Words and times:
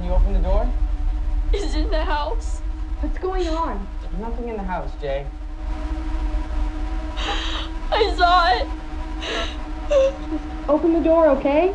Can 0.00 0.08
you 0.08 0.14
open 0.14 0.32
the 0.32 0.40
door? 0.40 0.66
Is 1.52 1.74
in 1.74 1.90
the 1.90 2.02
house. 2.02 2.62
What's 3.00 3.18
going 3.18 3.46
on? 3.48 3.86
There's 4.00 4.18
nothing 4.18 4.48
in 4.48 4.56
the 4.56 4.62
house, 4.62 4.90
Jay. 4.98 5.26
I 7.18 8.14
saw 8.16 8.48
it. 8.56 8.66
Open 10.70 10.94
the 10.94 11.00
door, 11.00 11.28
okay? 11.28 11.74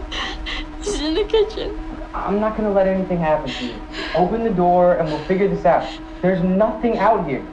He's 0.82 1.02
in 1.02 1.14
the 1.14 1.26
kitchen. 1.26 1.80
I'm 2.16 2.40
not 2.40 2.58
gonna 2.58 2.72
let 2.72 2.88
anything 2.88 3.20
happen 3.20 3.48
to 3.48 3.66
you. 3.68 3.76
Open 4.16 4.44
the 4.44 4.50
door 4.50 4.96
and 4.96 5.08
we'll 5.08 5.24
figure 5.26 5.48
this 5.48 5.64
out. 5.64 5.88
There's 6.24 6.42
nothing 6.42 6.98
out 6.98 7.30
here. 7.30 7.46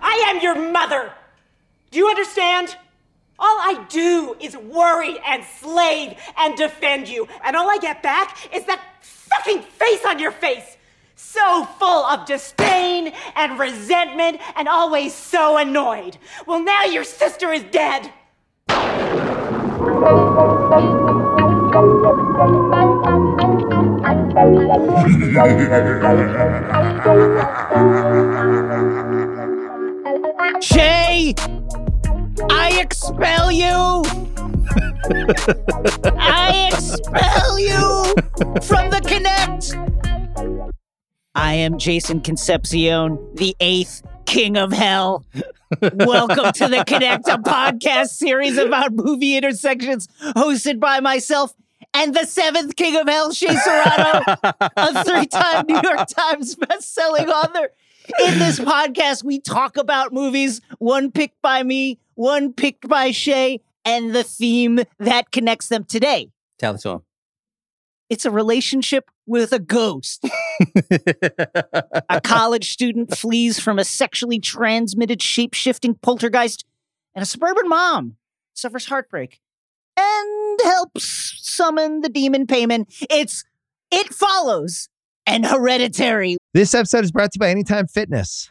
I 0.00 0.26
am 0.28 0.40
your 0.40 0.70
mother. 0.70 1.10
Do 1.90 1.98
you 1.98 2.08
understand? 2.08 2.76
All 3.40 3.58
I 3.58 3.84
do 3.88 4.36
is 4.38 4.56
worry 4.56 5.18
and 5.26 5.42
slave 5.44 6.16
and 6.36 6.56
defend 6.56 7.08
you. 7.08 7.26
And 7.42 7.56
all 7.56 7.68
I 7.68 7.78
get 7.78 8.00
back 8.00 8.54
is 8.54 8.64
that 8.66 8.80
fucking 9.30 9.62
face 9.62 10.04
on 10.04 10.18
your 10.18 10.32
face. 10.32 10.76
So 11.16 11.64
full 11.64 12.04
of 12.06 12.26
disdain 12.26 13.12
and 13.34 13.58
resentment 13.58 14.40
and 14.56 14.68
always 14.68 15.14
so 15.14 15.58
annoyed. 15.58 16.16
Well, 16.46 16.62
now 16.62 16.84
your 16.84 17.04
sister 17.04 17.52
is 17.52 17.64
dead. 17.64 18.12
Shea, 30.60 31.34
I 32.50 32.78
expel 32.80 33.50
you. 33.50 34.37
I 36.16 36.70
expel 36.72 37.58
you 37.58 38.14
from 38.62 38.90
the 38.90 39.00
Connect. 39.06 39.74
I 41.34 41.54
am 41.54 41.78
Jason 41.78 42.20
Concepcion, 42.20 43.18
the 43.34 43.56
eighth 43.60 44.02
king 44.26 44.56
of 44.56 44.72
hell. 44.72 45.24
Welcome 45.80 46.52
to 46.52 46.68
the 46.68 46.84
Connect, 46.86 47.28
a 47.28 47.38
podcast 47.38 48.08
series 48.08 48.58
about 48.58 48.92
movie 48.92 49.36
intersections 49.36 50.08
hosted 50.36 50.80
by 50.80 51.00
myself 51.00 51.54
and 51.94 52.14
the 52.14 52.26
seventh 52.26 52.76
king 52.76 52.96
of 52.96 53.08
hell, 53.08 53.32
Shea 53.32 53.56
Serrano, 53.56 54.22
a 54.76 55.04
three-time 55.04 55.64
New 55.66 55.80
York 55.82 56.06
Times 56.08 56.56
best-selling 56.56 57.28
author. 57.28 57.70
In 58.26 58.38
this 58.38 58.58
podcast, 58.58 59.24
we 59.24 59.38
talk 59.40 59.76
about 59.76 60.12
movies, 60.12 60.60
one 60.78 61.10
picked 61.10 61.40
by 61.40 61.62
me, 61.62 61.98
one 62.14 62.52
picked 62.52 62.88
by 62.88 63.10
Shea, 63.10 63.60
and 63.88 64.14
the 64.14 64.22
theme 64.22 64.80
that 64.98 65.30
connects 65.32 65.68
them 65.68 65.84
today. 65.84 66.30
Tell 66.58 66.74
it 66.74 66.80
to 66.82 66.90
him. 66.90 67.00
It's 68.10 68.26
a 68.26 68.30
relationship 68.30 69.10
with 69.26 69.52
a 69.52 69.58
ghost. 69.58 70.24
a 72.10 72.20
college 72.22 72.70
student 72.70 73.16
flees 73.16 73.58
from 73.58 73.78
a 73.78 73.84
sexually 73.84 74.38
transmitted 74.38 75.22
shape 75.22 75.54
shifting 75.54 75.94
poltergeist, 75.94 76.64
and 77.14 77.22
a 77.22 77.26
suburban 77.26 77.68
mom 77.68 78.16
suffers 78.54 78.86
heartbreak 78.86 79.40
and 79.96 80.60
helps 80.62 81.34
summon 81.40 82.00
the 82.00 82.08
demon 82.08 82.46
Paimon. 82.46 82.84
It's 83.10 83.44
It 83.90 84.12
Follows 84.12 84.88
and 85.26 85.46
Hereditary. 85.46 86.36
This 86.54 86.74
episode 86.74 87.04
is 87.04 87.12
brought 87.12 87.32
to 87.32 87.36
you 87.36 87.40
by 87.40 87.50
Anytime 87.50 87.86
Fitness. 87.86 88.50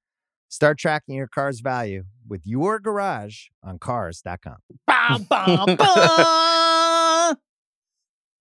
Start 0.51 0.77
tracking 0.77 1.15
your 1.15 1.27
car's 1.27 1.61
value 1.61 2.03
with 2.27 2.41
your 2.43 2.77
garage 2.77 3.45
on 3.63 3.79
Cars.com. 3.79 4.57
Bah, 4.85 5.17
bah, 5.29 5.65
bah. 5.77 7.35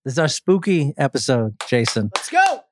This 0.04 0.14
is 0.14 0.18
our 0.18 0.26
spooky 0.26 0.92
episode, 0.98 1.54
Jason. 1.68 2.10
Let's 2.16 2.28
go. 2.28 2.62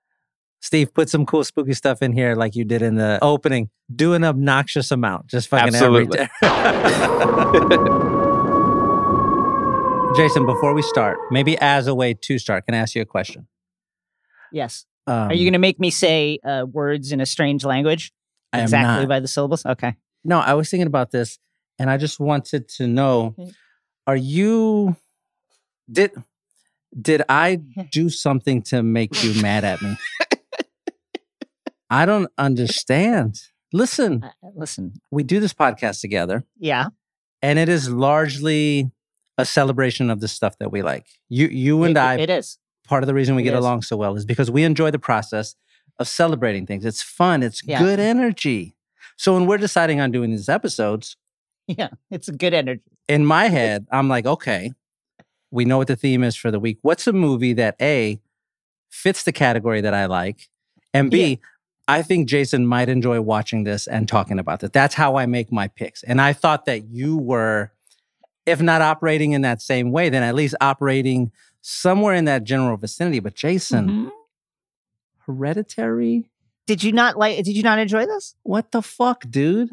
Steve, 0.60 0.92
put 0.92 1.08
some 1.08 1.24
cool 1.24 1.44
spooky 1.44 1.72
stuff 1.72 2.02
in 2.02 2.12
here 2.12 2.34
like 2.34 2.56
you 2.56 2.64
did 2.64 2.82
in 2.82 2.96
the 2.96 3.20
opening. 3.22 3.70
Do 3.94 4.14
an 4.14 4.24
obnoxious 4.24 4.90
amount. 4.90 5.28
Just 5.28 5.46
fucking 5.46 5.68
Absolutely. 5.68 6.18
every 6.18 6.30
Jason, 10.16 10.46
before 10.46 10.74
we 10.74 10.82
start, 10.82 11.16
maybe 11.30 11.56
as 11.58 11.86
a 11.86 11.94
way 11.94 12.12
to 12.12 12.40
start, 12.40 12.66
can 12.66 12.74
I 12.74 12.78
ask 12.78 12.96
you 12.96 13.02
a 13.02 13.06
question? 13.06 13.46
Yes. 14.50 14.84
Um, 15.06 15.30
Are 15.30 15.34
you 15.34 15.44
going 15.44 15.52
to 15.52 15.60
make 15.60 15.78
me 15.78 15.90
say 15.90 16.40
uh, 16.44 16.66
words 16.68 17.12
in 17.12 17.20
a 17.20 17.26
strange 17.26 17.64
language? 17.64 18.12
I 18.52 18.62
exactly 18.62 19.06
by 19.06 19.20
the 19.20 19.28
syllables? 19.28 19.64
Okay. 19.66 19.94
No, 20.24 20.38
I 20.40 20.54
was 20.54 20.68
thinking 20.70 20.86
about 20.86 21.10
this 21.10 21.38
and 21.78 21.90
I 21.90 21.96
just 21.96 22.18
wanted 22.20 22.68
to 22.76 22.86
know 22.86 23.34
Mm. 23.38 23.52
are 24.06 24.16
you 24.16 24.96
did 25.90 26.12
did 27.00 27.22
I 27.28 27.56
do 27.92 28.08
something 28.10 28.62
to 28.62 28.82
make 28.82 29.22
you 29.22 29.40
mad 29.42 29.64
at 29.64 29.80
me? 29.82 29.96
I 31.90 32.04
don't 32.06 32.30
understand. 32.36 33.40
Listen, 33.72 34.22
Uh, 34.24 34.48
listen. 34.54 34.94
we 35.10 35.22
do 35.22 35.40
this 35.40 35.54
podcast 35.54 36.00
together 36.00 36.44
Yeah. 36.58 36.86
and 37.42 37.58
it 37.58 37.68
is 37.68 37.88
largely 37.90 38.90
a 39.36 39.44
celebration 39.44 40.10
of 40.10 40.20
the 40.20 40.28
stuff 40.28 40.56
that 40.58 40.72
we 40.72 40.82
like. 40.82 41.06
You 41.28 41.46
you 41.48 41.82
and 41.84 41.96
it, 41.96 42.00
I 42.00 42.18
It 42.18 42.30
is. 42.30 42.58
part 42.86 43.02
of 43.02 43.06
the 43.06 43.14
reason 43.14 43.36
we 43.36 43.42
It 43.42 43.44
get 43.44 43.54
is. 43.54 43.60
along 43.60 43.82
so 43.82 43.96
well 43.96 44.16
is 44.16 44.24
because 44.24 44.50
we 44.50 44.64
enjoy 44.64 44.90
the 44.90 44.98
process 44.98 45.54
of 45.98 46.08
celebrating 46.08 46.66
things. 46.66 46.84
It's 46.84 47.02
fun, 47.02 47.42
it's 47.42 47.62
Yeah. 47.64 47.80
good 47.80 47.98
energy. 48.00 48.74
So 49.16 49.34
when 49.34 49.46
we're 49.46 49.58
deciding 49.58 50.00
on 50.00 50.10
doing 50.12 50.30
these 50.30 50.48
episodes, 50.48 51.16
Yeah. 51.66 51.88
It's 52.10 52.28
a 52.28 52.32
good 52.32 52.54
energy. 52.54 52.82
in 53.08 53.24
my 53.26 53.48
head, 53.48 53.86
I'm 53.90 54.08
like, 54.08 54.24
okay, 54.26 54.72
we 55.50 55.64
know 55.64 55.76
what 55.78 55.88
the 55.88 55.96
theme 55.96 56.22
is 56.24 56.36
for 56.36 56.50
the 56.50 56.58
week. 56.60 56.78
What's 56.82 57.06
a 57.06 57.12
movie 57.12 57.52
that 57.54 57.76
A 57.80 58.20
fits 58.90 59.22
the 59.24 59.32
category 59.32 59.80
that 59.80 59.92
I 59.94 60.06
like? 60.06 60.48
And 60.94 61.10
B, 61.10 61.40
I 61.86 62.02
think 62.02 62.28
Jason 62.28 62.66
might 62.66 62.88
enjoy 62.88 63.20
watching 63.20 63.64
this 63.64 63.86
and 63.86 64.08
talking 64.08 64.38
about 64.38 64.62
it. 64.62 64.72
That's 64.72 64.94
how 64.94 65.16
I 65.16 65.26
make 65.26 65.50
my 65.52 65.68
picks. 65.68 66.02
And 66.02 66.20
I 66.20 66.32
thought 66.32 66.64
that 66.66 66.88
you 66.88 67.16
were, 67.16 67.72
if 68.46 68.60
not 68.62 68.80
operating 68.82 69.32
in 69.32 69.42
that 69.42 69.60
same 69.62 69.90
way, 69.90 70.08
then 70.10 70.22
at 70.22 70.34
least 70.34 70.54
operating 70.60 71.32
somewhere 71.60 72.14
in 72.14 72.24
that 72.26 72.44
general 72.44 72.76
vicinity. 72.76 73.20
But 73.20 73.34
Jason, 73.34 73.88
Mhm. 73.88 74.10
Hereditary? 75.28 76.28
Did 76.66 76.82
you 76.82 76.90
not 76.92 77.16
like? 77.16 77.36
Did 77.44 77.56
you 77.56 77.62
not 77.62 77.78
enjoy 77.78 78.06
this? 78.06 78.34
What 78.42 78.72
the 78.72 78.82
fuck, 78.82 79.24
dude? 79.30 79.70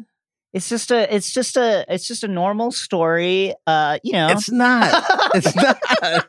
It's 0.52 0.68
just 0.68 0.90
a. 0.90 1.12
It's 1.14 1.32
just 1.34 1.56
a. 1.56 1.84
It's 1.92 2.06
just 2.06 2.22
a 2.24 2.28
normal 2.28 2.70
story. 2.70 3.54
Uh, 3.66 3.98
you 4.04 4.12
know. 4.12 4.28
It's 4.30 4.50
not. 4.50 5.04
It's 5.34 5.54
not. 6.02 6.26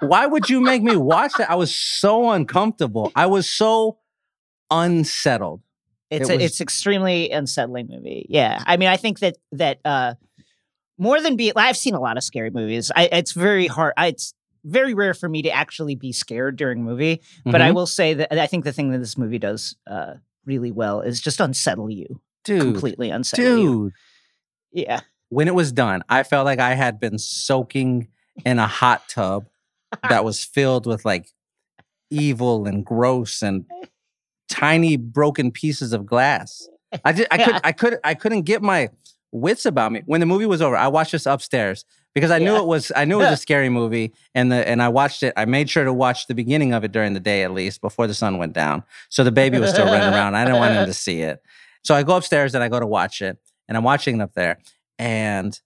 Why 0.00 0.26
would 0.26 0.48
you 0.50 0.60
make 0.60 0.82
me 0.82 0.96
watch 0.96 1.32
that? 1.38 1.50
I 1.50 1.54
was 1.54 1.74
so 1.74 2.30
uncomfortable. 2.30 3.12
I 3.14 3.26
was 3.26 3.48
so 3.48 3.98
unsettled. 4.70 5.60
It's 6.10 6.28
It 6.28 6.32
a, 6.32 6.36
was- 6.36 6.44
it's 6.44 6.60
extremely 6.60 7.30
unsettling 7.30 7.86
movie. 7.88 8.26
Yeah, 8.28 8.62
I 8.66 8.76
mean, 8.76 8.88
I 8.88 8.96
think 8.96 9.20
that 9.20 9.36
that 9.52 9.78
uh, 9.84 10.14
more 10.98 11.20
than 11.20 11.36
be, 11.36 11.52
I've 11.54 11.76
seen 11.76 11.94
a 11.94 12.00
lot 12.00 12.16
of 12.16 12.24
scary 12.24 12.50
movies. 12.50 12.90
I, 12.94 13.08
it's 13.12 13.32
very 13.32 13.68
hard. 13.68 13.92
I, 13.96 14.08
it's 14.08 14.34
very 14.64 14.94
rare 14.94 15.14
for 15.14 15.28
me 15.28 15.42
to 15.42 15.50
actually 15.50 15.94
be 15.94 16.12
scared 16.12 16.56
during 16.56 16.80
a 16.80 16.82
movie. 16.82 17.20
But 17.44 17.62
I 17.62 17.70
Mhm. 17.70 17.74
will 17.74 17.86
say 17.86 18.14
that 18.14 18.32
I 18.38 18.46
think 18.46 18.64
the 18.64 18.72
thing 18.72 18.90
that 18.90 18.98
this 18.98 19.16
movie 19.18 19.38
does 19.38 19.76
uh, 19.86 20.14
really 20.44 20.70
well 20.72 21.00
is 21.00 21.20
just 21.20 21.40
unsettle 21.40 21.90
you, 21.90 22.20
dude, 22.44 22.60
completely 22.62 23.10
unsettle 23.10 23.58
you. 23.58 23.72
dude. 23.84 23.92
Yeah, 24.72 25.00
When 25.30 25.48
it 25.48 25.54
was 25.54 25.72
done, 25.72 26.02
I 26.08 26.22
felt 26.22 26.44
like 26.44 26.58
I 26.60 26.74
had 26.74 27.00
been 27.00 27.18
soaking 27.18 28.08
in 28.44 28.58
a 28.58 28.66
hot 28.66 29.08
tub 29.08 29.46
that 30.08 30.24
was 30.24 30.44
filled 30.54 30.86
with 30.86 31.04
like 31.04 31.28
evil 32.10 32.66
and 32.66 32.84
gross 32.84 33.42
and 33.42 33.64
tiny 34.48 34.96
broken 34.96 35.50
pieces 35.50 35.92
of 35.92 36.06
glass. 36.06 36.68
I 37.04 37.12
did. 37.12 37.26
I 37.30 37.38
could. 37.44 37.60
I 37.64 37.72
could. 37.72 37.98
I 38.04 38.14
couldn't 38.14 38.42
get 38.42 38.62
my 38.62 38.90
wits 39.32 39.64
about 39.66 39.92
me. 39.92 40.02
When 40.06 40.20
the 40.20 40.26
movie 40.26 40.46
was 40.46 40.60
over, 40.62 40.76
I 40.76 40.88
watched 40.88 41.12
this 41.12 41.26
upstairs 41.26 41.84
because 42.14 42.30
I 42.30 42.38
knew 42.38 42.56
it 42.56 42.66
was 42.66 42.90
I 42.96 43.04
knew 43.04 43.20
it 43.20 43.24
was 43.24 43.32
a 43.32 43.36
scary 43.48 43.68
movie, 43.68 44.12
and 44.34 44.50
the 44.50 44.66
and 44.68 44.82
I 44.82 44.88
watched 44.88 45.22
it. 45.22 45.32
I 45.36 45.44
made 45.44 45.70
sure 45.70 45.84
to 45.84 45.92
watch 45.92 46.26
the 46.26 46.34
beginning 46.34 46.72
of 46.72 46.84
it 46.84 46.92
during 46.92 47.14
the 47.14 47.20
day 47.20 47.42
at 47.42 47.52
least 47.52 47.80
before 47.80 48.06
the 48.06 48.14
sun 48.14 48.38
went 48.38 48.52
down, 48.52 48.82
so 49.08 49.22
the 49.24 49.32
baby 49.32 49.58
was 49.58 49.70
still 49.70 49.86
running 49.86 50.08
around. 50.14 50.34
I 50.34 50.44
didn't 50.44 50.58
want 50.60 50.74
him 50.74 50.86
to 50.86 50.94
see 50.94 51.22
it, 51.22 51.42
so 51.84 51.94
I 51.94 52.02
go 52.02 52.16
upstairs 52.16 52.54
and 52.54 52.64
I 52.64 52.68
go 52.68 52.80
to 52.80 52.86
watch 52.86 53.22
it, 53.22 53.38
and 53.68 53.76
I'm 53.76 53.84
watching 53.84 54.20
it 54.20 54.22
up 54.22 54.34
there, 54.34 54.58
and 54.98 55.58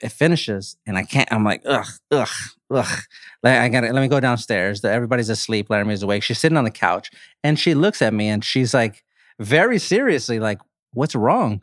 it 0.00 0.10
finishes, 0.10 0.76
and 0.86 0.96
I 0.98 1.04
can't. 1.04 1.32
I'm 1.32 1.44
like, 1.44 1.62
ugh, 1.66 1.86
ugh, 2.10 2.28
ugh. 2.70 2.98
Like, 3.42 3.58
I 3.58 3.68
gotta 3.68 3.92
let 3.92 4.00
me 4.00 4.08
go 4.08 4.20
downstairs. 4.20 4.80
The- 4.80 4.90
Everybody's 4.90 5.28
asleep. 5.28 5.68
Laramie's 5.70 6.02
awake. 6.02 6.22
She's 6.22 6.38
sitting 6.38 6.56
on 6.58 6.64
the 6.64 6.70
couch, 6.70 7.10
and 7.42 7.58
she 7.58 7.74
looks 7.74 8.00
at 8.02 8.12
me, 8.14 8.28
and 8.28 8.42
she's 8.44 8.72
like, 8.74 9.04
very 9.38 9.78
seriously, 9.78 10.38
like, 10.40 10.60
"What's 10.92 11.14
wrong?" 11.14 11.62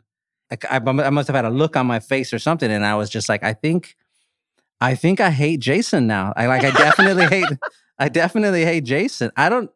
Like, 0.52 0.70
I, 0.70 0.76
I 0.76 1.08
must 1.08 1.28
have 1.28 1.34
had 1.34 1.46
a 1.46 1.50
look 1.50 1.78
on 1.78 1.86
my 1.86 1.98
face 1.98 2.30
or 2.30 2.38
something, 2.38 2.70
and 2.70 2.84
I 2.84 2.94
was 2.94 3.08
just 3.08 3.26
like, 3.26 3.42
I 3.42 3.54
think, 3.54 3.96
I 4.82 4.94
think 4.94 5.18
I 5.18 5.30
hate 5.30 5.60
Jason 5.60 6.06
now. 6.06 6.34
I 6.36 6.46
like, 6.46 6.62
I 6.62 6.70
definitely 6.72 7.24
hate, 7.24 7.46
I 7.98 8.10
definitely 8.10 8.62
hate 8.66 8.84
Jason. 8.84 9.30
I 9.34 9.48
don't. 9.48 9.70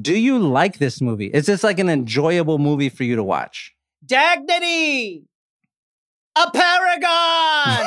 Do 0.00 0.18
you 0.18 0.38
like 0.38 0.78
this 0.78 1.02
movie? 1.02 1.26
Is 1.26 1.44
this 1.44 1.62
like 1.62 1.78
an 1.78 1.90
enjoyable 1.90 2.58
movie 2.58 2.88
for 2.88 3.04
you 3.04 3.14
to 3.16 3.22
watch? 3.22 3.74
Dagnity, 4.06 5.24
a 6.36 6.50
paragon. 6.50 7.86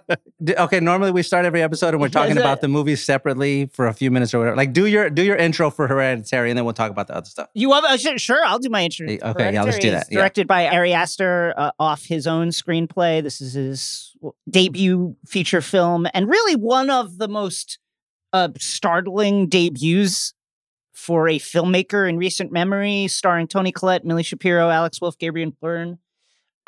Okay, 0.56 0.78
normally 0.78 1.10
we 1.10 1.24
start 1.24 1.44
every 1.44 1.62
episode 1.62 1.94
and 1.94 2.00
we're 2.00 2.08
talking 2.08 2.30
Is 2.30 2.36
about 2.36 2.58
it- 2.58 2.60
the 2.60 2.68
movies 2.68 3.04
separately 3.04 3.66
for 3.72 3.88
a 3.88 3.92
few 3.92 4.08
minutes 4.10 4.32
or 4.32 4.38
whatever. 4.38 4.56
Like, 4.56 4.72
do 4.72 4.86
your 4.86 5.10
do 5.10 5.22
your 5.22 5.34
intro 5.36 5.68
for 5.68 5.88
Hereditary, 5.88 6.50
and 6.50 6.56
then 6.56 6.64
we'll 6.64 6.74
talk 6.74 6.92
about 6.92 7.08
the 7.08 7.16
other 7.16 7.26
stuff. 7.28 7.48
You 7.54 7.68
want? 7.68 7.84
Uh, 7.84 7.96
sure, 7.96 8.16
sure, 8.18 8.44
I'll 8.46 8.60
do 8.60 8.68
my 8.70 8.84
intro. 8.84 9.06
Okay, 9.08 9.18
yeah, 9.52 9.62
let's 9.64 9.78
do 9.78 9.88
Hereditary 9.88 9.90
that, 9.90 10.06
yeah. 10.10 10.18
Directed 10.18 10.46
by 10.46 10.68
Ari 10.68 10.92
Aster, 10.92 11.54
uh, 11.56 11.72
off 11.80 12.04
his 12.04 12.28
own 12.28 12.48
screenplay. 12.50 13.20
This 13.20 13.40
is 13.40 13.54
his 13.54 14.16
debut 14.48 15.16
feature 15.26 15.60
film, 15.60 16.06
and 16.14 16.28
really 16.28 16.54
one 16.54 16.88
of 16.88 17.18
the 17.18 17.26
most 17.28 17.80
uh, 18.32 18.50
startling 18.58 19.48
debuts 19.48 20.34
for 20.92 21.28
a 21.28 21.40
filmmaker 21.40 22.08
in 22.08 22.16
recent 22.16 22.52
memory, 22.52 23.08
starring 23.08 23.48
Toni 23.48 23.72
Collette, 23.72 24.04
Milly 24.04 24.22
Shapiro, 24.22 24.70
Alex 24.70 25.00
Wolff, 25.00 25.18
Gabriel 25.18 25.50
Byrne. 25.60 25.98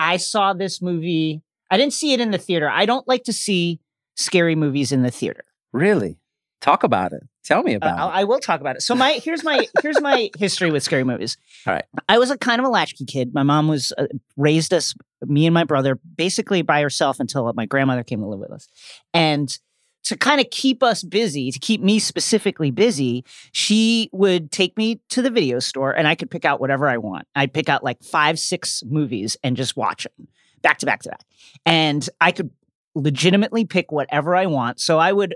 I 0.00 0.16
saw 0.16 0.52
this 0.54 0.80
movie. 0.82 1.42
I 1.70 1.76
didn't 1.76 1.92
see 1.92 2.12
it 2.12 2.20
in 2.20 2.30
the 2.32 2.38
theater. 2.38 2.68
I 2.68 2.86
don't 2.86 3.06
like 3.06 3.24
to 3.24 3.32
see 3.32 3.78
scary 4.16 4.56
movies 4.56 4.90
in 4.92 5.02
the 5.02 5.10
theater. 5.10 5.44
Really? 5.72 6.18
Talk 6.60 6.82
about 6.84 7.12
it. 7.12 7.22
Tell 7.44 7.62
me 7.62 7.74
Uh, 7.74 7.78
about 7.78 7.98
I'll- 7.98 8.08
it. 8.08 8.12
I 8.12 8.24
will 8.24 8.38
talk 8.40 8.60
about 8.60 8.76
it. 8.76 8.82
So 8.82 8.94
my 8.94 9.12
here's 9.12 9.42
my 9.44 9.66
here's 9.82 10.00
my 10.00 10.30
history 10.38 10.70
with 10.70 10.82
scary 10.82 11.04
movies. 11.04 11.36
All 11.66 11.72
right. 11.74 11.84
I 12.08 12.18
was 12.18 12.30
a 12.30 12.36
kind 12.38 12.60
of 12.60 12.66
a 12.66 12.70
latchkey 12.70 13.04
kid. 13.06 13.32
My 13.32 13.42
mom 13.42 13.68
was 13.68 13.92
uh, 13.96 14.06
raised 14.36 14.74
us, 14.74 14.94
me 15.22 15.46
and 15.46 15.54
my 15.54 15.64
brother, 15.64 15.98
basically 16.16 16.62
by 16.62 16.80
herself 16.82 17.18
until 17.20 17.50
my 17.54 17.66
grandmother 17.66 18.02
came 18.02 18.20
to 18.20 18.26
live 18.26 18.40
with 18.40 18.50
us, 18.52 18.68
and 19.14 19.56
to 20.04 20.16
kind 20.16 20.40
of 20.40 20.48
keep 20.50 20.82
us 20.82 21.02
busy, 21.02 21.50
to 21.50 21.58
keep 21.58 21.80
me 21.82 21.98
specifically 21.98 22.70
busy, 22.70 23.24
she 23.52 24.08
would 24.12 24.50
take 24.50 24.76
me 24.76 25.00
to 25.10 25.22
the 25.22 25.30
video 25.30 25.58
store 25.58 25.92
and 25.92 26.08
I 26.08 26.14
could 26.14 26.30
pick 26.30 26.44
out 26.44 26.60
whatever 26.60 26.88
I 26.88 26.96
want. 26.96 27.26
I'd 27.34 27.52
pick 27.52 27.68
out 27.68 27.84
like 27.84 28.02
five, 28.02 28.38
six 28.38 28.82
movies 28.86 29.36
and 29.42 29.56
just 29.56 29.76
watch 29.76 30.04
them 30.04 30.28
back 30.62 30.78
to 30.78 30.86
back 30.86 31.02
to 31.02 31.10
back. 31.10 31.24
And 31.66 32.08
I 32.20 32.32
could 32.32 32.50
legitimately 32.94 33.64
pick 33.64 33.92
whatever 33.92 34.34
I 34.34 34.46
want. 34.46 34.80
So 34.80 34.98
I 34.98 35.12
would 35.12 35.34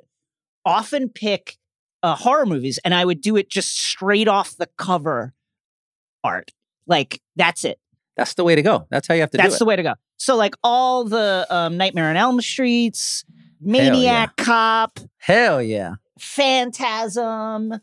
often 0.65 1.09
pick 1.09 1.57
uh, 2.03 2.17
horror 2.17 2.47
movies 2.47 2.79
and 2.85 2.95
I 2.95 3.05
would 3.05 3.21
do 3.21 3.37
it 3.37 3.49
just 3.49 3.79
straight 3.79 4.29
off 4.29 4.57
the 4.57 4.69
cover 4.77 5.35
art. 6.23 6.51
Like 6.87 7.21
that's 7.37 7.65
it. 7.65 7.79
That's 8.17 8.35
the 8.35 8.45
way 8.45 8.55
to 8.55 8.63
go. 8.63 8.87
That's 8.91 9.09
how 9.09 9.15
you 9.15 9.23
have 9.23 9.31
to 9.31 9.39
That's 9.39 9.59
the 9.59 9.65
way 9.65 9.77
to 9.77 9.83
go. 9.83 9.95
So 10.17 10.37
like 10.37 10.55
all 10.63 11.05
the 11.05 11.47
um, 11.51 11.77
Nightmare 11.77 12.11
on 12.11 12.17
Elm 12.17 12.41
Streets, 12.41 13.25
Maniac 13.65 14.37
Cop, 14.37 14.99
Hell 15.19 15.63
yeah. 15.63 15.95
Phantasm, 16.19 17.75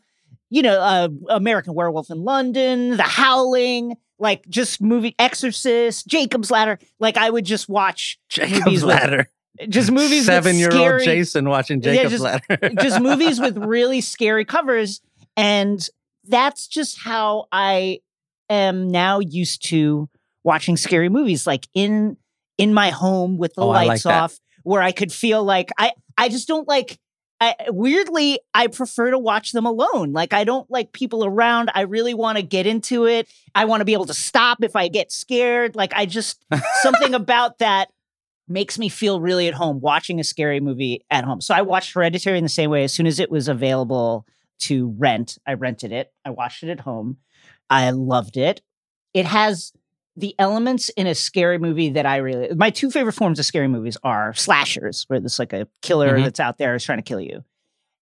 you 0.50 0.62
know, 0.62 0.80
uh, 0.80 1.08
American 1.30 1.74
Werewolf 1.74 2.10
in 2.10 2.22
London, 2.24 2.96
The 2.96 3.02
Howling, 3.02 3.96
like 4.18 4.46
just 4.48 4.80
movie 4.80 5.14
Exorcist, 5.18 6.06
Jacob's 6.06 6.50
Ladder. 6.50 6.78
Like 7.00 7.16
I 7.16 7.30
would 7.30 7.44
just 7.44 7.68
watch 7.68 8.18
Jacob's 8.28 8.64
Movies 8.64 8.84
with 8.84 8.94
Ladder. 8.94 9.26
just 9.68 9.90
movies 9.90 10.26
Seven 10.26 10.56
with 10.56 10.72
year 10.72 10.92
old 10.92 11.02
Jason 11.02 11.48
watching 11.48 11.82
Yeah, 11.82 11.94
Jacob's 11.94 12.10
just- 12.12 12.22
Ladder. 12.24 12.70
just 12.80 13.00
movies 13.00 13.40
with 13.40 13.56
really 13.64 14.00
scary 14.00 14.44
covers. 14.44 15.00
And 15.36 15.86
that's 16.24 16.66
just 16.68 16.98
how 17.00 17.46
I 17.50 18.00
am 18.50 18.88
now 18.90 19.18
used 19.20 19.64
to 19.68 20.08
watching 20.44 20.76
scary 20.76 21.08
movies, 21.08 21.46
like 21.46 21.66
in 21.74 22.16
in 22.58 22.74
my 22.74 22.90
home 22.90 23.38
with 23.38 23.54
the 23.54 23.62
Oh, 23.62 23.68
like 23.68 23.88
lights 23.88 24.02
that. 24.04 24.22
off, 24.22 24.38
where 24.62 24.82
I 24.82 24.92
could 24.92 25.12
feel 25.12 25.42
like 25.44 25.70
I 25.78 25.92
I 26.16 26.28
just 26.28 26.48
don't 26.48 26.68
like 26.68 26.98
I, 27.42 27.56
weirdly, 27.70 28.38
I 28.54 28.68
prefer 28.68 29.10
to 29.10 29.18
watch 29.18 29.50
them 29.50 29.66
alone. 29.66 30.12
Like 30.12 30.32
I 30.32 30.44
don't 30.44 30.70
like 30.70 30.92
people 30.92 31.24
around. 31.24 31.72
I 31.74 31.80
really 31.80 32.14
want 32.14 32.38
to 32.38 32.42
get 32.42 32.68
into 32.68 33.06
it. 33.06 33.28
I 33.52 33.64
want 33.64 33.80
to 33.80 33.84
be 33.84 33.94
able 33.94 34.06
to 34.06 34.14
stop 34.14 34.62
if 34.62 34.76
I 34.76 34.86
get 34.86 35.10
scared. 35.10 35.74
Like 35.74 35.92
I 35.92 36.06
just 36.06 36.44
something 36.82 37.14
about 37.14 37.58
that 37.58 37.88
makes 38.46 38.78
me 38.78 38.88
feel 38.88 39.20
really 39.20 39.48
at 39.48 39.54
home 39.54 39.80
watching 39.80 40.20
a 40.20 40.24
scary 40.24 40.60
movie 40.60 41.04
at 41.10 41.24
home. 41.24 41.40
So 41.40 41.52
I 41.52 41.62
watched 41.62 41.94
Hereditary 41.94 42.38
in 42.38 42.44
the 42.44 42.48
same 42.48 42.70
way. 42.70 42.84
As 42.84 42.92
soon 42.92 43.08
as 43.08 43.18
it 43.18 43.30
was 43.30 43.48
available 43.48 44.24
to 44.60 44.94
rent, 44.96 45.38
I 45.44 45.54
rented 45.54 45.90
it. 45.90 46.12
I 46.24 46.30
watched 46.30 46.62
it 46.62 46.68
at 46.68 46.80
home. 46.80 47.16
I 47.68 47.90
loved 47.90 48.36
it. 48.36 48.62
It 49.14 49.26
has 49.26 49.72
the 50.16 50.34
elements 50.38 50.88
in 50.90 51.06
a 51.06 51.14
scary 51.14 51.58
movie 51.58 51.90
that 51.90 52.04
I 52.06 52.16
really 52.18 52.54
my 52.54 52.70
two 52.70 52.90
favorite 52.90 53.14
forms 53.14 53.38
of 53.38 53.46
scary 53.46 53.68
movies 53.68 53.96
are 54.02 54.34
slashers, 54.34 55.04
where 55.08 55.20
there's 55.20 55.38
like 55.38 55.52
a 55.52 55.66
killer 55.80 56.18
Mhm. 56.18 56.24
that's 56.24 56.40
out 56.40 56.58
there 56.58 56.74
is 56.74 56.84
trying 56.84 56.98
to 56.98 57.02
kill 57.02 57.20
you, 57.20 57.44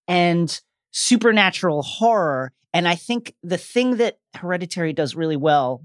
and 0.08 0.60
supernatural 0.92 1.82
horror. 1.82 2.52
And 2.72 2.86
I 2.88 2.94
think 2.94 3.34
the 3.42 3.58
thing 3.58 3.96
that 3.96 4.18
Hereditary 4.34 4.92
does 4.92 5.14
really 5.16 5.36
well, 5.36 5.84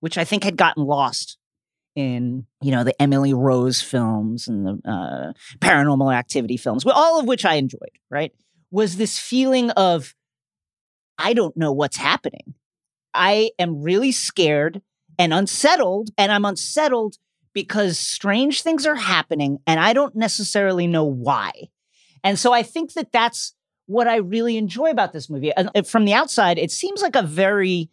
which 0.00 0.16
I 0.18 0.24
think 0.24 0.44
had 0.44 0.56
gotten 0.56 0.84
lost 0.84 1.38
in 1.94 2.46
you 2.60 2.70
know 2.70 2.84
the 2.84 3.00
Emily 3.02 3.34
Rose 3.34 3.82
films 3.82 4.48
and 4.48 4.64
the 4.66 4.90
uh, 4.90 5.32
Paranormal 5.58 6.14
Activity 6.14 6.56
films, 6.56 6.84
all 6.86 7.18
of 7.20 7.26
which 7.26 7.44
I 7.44 7.54
enjoyed, 7.54 7.98
right? 8.10 8.32
Was 8.70 8.96
this 8.96 9.18
feeling 9.18 9.70
of 9.72 10.14
I 11.18 11.34
don't 11.34 11.56
know 11.56 11.72
what's 11.72 11.96
happening. 11.98 12.54
I 13.14 13.50
am 13.58 13.82
really 13.82 14.12
scared 14.12 14.80
and 15.22 15.32
unsettled, 15.32 16.10
and 16.18 16.32
I'm 16.32 16.44
unsettled 16.44 17.16
because 17.52 17.96
strange 17.96 18.62
things 18.62 18.86
are 18.86 18.96
happening, 18.96 19.58
and 19.68 19.78
I 19.78 19.92
don't 19.92 20.16
necessarily 20.16 20.88
know 20.88 21.04
why. 21.04 21.52
And 22.24 22.36
so 22.36 22.52
I 22.52 22.64
think 22.64 22.94
that 22.94 23.12
that's 23.12 23.54
what 23.86 24.08
I 24.08 24.16
really 24.16 24.56
enjoy 24.56 24.90
about 24.90 25.12
this 25.12 25.30
movie. 25.30 25.52
And 25.56 25.70
uh, 25.76 25.82
from 25.82 26.06
the 26.06 26.14
outside, 26.14 26.58
it 26.58 26.72
seems 26.72 27.02
like 27.02 27.14
a 27.14 27.22
very 27.22 27.88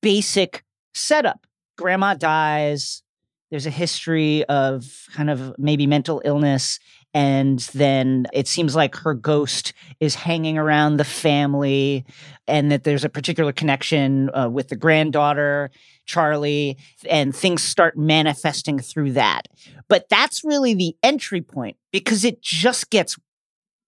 basic 0.00 0.64
setup. 0.94 1.44
Grandma 1.76 2.14
dies. 2.14 3.02
There's 3.50 3.66
a 3.66 3.70
history 3.70 4.44
of 4.44 5.06
kind 5.14 5.30
of 5.30 5.58
maybe 5.58 5.86
mental 5.88 6.22
illness. 6.24 6.78
And 7.14 7.58
then 7.72 8.26
it 8.32 8.46
seems 8.46 8.76
like 8.76 8.94
her 8.96 9.14
ghost 9.14 9.72
is 9.98 10.14
hanging 10.14 10.58
around 10.58 10.98
the 10.98 11.04
family, 11.04 12.04
and 12.46 12.70
that 12.70 12.84
there's 12.84 13.04
a 13.04 13.08
particular 13.08 13.52
connection 13.52 14.30
uh, 14.34 14.48
with 14.48 14.68
the 14.68 14.76
granddaughter, 14.76 15.70
Charlie, 16.08 16.76
and 17.08 17.36
things 17.36 17.62
start 17.62 17.96
manifesting 17.96 18.80
through 18.80 19.12
that. 19.12 19.42
But 19.88 20.08
that's 20.08 20.42
really 20.42 20.74
the 20.74 20.96
entry 21.02 21.42
point 21.42 21.76
because 21.92 22.24
it 22.24 22.42
just 22.42 22.90
gets 22.90 23.16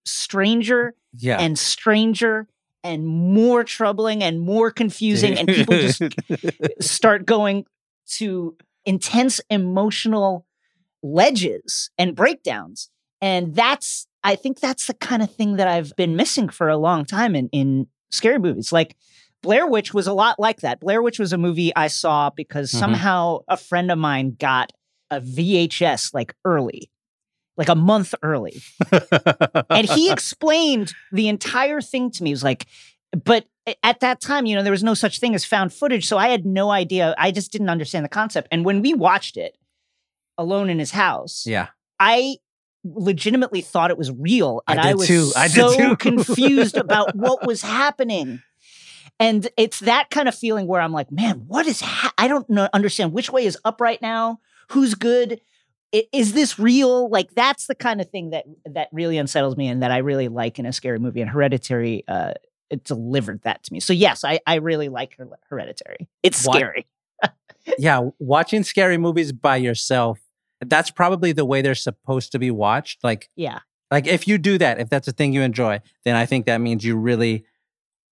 stranger 0.05 0.93
yeah. 1.17 1.37
and 1.39 1.59
stranger 1.59 2.47
and 2.83 3.05
more 3.05 3.63
troubling 3.63 4.23
and 4.23 4.39
more 4.39 4.71
confusing 4.71 5.37
and 5.37 5.47
people 5.47 5.77
just 5.77 6.01
start 6.79 7.25
going 7.25 7.65
to 8.07 8.55
intense 8.85 9.41
emotional 9.49 10.45
ledges 11.03 11.89
and 11.97 12.15
breakdowns 12.15 12.89
and 13.21 13.55
that's 13.55 14.07
i 14.23 14.35
think 14.35 14.59
that's 14.59 14.87
the 14.87 14.93
kind 14.95 15.21
of 15.21 15.31
thing 15.33 15.57
that 15.57 15.67
i've 15.67 15.95
been 15.95 16.15
missing 16.15 16.49
for 16.49 16.69
a 16.69 16.77
long 16.77 17.05
time 17.05 17.35
in 17.35 17.49
in 17.49 17.87
scary 18.11 18.39
movies 18.39 18.71
like 18.71 18.95
blair 19.43 19.65
witch 19.67 19.93
was 19.93 20.07
a 20.07 20.13
lot 20.13 20.39
like 20.39 20.61
that 20.61 20.79
blair 20.79 21.01
witch 21.01 21.19
was 21.19 21.33
a 21.33 21.37
movie 21.37 21.75
i 21.75 21.87
saw 21.87 22.29
because 22.29 22.71
Mhm. 22.71 22.79
somehow 22.79 23.39
a 23.47 23.57
friend 23.57 23.91
of 23.91 23.97
mine 23.97 24.35
got 24.39 24.71
a 25.09 25.19
vhs 25.21 26.13
like 26.13 26.33
early 26.45 26.89
like 27.57 27.69
a 27.69 27.75
month 27.75 28.13
early 28.23 28.61
and 29.69 29.87
he 29.89 30.11
explained 30.11 30.93
the 31.11 31.27
entire 31.27 31.81
thing 31.81 32.09
to 32.09 32.23
me. 32.23 32.29
He 32.29 32.33
was 32.33 32.43
like, 32.45 32.65
but 33.25 33.45
at 33.83 33.99
that 33.99 34.21
time, 34.21 34.45
you 34.45 34.55
know, 34.55 34.63
there 34.63 34.71
was 34.71 34.83
no 34.83 34.93
such 34.93 35.19
thing 35.19 35.35
as 35.35 35.43
found 35.45 35.73
footage. 35.73 36.07
So 36.07 36.17
I 36.17 36.29
had 36.29 36.45
no 36.45 36.71
idea. 36.71 37.13
I 37.17 37.29
just 37.31 37.51
didn't 37.51 37.69
understand 37.69 38.05
the 38.05 38.09
concept. 38.09 38.47
And 38.51 38.63
when 38.65 38.81
we 38.81 38.93
watched 38.93 39.35
it 39.37 39.57
alone 40.37 40.69
in 40.69 40.79
his 40.79 40.91
house, 40.91 41.45
yeah. 41.45 41.67
I 41.99 42.37
legitimately 42.83 43.61
thought 43.61 43.91
it 43.91 43.97
was 43.97 44.11
real. 44.11 44.63
I 44.67 44.73
And 44.75 44.81
did 44.83 44.97
was 44.97 45.07
too. 45.07 45.31
I 45.35 45.47
so 45.47 45.75
too. 45.75 45.95
confused 45.97 46.77
about 46.77 47.15
what 47.15 47.45
was 47.45 47.61
happening. 47.61 48.41
And 49.21 49.47
it's 49.55 49.79
that 49.81 50.09
kind 50.09 50.27
of 50.27 50.35
feeling 50.35 50.67
where 50.67 50.81
I'm 50.81 50.91
like, 50.91 51.11
man, 51.11 51.43
what 51.47 51.67
is, 51.67 51.79
ha- 51.81 52.13
I 52.17 52.27
don't 52.27 52.49
know, 52.49 52.67
understand 52.73 53.13
which 53.13 53.29
way 53.29 53.45
is 53.45 53.57
up 53.63 53.79
right 53.79 54.01
now. 54.01 54.39
who's 54.71 54.95
good? 54.95 55.39
Is 55.93 56.33
this 56.33 56.57
real? 56.57 57.09
Like 57.09 57.31
that's 57.35 57.67
the 57.67 57.75
kind 57.75 57.99
of 58.01 58.09
thing 58.09 58.29
that 58.29 58.45
that 58.65 58.87
really 58.93 59.17
unsettles 59.17 59.57
me 59.57 59.67
and 59.67 59.83
that 59.83 59.91
I 59.91 59.97
really 59.97 60.29
like 60.29 60.57
in 60.57 60.65
a 60.65 60.71
scary 60.71 60.99
movie. 60.99 61.19
And 61.21 61.29
Hereditary, 61.29 62.05
uh, 62.07 62.33
it 62.69 62.85
delivered 62.85 63.41
that 63.43 63.63
to 63.63 63.73
me. 63.73 63.81
So 63.81 63.91
yes, 63.91 64.23
I 64.23 64.39
I 64.47 64.55
really 64.55 64.87
like 64.87 65.17
Her- 65.17 65.27
Hereditary. 65.49 66.07
It's 66.23 66.37
scary. 66.37 66.87
yeah, 67.77 68.07
watching 68.19 68.63
scary 68.63 68.97
movies 68.97 69.33
by 69.33 69.57
yourself, 69.57 70.19
that's 70.65 70.89
probably 70.91 71.33
the 71.33 71.43
way 71.45 71.61
they're 71.61 71.75
supposed 71.75 72.31
to 72.31 72.39
be 72.39 72.51
watched. 72.51 73.03
Like, 73.03 73.29
Yeah. 73.35 73.59
like 73.91 74.07
if 74.07 74.27
you 74.29 74.37
do 74.37 74.57
that, 74.59 74.79
if 74.79 74.89
that's 74.89 75.09
a 75.09 75.11
thing 75.11 75.33
you 75.33 75.41
enjoy, 75.41 75.81
then 76.05 76.15
I 76.15 76.25
think 76.25 76.45
that 76.45 76.61
means 76.61 76.85
you 76.85 76.95
really 76.95 77.43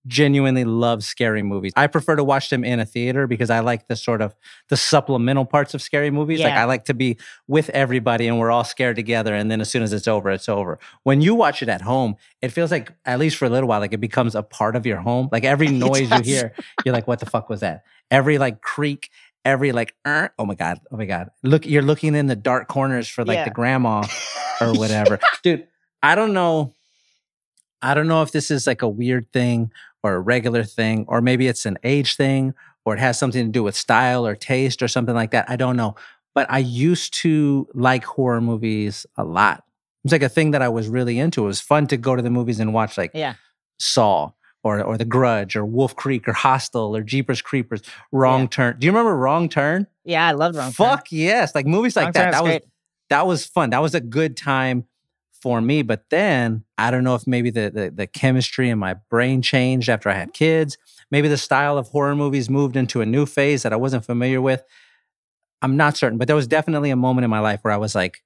genuinely 0.07 0.63
love 0.63 1.03
scary 1.03 1.43
movies. 1.43 1.73
I 1.75 1.87
prefer 1.87 2.15
to 2.15 2.23
watch 2.23 2.49
them 2.49 2.63
in 2.63 2.79
a 2.79 2.85
theater 2.85 3.27
because 3.27 3.49
I 3.49 3.59
like 3.59 3.87
the 3.87 3.95
sort 3.95 4.21
of 4.21 4.33
the 4.69 4.77
supplemental 4.77 5.45
parts 5.45 5.73
of 5.73 5.81
scary 5.81 6.09
movies. 6.09 6.39
Like 6.39 6.53
I 6.53 6.63
like 6.63 6.85
to 6.85 6.93
be 6.93 7.17
with 7.47 7.69
everybody 7.69 8.27
and 8.27 8.39
we're 8.39 8.51
all 8.51 8.63
scared 8.63 8.95
together 8.95 9.35
and 9.35 9.51
then 9.51 9.61
as 9.61 9.69
soon 9.69 9.83
as 9.83 9.91
it's 9.93 10.07
over, 10.07 10.31
it's 10.31 10.49
over. 10.49 10.79
When 11.03 11.21
you 11.21 11.35
watch 11.35 11.61
it 11.61 11.69
at 11.69 11.81
home, 11.81 12.15
it 12.41 12.49
feels 12.49 12.71
like 12.71 12.91
at 13.05 13.19
least 13.19 13.37
for 13.37 13.45
a 13.45 13.49
little 13.49 13.67
while 13.69 13.81
like 13.81 13.93
it 13.93 13.99
becomes 13.99 14.35
a 14.35 14.43
part 14.43 14.75
of 14.75 14.85
your 14.85 14.97
home. 14.97 15.29
Like 15.31 15.43
every 15.43 15.67
noise 15.87 16.09
you 16.09 16.21
hear, 16.21 16.53
you're 16.85 16.93
like 16.93 17.07
what 17.07 17.19
the 17.19 17.25
fuck 17.25 17.49
was 17.49 17.59
that? 17.59 17.83
Every 18.09 18.37
like 18.37 18.61
creak 18.61 19.09
every 19.45 19.71
like 19.71 19.95
er, 20.05 20.31
oh 20.37 20.45
my 20.45 20.53
god 20.53 20.79
oh 20.91 20.97
my 20.97 21.05
god 21.05 21.29
look 21.43 21.65
you're 21.65 21.81
looking 21.81 22.13
in 22.13 22.27
the 22.27 22.35
dark 22.35 22.67
corners 22.67 23.07
for 23.07 23.23
like 23.23 23.35
Yeah. 23.35 23.45
the 23.45 23.51
grandma 23.51 24.03
or 24.61 24.73
whatever 24.73 25.17
dude 25.43 25.65
i 26.03 26.13
don't 26.13 26.33
know 26.33 26.73
i 27.81 27.93
don't 27.93 28.09
know 28.09 28.21
if 28.21 28.33
this 28.33 28.51
is 28.51 28.67
like 28.67 28.81
a 28.81 28.87
weird 28.89 29.31
thing 29.31 29.71
or 30.03 30.13
a 30.15 30.19
regular 30.19 30.63
thing 30.63 31.05
or 31.07 31.21
maybe 31.21 31.47
it's 31.47 31.65
an 31.65 31.77
age 31.83 32.15
thing 32.15 32.53
or 32.85 32.93
it 32.93 32.99
has 32.99 33.17
something 33.19 33.45
to 33.45 33.51
do 33.51 33.63
with 33.63 33.75
style 33.75 34.25
or 34.25 34.35
taste 34.35 34.81
or 34.81 34.87
something 34.87 35.15
like 35.15 35.31
that 35.31 35.49
i 35.49 35.55
don't 35.55 35.75
know 35.75 35.95
but 36.33 36.45
i 36.49 36.57
used 36.59 37.13
to 37.13 37.67
like 37.73 38.03
horror 38.05 38.41
movies 38.41 39.05
a 39.17 39.23
lot 39.23 39.57
it 39.57 39.63
was 40.03 40.11
like 40.11 40.23
a 40.23 40.29
thing 40.29 40.51
that 40.51 40.61
i 40.61 40.69
was 40.69 40.87
really 40.87 41.19
into 41.19 41.43
it 41.43 41.47
was 41.47 41.59
fun 41.61 41.85
to 41.87 41.97
go 41.97 42.15
to 42.15 42.21
the 42.21 42.29
movies 42.29 42.59
and 42.59 42.73
watch 42.73 42.97
like 42.97 43.11
Yeah. 43.13 43.33
saw 43.79 44.31
or, 44.63 44.81
or 44.83 44.97
the 44.97 45.05
grudge 45.05 45.55
or 45.55 45.65
wolf 45.65 45.95
creek 45.95 46.27
or 46.27 46.33
hostel 46.33 46.95
or 46.95 47.01
jeepers 47.01 47.41
creepers 47.41 47.81
wrong 48.11 48.41
Yeah. 48.41 48.47
turn 48.47 48.75
do 48.79 48.85
you 48.85 48.91
remember 48.91 49.15
wrong 49.15 49.47
turn 49.49 49.87
Yeah, 50.05 50.27
I 50.27 50.31
loved 50.31 50.55
Wrong 50.57 50.71
Turn. 50.71 50.87
Fuck 50.87 51.11
yes, 51.11 51.53
like 51.55 51.65
movies 51.65 51.95
like 51.95 52.05
Wrong 52.05 52.11
that. 52.13 52.23
Turn 52.23 52.31
That 52.31 52.43
was 52.43 52.53
was 52.53 52.61
that 53.09 53.25
was 53.27 53.45
fun. 53.45 53.69
That 53.71 53.81
was 53.81 53.95
a 53.95 54.01
good 54.01 54.37
time 54.37 54.85
for 55.41 55.61
me. 55.61 55.81
But 55.81 56.09
then 56.09 56.63
I 56.77 56.91
don't 56.91 57.03
know 57.03 57.15
if 57.15 57.27
maybe 57.27 57.49
the, 57.49 57.69
the 57.69 57.89
the 57.89 58.07
chemistry 58.07 58.69
in 58.69 58.79
my 58.79 58.95
brain 59.09 59.41
changed 59.41 59.89
after 59.89 60.09
I 60.09 60.13
had 60.13 60.33
kids. 60.33 60.77
Maybe 61.11 61.27
the 61.27 61.37
style 61.37 61.77
of 61.77 61.87
horror 61.87 62.15
movies 62.15 62.49
moved 62.49 62.75
into 62.75 63.01
a 63.01 63.05
new 63.05 63.25
phase 63.25 63.63
that 63.63 63.73
I 63.73 63.77
wasn't 63.77 64.05
familiar 64.05 64.41
with. 64.41 64.63
I'm 65.61 65.75
not 65.75 65.97
certain, 65.97 66.17
but 66.17 66.27
there 66.27 66.35
was 66.35 66.47
definitely 66.47 66.89
a 66.91 66.95
moment 66.95 67.25
in 67.25 67.31
my 67.31 67.39
life 67.39 67.59
where 67.63 67.73
I 67.73 67.77
was 67.77 67.95
like, 67.95 68.21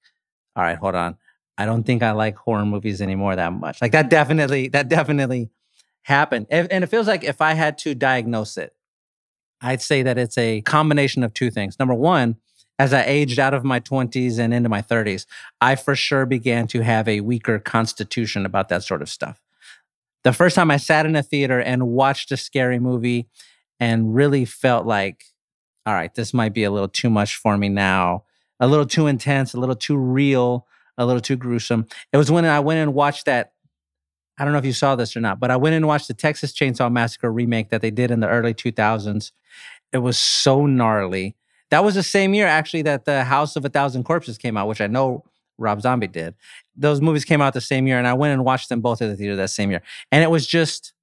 "All 0.55 0.63
right, 0.63 0.77
hold 0.77 0.95
on. 0.95 1.17
I 1.57 1.65
don't 1.65 1.83
think 1.83 2.03
I 2.03 2.11
like 2.11 2.35
horror 2.35 2.65
movies 2.65 3.01
anymore 3.01 3.35
that 3.35 3.53
much." 3.53 3.81
Like 3.81 3.91
that 3.93 4.09
definitely 4.09 4.67
that 4.69 4.89
definitely 4.89 5.49
happened. 6.03 6.47
And 6.49 6.71
and 6.71 6.83
it 6.83 6.87
feels 6.87 7.07
like 7.07 7.23
if 7.23 7.41
I 7.41 7.53
had 7.53 7.77
to 7.79 7.95
diagnose 7.95 8.57
it, 8.57 8.73
I'd 9.61 9.81
say 9.81 10.03
that 10.03 10.17
it's 10.17 10.37
a 10.37 10.61
combination 10.61 11.23
of 11.23 11.33
two 11.33 11.49
things. 11.49 11.79
Number 11.79 11.93
one, 11.95 12.37
as 12.79 12.93
I 12.93 13.03
aged 13.03 13.39
out 13.39 13.53
of 13.53 13.63
my 13.63 13.79
20s 13.79 14.39
and 14.39 14.53
into 14.53 14.69
my 14.69 14.81
30s, 14.81 15.25
I 15.61 15.75
for 15.75 15.95
sure 15.95 16.25
began 16.25 16.67
to 16.67 16.81
have 16.81 17.07
a 17.07 17.21
weaker 17.21 17.59
constitution 17.59 18.45
about 18.45 18.69
that 18.69 18.83
sort 18.83 19.01
of 19.01 19.09
stuff. 19.09 19.39
The 20.23 20.33
first 20.33 20.55
time 20.55 20.71
I 20.71 20.77
sat 20.77 21.05
in 21.05 21.15
a 21.15 21.23
theater 21.23 21.59
and 21.59 21.87
watched 21.87 22.31
a 22.31 22.37
scary 22.37 22.79
movie 22.79 23.27
and 23.79 24.15
really 24.15 24.45
felt 24.45 24.85
like, 24.85 25.25
all 25.85 25.93
right, 25.93 26.13
this 26.15 26.33
might 26.33 26.53
be 26.53 26.63
a 26.63 26.71
little 26.71 26.87
too 26.87 27.09
much 27.09 27.35
for 27.35 27.57
me 27.57 27.69
now, 27.69 28.23
a 28.59 28.67
little 28.67 28.85
too 28.85 29.07
intense, 29.07 29.53
a 29.53 29.59
little 29.59 29.75
too 29.75 29.97
real, 29.97 30.65
a 30.97 31.05
little 31.05 31.21
too 31.21 31.35
gruesome. 31.35 31.85
It 32.11 32.17
was 32.17 32.31
when 32.31 32.45
I 32.45 32.59
went 32.61 32.79
and 32.79 32.93
watched 32.93 33.25
that. 33.25 33.53
I 34.37 34.45
don't 34.45 34.53
know 34.53 34.59
if 34.59 34.65
you 34.65 34.73
saw 34.73 34.95
this 34.95 35.15
or 35.15 35.19
not, 35.19 35.39
but 35.39 35.51
I 35.51 35.57
went 35.57 35.75
and 35.75 35.85
watched 35.85 36.07
the 36.07 36.13
Texas 36.13 36.53
Chainsaw 36.53 36.91
Massacre 36.91 37.31
remake 37.31 37.69
that 37.69 37.81
they 37.81 37.91
did 37.91 38.09
in 38.09 38.19
the 38.19 38.29
early 38.29 38.53
2000s. 38.53 39.31
It 39.91 39.99
was 39.99 40.17
so 40.17 40.65
gnarly. 40.65 41.35
That 41.73 41.83
was 41.83 41.95
the 41.95 42.03
same 42.03 42.35
year, 42.35 42.45
actually, 42.45 42.83
that 42.83 43.05
the 43.05 43.23
House 43.23 43.55
of 43.55 43.65
a 43.65 43.69
Thousand 43.69 44.03
Corpses 44.03 44.37
came 44.37 44.57
out, 44.57 44.67
which 44.67 44.79
I 44.79 44.85
know 44.85 45.23
Rob 45.57 45.81
Zombie 45.81 46.05
did. 46.05 46.35
Those 46.75 47.01
movies 47.01 47.25
came 47.25 47.41
out 47.41 47.55
the 47.55 47.61
same 47.61 47.87
year, 47.87 47.97
and 47.97 48.05
I 48.05 48.13
went 48.13 48.31
and 48.31 48.45
watched 48.45 48.69
them 48.69 48.79
both 48.79 49.01
at 49.01 49.07
the 49.07 49.15
theater 49.15 49.35
that 49.37 49.49
same 49.49 49.71
year. 49.71 49.81
And 50.11 50.23
it 50.23 50.29
was 50.29 50.45
just, 50.45 50.93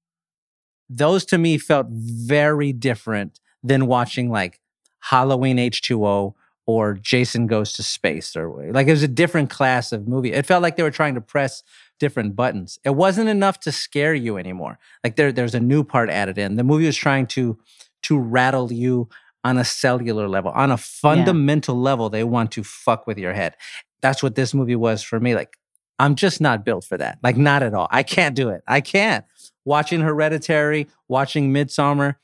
those 0.88 1.24
to 1.24 1.38
me 1.38 1.58
felt 1.58 1.88
very 1.90 2.72
different 2.72 3.40
than 3.64 3.88
watching 3.88 4.30
like 4.30 4.60
Halloween 5.00 5.56
H2O 5.56 6.34
or 6.66 6.94
Jason 6.94 7.48
Goes 7.48 7.72
to 7.72 7.82
Space 7.82 8.36
or 8.36 8.70
like 8.72 8.86
it 8.86 8.92
was 8.92 9.02
a 9.02 9.08
different 9.08 9.50
class 9.50 9.90
of 9.90 10.06
movie. 10.06 10.32
It 10.32 10.46
felt 10.46 10.62
like 10.62 10.76
they 10.76 10.84
were 10.84 10.92
trying 10.92 11.16
to 11.16 11.20
press 11.20 11.64
different 11.98 12.36
buttons. 12.36 12.78
It 12.84 12.90
wasn't 12.90 13.28
enough 13.28 13.58
to 13.60 13.72
scare 13.72 14.14
you 14.14 14.36
anymore. 14.36 14.78
Like 15.02 15.16
there, 15.16 15.32
there's 15.32 15.56
a 15.56 15.58
new 15.58 15.82
part 15.82 16.10
added 16.10 16.38
in. 16.38 16.54
The 16.54 16.62
movie 16.62 16.86
was 16.86 16.96
trying 16.96 17.26
to 17.28 17.58
to 18.02 18.18
rattle 18.18 18.72
you 18.72 19.08
on 19.44 19.58
a 19.58 19.64
cellular 19.64 20.28
level, 20.28 20.50
on 20.52 20.70
a 20.70 20.76
fundamental 20.76 21.76
level. 21.76 22.10
They 22.10 22.24
want 22.24 22.52
to 22.52 22.64
fuck 22.64 23.06
with 23.06 23.18
your 23.18 23.32
head. 23.32 23.56
That's 24.02 24.22
what 24.22 24.34
this 24.34 24.54
movie 24.54 24.76
was 24.76 25.02
for 25.02 25.20
me. 25.20 25.34
Like 25.34 25.56
I'm 25.98 26.14
just 26.14 26.40
not 26.40 26.64
built 26.64 26.84
for 26.84 26.96
that. 26.96 27.18
Like 27.22 27.36
not 27.36 27.62
at 27.62 27.74
all. 27.74 27.88
I 27.90 28.02
can't 28.02 28.34
do 28.34 28.48
it. 28.48 28.62
I 28.66 28.80
can't. 28.80 29.24
Watching 29.64 30.00
Hereditary, 30.00 30.88
watching 31.08 31.52
Midsommar, 31.52 32.16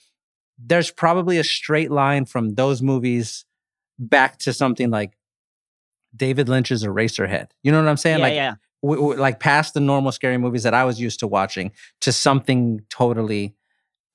there's 0.58 0.90
probably 0.90 1.38
a 1.38 1.44
straight 1.44 1.90
line 1.90 2.24
from 2.24 2.54
those 2.54 2.80
movies 2.80 3.44
back 3.98 4.38
to 4.38 4.52
something 4.52 4.90
like 4.90 5.16
David 6.14 6.48
Lynch's 6.48 6.84
Eraserhead. 6.84 7.48
You 7.62 7.72
know 7.72 7.82
what 7.82 7.88
I'm 7.88 7.96
saying? 7.96 8.18
Yeah, 8.18 8.24
like 8.24 8.34
yeah. 8.34 8.54
w- 8.82 9.00
w- 9.00 9.20
like 9.20 9.40
past 9.40 9.74
the 9.74 9.80
normal 9.80 10.12
scary 10.12 10.38
movies 10.38 10.62
that 10.62 10.74
I 10.74 10.84
was 10.84 11.00
used 11.00 11.20
to 11.20 11.26
watching 11.26 11.72
to 12.00 12.12
something 12.12 12.80
totally 12.88 13.54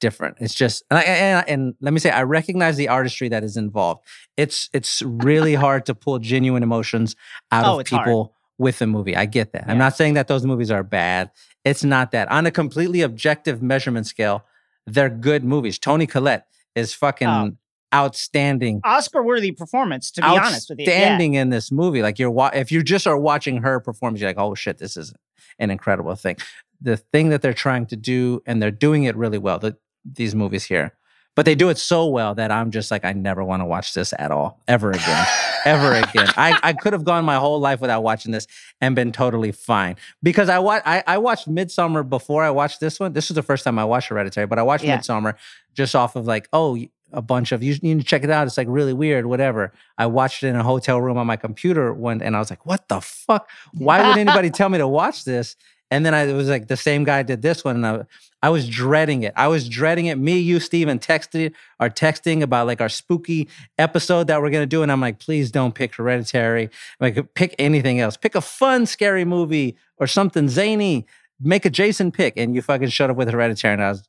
different. 0.01 0.35
It's 0.41 0.53
just 0.53 0.83
and, 0.91 0.99
I, 0.99 1.03
and, 1.03 1.49
and 1.49 1.73
let 1.79 1.93
me 1.93 1.99
say 1.99 2.09
I 2.09 2.23
recognize 2.23 2.75
the 2.75 2.89
artistry 2.89 3.29
that 3.29 3.43
is 3.45 3.55
involved. 3.55 4.03
It's 4.35 4.69
it's 4.73 5.01
really 5.01 5.55
hard 5.65 5.85
to 5.85 5.95
pull 5.95 6.19
genuine 6.19 6.63
emotions 6.63 7.15
out 7.53 7.65
Oh, 7.65 7.73
of 7.75 7.79
it's 7.81 7.89
hard. 7.91 8.03
people 8.05 8.35
with 8.57 8.81
a 8.81 8.87
movie. 8.87 9.15
I 9.15 9.25
get 9.25 9.53
that. 9.53 9.65
I'm 9.69 9.77
not 9.77 9.95
saying 9.95 10.15
that 10.15 10.27
those 10.27 10.45
movies 10.45 10.69
are 10.69 10.83
bad. 10.83 11.31
It's 11.63 11.83
not 11.83 12.11
that. 12.11 12.29
On 12.31 12.45
a 12.45 12.51
completely 12.51 13.01
objective 13.01 13.61
measurement 13.61 14.05
scale, 14.07 14.43
they're 14.85 15.09
good 15.09 15.43
movies. 15.43 15.79
Toni 15.79 16.05
Collette 16.07 16.45
is 16.75 16.93
fucking 16.93 17.27
Oh. 17.27 17.51
outstanding 17.93 18.81
Oscar 18.83 19.23
worthy 19.23 19.51
performance, 19.51 20.11
to 20.11 20.21
be 20.21 20.27
honest 20.27 20.69
with 20.69 20.79
you. 20.79 20.85
Yeah. 20.85 20.91
outstanding 20.91 21.33
in 21.35 21.49
this 21.49 21.71
movie. 21.71 22.01
Like 22.01 22.19
you're, 22.19 22.31
wa- 22.31 22.51
if 22.53 22.71
you 22.71 22.83
just 22.83 23.07
are 23.07 23.17
watching 23.17 23.57
her 23.63 23.79
performance, 23.79 24.21
you're 24.21 24.29
like, 24.29 24.37
oh 24.39 24.55
shit, 24.55 24.77
this 24.77 24.97
is 24.97 25.13
an 25.59 25.69
incredible 25.71 26.15
thing. 26.15 26.37
The 26.81 26.97
thing 26.97 27.29
that 27.29 27.41
they're 27.41 27.53
trying 27.53 27.85
to 27.87 27.95
do, 27.95 28.41
and 28.45 28.61
they're 28.61 28.71
doing 28.71 29.03
it 29.03 29.15
really 29.15 29.37
well. 29.37 29.59
The, 29.59 29.77
these 30.05 30.33
movies 30.35 30.63
here, 30.65 30.93
but 31.35 31.45
they 31.45 31.55
do 31.55 31.69
it 31.69 31.77
so 31.77 32.07
well 32.07 32.35
that 32.35 32.51
I'm 32.51 32.71
just 32.71 32.91
like, 32.91 33.05
I 33.05 33.13
never 33.13 33.43
want 33.43 33.61
to 33.61 33.65
watch 33.65 33.93
this 33.93 34.13
at 34.19 34.31
all, 34.31 34.61
ever 34.67 34.91
again, 34.91 35.25
ever 35.65 35.93
again. 35.95 36.27
I, 36.37 36.59
I 36.63 36.73
could 36.73 36.93
have 36.93 37.03
gone 37.05 37.23
my 37.25 37.35
whole 37.35 37.59
life 37.59 37.81
without 37.81 38.03
watching 38.03 38.31
this 38.31 38.47
and 38.81 38.95
been 38.95 39.11
totally 39.11 39.51
fine 39.51 39.95
because 40.23 40.49
I 40.49 40.59
wa- 40.59 40.81
I, 40.85 41.03
I 41.07 41.17
watched 41.19 41.49
Midsommar 41.49 42.07
before 42.07 42.43
I 42.43 42.49
watched 42.49 42.79
this 42.79 42.99
one. 42.99 43.13
This 43.13 43.29
was 43.29 43.35
the 43.35 43.43
first 43.43 43.63
time 43.63 43.79
I 43.79 43.85
watched 43.85 44.09
Hereditary, 44.09 44.47
but 44.47 44.59
I 44.59 44.63
watched 44.63 44.83
Yeah. 44.83 44.97
Midsommar 44.97 45.35
just 45.73 45.95
off 45.95 46.15
of 46.15 46.25
like, 46.25 46.49
oh, 46.53 46.77
a 47.13 47.21
bunch 47.21 47.51
of 47.51 47.61
you 47.61 47.75
need 47.81 47.97
to 47.99 48.05
check 48.05 48.23
it 48.23 48.29
out. 48.29 48.47
It's 48.47 48.57
like 48.57 48.67
really 48.69 48.93
weird, 48.93 49.25
whatever. 49.25 49.73
I 49.97 50.05
watched 50.05 50.43
it 50.43 50.47
in 50.47 50.55
a 50.55 50.63
hotel 50.63 50.99
room 51.01 51.17
on 51.17 51.27
my 51.27 51.35
computer 51.35 51.93
one, 51.93 52.21
and 52.21 52.37
I 52.37 52.39
was 52.39 52.49
like, 52.49 52.65
what 52.65 52.87
the 52.87 53.01
fuck? 53.01 53.49
Why 53.73 54.07
would 54.07 54.17
anybody 54.17 54.49
tell 54.51 54.69
me 54.69 54.77
to 54.77 54.87
watch 54.87 55.25
this? 55.25 55.57
And 55.91 56.05
then 56.05 56.13
I 56.13 56.31
was 56.31 56.47
like 56.47 56.67
the 56.67 56.77
same 56.77 57.03
guy 57.03 57.21
did 57.21 57.41
this 57.41 57.65
one, 57.65 57.75
and 57.75 57.85
I, 57.85 58.05
I 58.41 58.49
was 58.49 58.67
dreading 58.67 59.23
it. 59.23 59.33
I 59.35 59.49
was 59.49 59.67
dreading 59.67 60.05
it. 60.05 60.17
Me, 60.17 60.39
you, 60.39 60.61
Steven 60.61 60.97
texted 60.97 61.53
are 61.81 61.89
texting 61.89 62.41
about 62.41 62.65
like 62.65 62.79
our 62.79 62.89
spooky 62.89 63.49
episode 63.77 64.27
that 64.27 64.41
we're 64.41 64.49
gonna 64.49 64.65
do, 64.65 64.83
and 64.83 64.91
I'm 64.91 65.01
like, 65.01 65.19
please 65.19 65.51
don't 65.51 65.75
pick 65.75 65.93
Hereditary. 65.95 66.69
Like, 67.01 67.33
pick 67.35 67.53
anything 67.59 67.99
else. 67.99 68.15
Pick 68.15 68.35
a 68.35 68.41
fun, 68.41 68.85
scary 68.85 69.25
movie 69.25 69.75
or 69.97 70.07
something 70.07 70.47
zany. 70.47 71.05
Make 71.41 71.65
a 71.65 71.69
Jason 71.69 72.11
pick, 72.11 72.37
and 72.37 72.55
you 72.55 72.61
fucking 72.61 72.89
showed 72.89 73.09
up 73.09 73.17
with 73.17 73.29
Hereditary, 73.29 73.73
and 73.73 73.83
I 73.83 73.89
was 73.89 74.07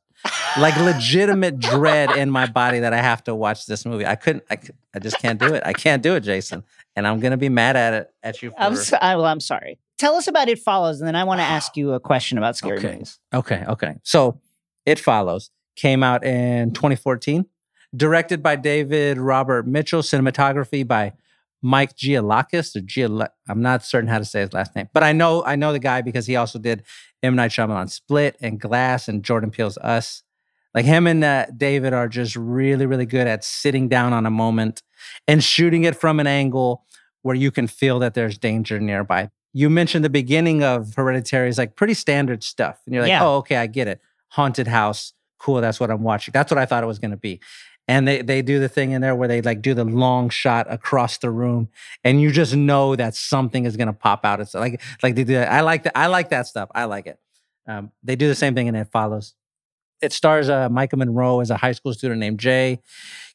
like 0.57 0.77
legitimate 0.77 1.59
dread 1.59 2.11
in 2.11 2.29
my 2.29 2.45
body 2.45 2.79
that 2.79 2.93
I 2.93 3.01
have 3.01 3.23
to 3.25 3.35
watch 3.35 3.65
this 3.65 3.85
movie. 3.85 4.05
I 4.05 4.15
couldn't. 4.15 4.45
I, 4.49 4.57
I 4.95 4.99
just 4.99 5.19
can't 5.19 5.39
do 5.39 5.53
it. 5.53 5.63
I 5.65 5.73
can't 5.73 6.01
do 6.01 6.15
it, 6.15 6.21
Jason. 6.21 6.63
And 6.95 7.05
I'm 7.07 7.19
gonna 7.19 7.37
be 7.37 7.49
mad 7.49 7.75
at 7.75 7.93
it 7.93 8.13
at 8.23 8.41
you. 8.41 8.51
For, 8.51 8.59
I'm 8.59 8.75
so, 8.75 8.97
I, 9.01 9.15
well, 9.15 9.25
I'm 9.25 9.39
sorry. 9.39 9.79
Tell 10.03 10.15
us 10.15 10.27
about 10.27 10.49
It 10.49 10.59
Follows, 10.59 10.99
and 10.99 11.07
then 11.07 11.15
I 11.15 11.23
want 11.23 11.39
to 11.39 11.45
ask 11.45 11.77
you 11.77 11.93
a 11.93 11.99
question 12.01 12.37
about 12.37 12.57
scary 12.57 12.77
Okay. 12.77 12.91
movies. 12.91 13.19
Okay, 13.33 13.63
okay. 13.69 13.95
So 14.03 14.41
it 14.85 14.99
follows. 14.99 15.49
Came 15.77 16.03
out 16.03 16.25
in 16.25 16.73
2014. 16.73 17.45
Directed 17.95 18.43
by 18.43 18.57
David 18.57 19.17
Robert 19.17 19.65
Mitchell. 19.65 20.01
Cinematography 20.01 20.85
by 20.85 21.13
Mike 21.61 21.95
Gioulakis 21.95 22.75
or 22.75 22.81
Gial. 22.81 23.29
I'm 23.47 23.61
not 23.61 23.85
certain 23.85 24.09
how 24.09 24.17
to 24.17 24.25
say 24.25 24.41
his 24.41 24.51
last 24.51 24.75
name, 24.75 24.89
but 24.93 25.03
I 25.03 25.13
know 25.13 25.41
I 25.45 25.55
know 25.55 25.71
the 25.71 25.79
guy 25.79 26.01
because 26.01 26.27
he 26.27 26.35
also 26.35 26.59
did 26.59 26.83
M 27.23 27.37
Night 27.37 27.51
Shyamalan 27.51 27.89
Split 27.89 28.35
and 28.41 28.59
Glass 28.59 29.07
and 29.07 29.23
Jordan 29.23 29.51
Peele's 29.51 29.77
Us. 29.77 30.23
Like 30.75 30.83
him 30.83 31.07
and 31.07 31.23
uh, 31.23 31.45
David 31.55 31.93
are 31.93 32.09
just 32.09 32.35
really, 32.35 32.85
really 32.85 33.05
good 33.05 33.27
at 33.27 33.45
sitting 33.45 33.87
down 33.87 34.11
on 34.11 34.25
a 34.25 34.31
moment 34.31 34.83
and 35.29 35.41
shooting 35.41 35.85
it 35.85 35.95
from 35.95 36.19
an 36.19 36.27
angle 36.27 36.83
where 37.21 37.37
you 37.37 37.51
can 37.51 37.67
feel 37.67 37.99
that 37.99 38.15
there's 38.15 38.37
danger 38.37 38.81
nearby. 38.81 39.29
You 39.53 39.69
mentioned 39.69 40.03
the 40.03 40.09
beginning 40.09 40.63
of 40.63 40.95
Hereditary 40.95 41.47
is 41.47 41.57
like 41.57 41.75
pretty 41.75 41.93
standard 41.93 42.43
stuff. 42.43 42.79
And 42.85 42.93
you're 42.93 43.03
like, 43.03 43.09
Yeah. 43.09 43.23
oh, 43.23 43.37
okay, 43.37 43.55
I 43.57 43.67
get 43.67 43.87
it. 43.87 44.01
Haunted 44.29 44.67
house. 44.67 45.13
Cool. 45.37 45.61
That's 45.61 45.79
what 45.79 45.91
I'm 45.91 46.03
watching. 46.03 46.31
That's 46.31 46.51
what 46.51 46.57
I 46.57 46.65
thought 46.65 46.83
it 46.83 46.87
was 46.87 46.99
going 46.99 47.11
to 47.11 47.17
be. 47.17 47.39
And 47.87 48.07
they, 48.07 48.21
they 48.21 48.41
do 48.41 48.59
the 48.59 48.69
thing 48.69 48.91
in 48.91 49.01
there 49.01 49.13
where 49.13 49.27
they 49.27 49.41
like 49.41 49.61
do 49.61 49.73
the 49.73 49.83
long 49.83 50.29
shot 50.29 50.71
across 50.71 51.17
the 51.17 51.29
room 51.29 51.67
and 52.03 52.21
you 52.21 52.31
just 52.31 52.55
know 52.55 52.95
that 52.95 53.13
something 53.13 53.65
is 53.65 53.75
going 53.75 53.87
to 53.87 53.93
pop 53.93 54.23
out. 54.23 54.39
It's 54.39 54.53
like, 54.53 54.81
like 55.03 55.15
they 55.15 55.25
do 55.25 55.33
that. 55.33 55.51
I 55.51 55.61
like 55.61 55.83
that. 55.83 55.97
I 55.97 56.07
like 56.07 56.29
that 56.29 56.47
stuff. 56.47 56.69
I 56.73 56.85
like 56.85 57.07
it. 57.07 57.19
Um, 57.67 57.91
they 58.01 58.15
do 58.15 58.27
the 58.27 58.35
same 58.35 58.55
thing 58.55 58.67
and 58.69 58.77
it 58.77 58.87
follows. 58.87 59.35
It 60.01 60.13
stars 60.13 60.49
uh, 60.49 60.69
Maika 60.69 60.97
Monroe 60.97 61.41
as 61.41 61.49
a 61.49 61.57
high 61.57 61.73
school 61.73 61.93
student 61.93 62.19
named 62.19 62.39
Jay. 62.39 62.81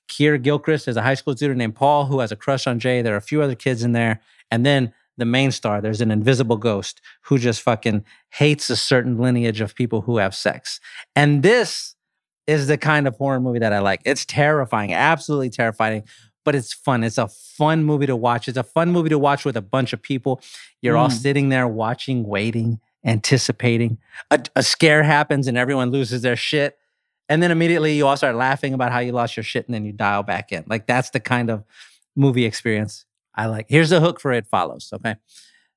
Keir 0.09 0.39
Gilchrist 0.39 0.89
as 0.89 0.97
a 0.97 1.03
high 1.03 1.15
school 1.15 1.37
student 1.37 1.59
named 1.59 1.75
Paul 1.77 2.07
who 2.07 2.21
has 2.21 2.33
a 2.33 2.37
crush 2.37 2.67
on 2.67 2.79
Jay. 2.79 3.03
There 3.03 3.15
are 3.15 3.19
a 3.19 3.23
few 3.23 3.43
other 3.43 3.55
kids 3.55 3.83
in 3.83 3.93
there. 3.93 4.21
And 4.51 4.65
then 4.65 4.95
the 5.19 5.25
main 5.27 5.51
star, 5.51 5.81
there's 5.81 6.01
an 6.01 6.11
invisible 6.11 6.57
ghost 6.57 7.01
who 7.23 7.39
just 7.39 7.61
fucking 7.61 8.05
hates 8.31 8.71
a 8.71 8.77
certain 8.77 9.19
lineage 9.19 9.61
of 9.61 9.75
people 9.75 10.01
who 10.03 10.17
have 10.19 10.35
sex. 10.35 10.81
And 11.15 11.43
this 11.43 11.95
is 12.47 12.67
the 12.67 12.79
kind 12.79 13.07
of 13.07 13.15
horror 13.17 13.41
movie 13.41 13.59
that 13.59 13.73
I 13.75 13.81
like. 13.81 14.01
It's 14.07 14.25
terrifying, 14.25 14.95
absolutely 14.95 15.51
terrifying, 15.51 16.05
but 16.45 16.55
it's 16.55 16.73
fun. 16.73 17.05
It's 17.05 17.19
a 17.19 17.29
fun 17.29 17.85
movie 17.85 18.07
to 18.07 18.17
watch. 18.17 18.49
It's 18.49 18.57
a 18.57 18.63
fun 18.63 18.91
movie 18.91 19.11
to 19.11 19.19
watch 19.19 19.45
with 19.45 19.57
a 19.57 19.61
bunch 19.63 19.93
of 19.93 20.01
people. 20.01 20.41
You're 20.81 20.97
all 20.97 21.09
Mm. 21.11 21.13
sitting 21.21 21.49
there 21.51 21.69
watching, 21.69 22.25
waiting, 22.27 22.81
anticipating. 23.05 23.99
A, 24.31 24.43
a 24.57 24.63
scare 24.63 25.03
happens 25.03 25.47
and 25.47 25.59
everyone 25.59 25.91
loses 25.91 26.23
their 26.23 26.37
shit. 26.37 26.79
And 27.29 27.43
then 27.43 27.51
immediately 27.51 27.95
you 27.97 28.07
all 28.07 28.17
start 28.17 28.37
laughing 28.37 28.73
about 28.73 28.93
how 28.93 29.01
you 29.01 29.13
lost 29.13 29.37
your 29.37 29.45
shit 29.45 29.67
and 29.67 29.75
then 29.75 29.85
you 29.85 29.93
dial 29.93 30.23
back 30.23 30.51
in. 30.51 30.65
Like 30.67 30.87
that's 30.87 31.11
the 31.11 31.21
kind 31.21 31.51
of 31.51 31.65
movie 32.17 32.47
experience 32.47 33.05
I 33.39 33.47
like. 33.47 33.67
Here's 33.69 33.91
the 33.91 34.01
hook 34.01 34.21
for 34.21 34.33
it 34.33 34.47
follows. 34.49 34.91
Okay. 34.93 35.15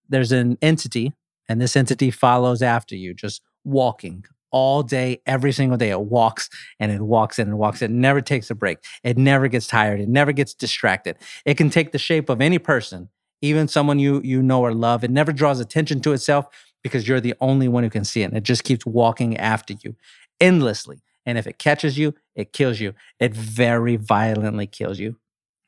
There's 0.10 0.32
an 0.32 0.58
entity, 0.62 1.14
and 1.48 1.62
this 1.62 1.76
entity 1.76 2.12
follows 2.12 2.62
after 2.62 2.96
you, 2.96 3.14
just 3.14 3.42
walking 3.64 4.26
all 4.52 4.84
day, 4.84 5.22
every 5.26 5.52
single 5.52 5.78
day. 5.78 5.92
It 5.92 6.02
walks 6.02 6.50
and 6.80 6.92
it 6.92 7.02
walks 7.02 7.40
and 7.40 7.52
it 7.52 7.56
walks. 7.56 7.82
It 7.82 7.92
never 7.92 8.20
takes 8.20 8.50
a 8.50 8.56
break. 8.56 8.80
It 9.04 9.18
never 9.18 9.48
gets 9.48 9.68
tired. 9.68 10.02
It 10.02 10.10
never 10.10 10.34
gets 10.34 10.54
distracted. 10.54 11.18
It 11.46 11.56
can 11.56 11.70
take 11.70 11.92
the 11.92 11.98
shape 12.00 12.30
of 12.30 12.42
any 12.42 12.60
person, 12.60 13.10
even 13.42 13.68
someone 13.68 14.00
you 14.00 14.22
you 14.24 14.42
know 14.42 14.62
or 14.62 14.74
love. 14.74 15.04
It 15.04 15.12
never 15.12 15.32
draws 15.32 15.60
attention 15.60 16.02
to 16.02 16.14
itself 16.14 16.48
because 16.84 17.08
you're 17.08 17.22
the 17.22 17.36
only 17.40 17.68
one 17.68 17.84
who 17.84 17.90
can 17.90 18.04
see 18.04 18.24
it. 18.24 18.26
And 18.26 18.38
it 18.38 18.44
just 18.44 18.64
keeps 18.64 18.86
walking 18.86 19.38
after 19.38 19.76
you 19.82 19.96
endlessly. 20.40 21.02
And 21.26 21.38
if 21.38 21.46
it 21.46 21.60
catches 21.60 21.98
you, 21.98 22.16
it 22.36 22.52
kills 22.52 22.80
you. 22.80 22.94
It 23.20 23.34
very 23.36 23.96
violently 23.96 24.66
kills 24.66 25.00
you. 25.00 25.18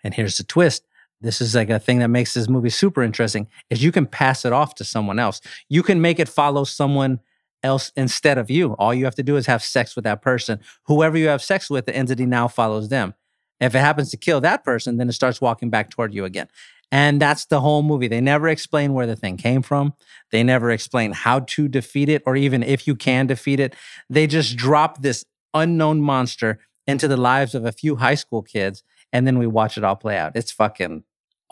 And 0.04 0.14
here's 0.16 0.38
the 0.38 0.44
twist. 0.44 0.84
This 1.24 1.40
is 1.40 1.56
like 1.56 1.70
a 1.70 1.80
thing 1.80 2.00
that 2.00 2.10
makes 2.10 2.34
this 2.34 2.50
movie 2.50 2.70
super 2.70 3.02
interesting 3.02 3.48
is 3.70 3.82
you 3.82 3.94
can 3.94 4.06
pass 4.06 4.44
it 4.44 4.52
off 4.52 4.76
to 4.76 4.84
someone 4.84 5.20
else. 5.20 5.40
You 5.70 5.82
can 5.82 6.02
make 6.02 6.20
it 6.20 6.28
follow 6.28 6.66
someone 6.66 7.22
else 7.64 7.94
instead 7.96 8.38
of 8.38 8.52
you. 8.52 8.74
All 8.74 8.94
you 8.94 9.06
have 9.06 9.16
to 9.16 9.24
do 9.24 9.38
is 9.38 9.46
have 9.48 9.64
sex 9.64 9.96
with 9.96 10.04
that 10.04 10.22
person. 10.22 10.60
Whoever 10.84 11.18
you 11.18 11.30
have 11.30 11.42
sex 11.42 11.70
with, 11.70 11.86
the 11.86 11.96
entity 11.96 12.26
now 12.26 12.50
follows 12.50 12.90
them. 12.90 13.14
If 13.62 13.74
it 13.74 13.80
happens 13.80 14.12
to 14.12 14.18
kill 14.18 14.42
that 14.42 14.66
person, 14.66 14.98
then 14.98 15.08
it 15.08 15.14
starts 15.14 15.40
walking 15.40 15.70
back 15.70 15.90
toward 15.90 16.14
you 16.14 16.26
again. 16.26 16.50
And 16.92 17.22
that's 17.22 17.46
the 17.46 17.62
whole 17.62 17.82
movie. 17.82 18.10
They 18.10 18.22
never 18.22 18.50
explain 18.50 18.94
where 18.94 19.08
the 19.08 19.16
thing 19.16 19.38
came 19.38 19.62
from. 19.62 19.94
They 20.32 20.44
never 20.44 20.70
explain 20.70 21.14
how 21.14 21.40
to 21.40 21.70
defeat 21.70 22.10
it 22.10 22.22
or 22.26 22.36
even 22.36 22.62
if 22.62 22.86
you 22.86 22.96
can 22.96 23.28
defeat 23.28 23.62
it. 23.62 23.76
They 24.10 24.28
just 24.28 24.58
drop 24.58 25.02
this 25.02 25.26
unknown 25.54 26.02
monster 26.02 26.60
into 26.86 27.08
the 27.08 27.18
lives 27.18 27.56
of 27.56 27.66
a 27.66 27.72
few 27.72 27.96
high 27.96 28.16
school 28.16 28.42
kids 28.42 28.84
and 29.14 29.26
then 29.26 29.40
we 29.40 29.48
watch 29.48 29.78
it 29.78 29.84
all 29.84 29.96
play 29.96 30.18
out. 30.18 30.36
It's 30.36 30.52
fucking 30.52 31.04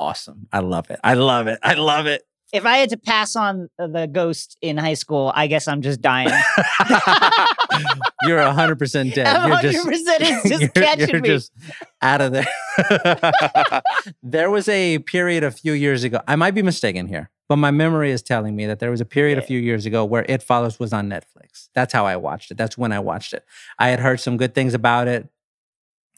awesome. 0.02 0.48
I 0.52 0.60
love 0.60 0.90
it. 0.90 1.00
I 1.04 1.14
love 1.14 1.48
it. 1.48 1.60
I 1.62 1.76
love 1.76 2.08
it. 2.08 2.24
If 2.52 2.66
I 2.66 2.78
had 2.78 2.90
to 2.90 2.98
pass 2.98 3.38
on 3.38 3.70
the 3.78 4.10
ghost 4.12 4.58
in 4.62 4.78
high 4.78 4.96
school, 4.96 5.32
I 5.34 5.48
guess 5.48 5.70
I'm 5.70 5.82
just 5.82 6.02
dying. 6.02 6.28
you're 8.24 8.40
100% 8.40 9.14
dead. 9.14 9.28
I'm 9.28 9.50
you're 9.50 9.58
100% 9.58 9.62
just, 9.62 9.88
it's 9.88 10.50
just 10.50 10.62
you're, 10.62 10.70
catching 10.70 11.10
you're 11.10 11.22
me. 11.22 11.30
just 11.30 11.54
out 12.02 12.20
of 12.20 12.34
there. 12.34 13.82
there 14.22 14.50
was 14.52 14.68
a 14.68 15.00
period 15.00 15.46
a 15.46 15.52
few 15.52 15.72
years 15.72 16.04
ago. 16.04 16.20
I 16.28 16.36
might 16.36 16.54
be 16.54 16.62
mistaken 16.62 17.08
here, 17.08 17.30
but 17.48 17.56
my 17.56 17.72
memory 17.72 18.12
is 18.12 18.22
telling 18.22 18.54
me 18.56 18.66
that 18.66 18.80
there 18.80 18.92
was 18.92 19.00
a 19.00 19.06
period 19.06 19.38
a 19.38 19.42
few 19.44 19.60
years 19.60 19.86
ago 19.86 20.04
where 20.04 20.26
It 20.28 20.44
Follows 20.44 20.78
was 20.78 20.92
on 20.92 21.08
Netflix. 21.10 21.70
That's 21.74 21.94
how 21.94 22.06
I 22.06 22.18
watched 22.18 22.52
it. 22.52 22.58
That's 22.58 22.78
when 22.78 22.92
I 22.92 23.00
watched 23.00 23.32
it. 23.32 23.46
I 23.80 23.90
had 23.90 24.02
heard 24.02 24.20
some 24.20 24.36
good 24.36 24.54
things 24.54 24.74
about 24.74 25.08
it, 25.08 25.30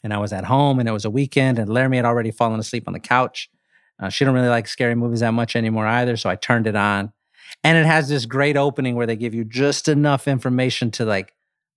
and 0.02 0.12
I 0.12 0.18
was 0.18 0.32
at 0.32 0.46
home, 0.46 0.80
and 0.80 0.88
it 0.88 0.92
was 0.92 1.04
a 1.04 1.10
weekend, 1.10 1.60
and 1.60 1.68
Laramie 1.68 1.98
had 1.98 2.06
already 2.06 2.32
fallen 2.32 2.58
asleep 2.58 2.88
on 2.88 2.92
the 2.92 2.98
couch. 3.00 3.50
Uh, 4.00 4.08
she 4.08 4.24
don't 4.24 4.34
really 4.34 4.48
like 4.48 4.66
scary 4.68 4.94
movies 4.94 5.20
that 5.20 5.32
much 5.32 5.56
anymore 5.56 5.86
either, 5.86 6.16
so 6.16 6.28
I 6.28 6.36
turned 6.36 6.66
it 6.66 6.76
on, 6.76 7.12
and 7.62 7.78
it 7.78 7.86
has 7.86 8.08
this 8.08 8.26
great 8.26 8.56
opening 8.56 8.96
where 8.96 9.06
they 9.06 9.16
give 9.16 9.34
you 9.34 9.44
just 9.44 9.88
enough 9.88 10.26
information 10.26 10.90
to 10.92 11.04
like 11.04 11.32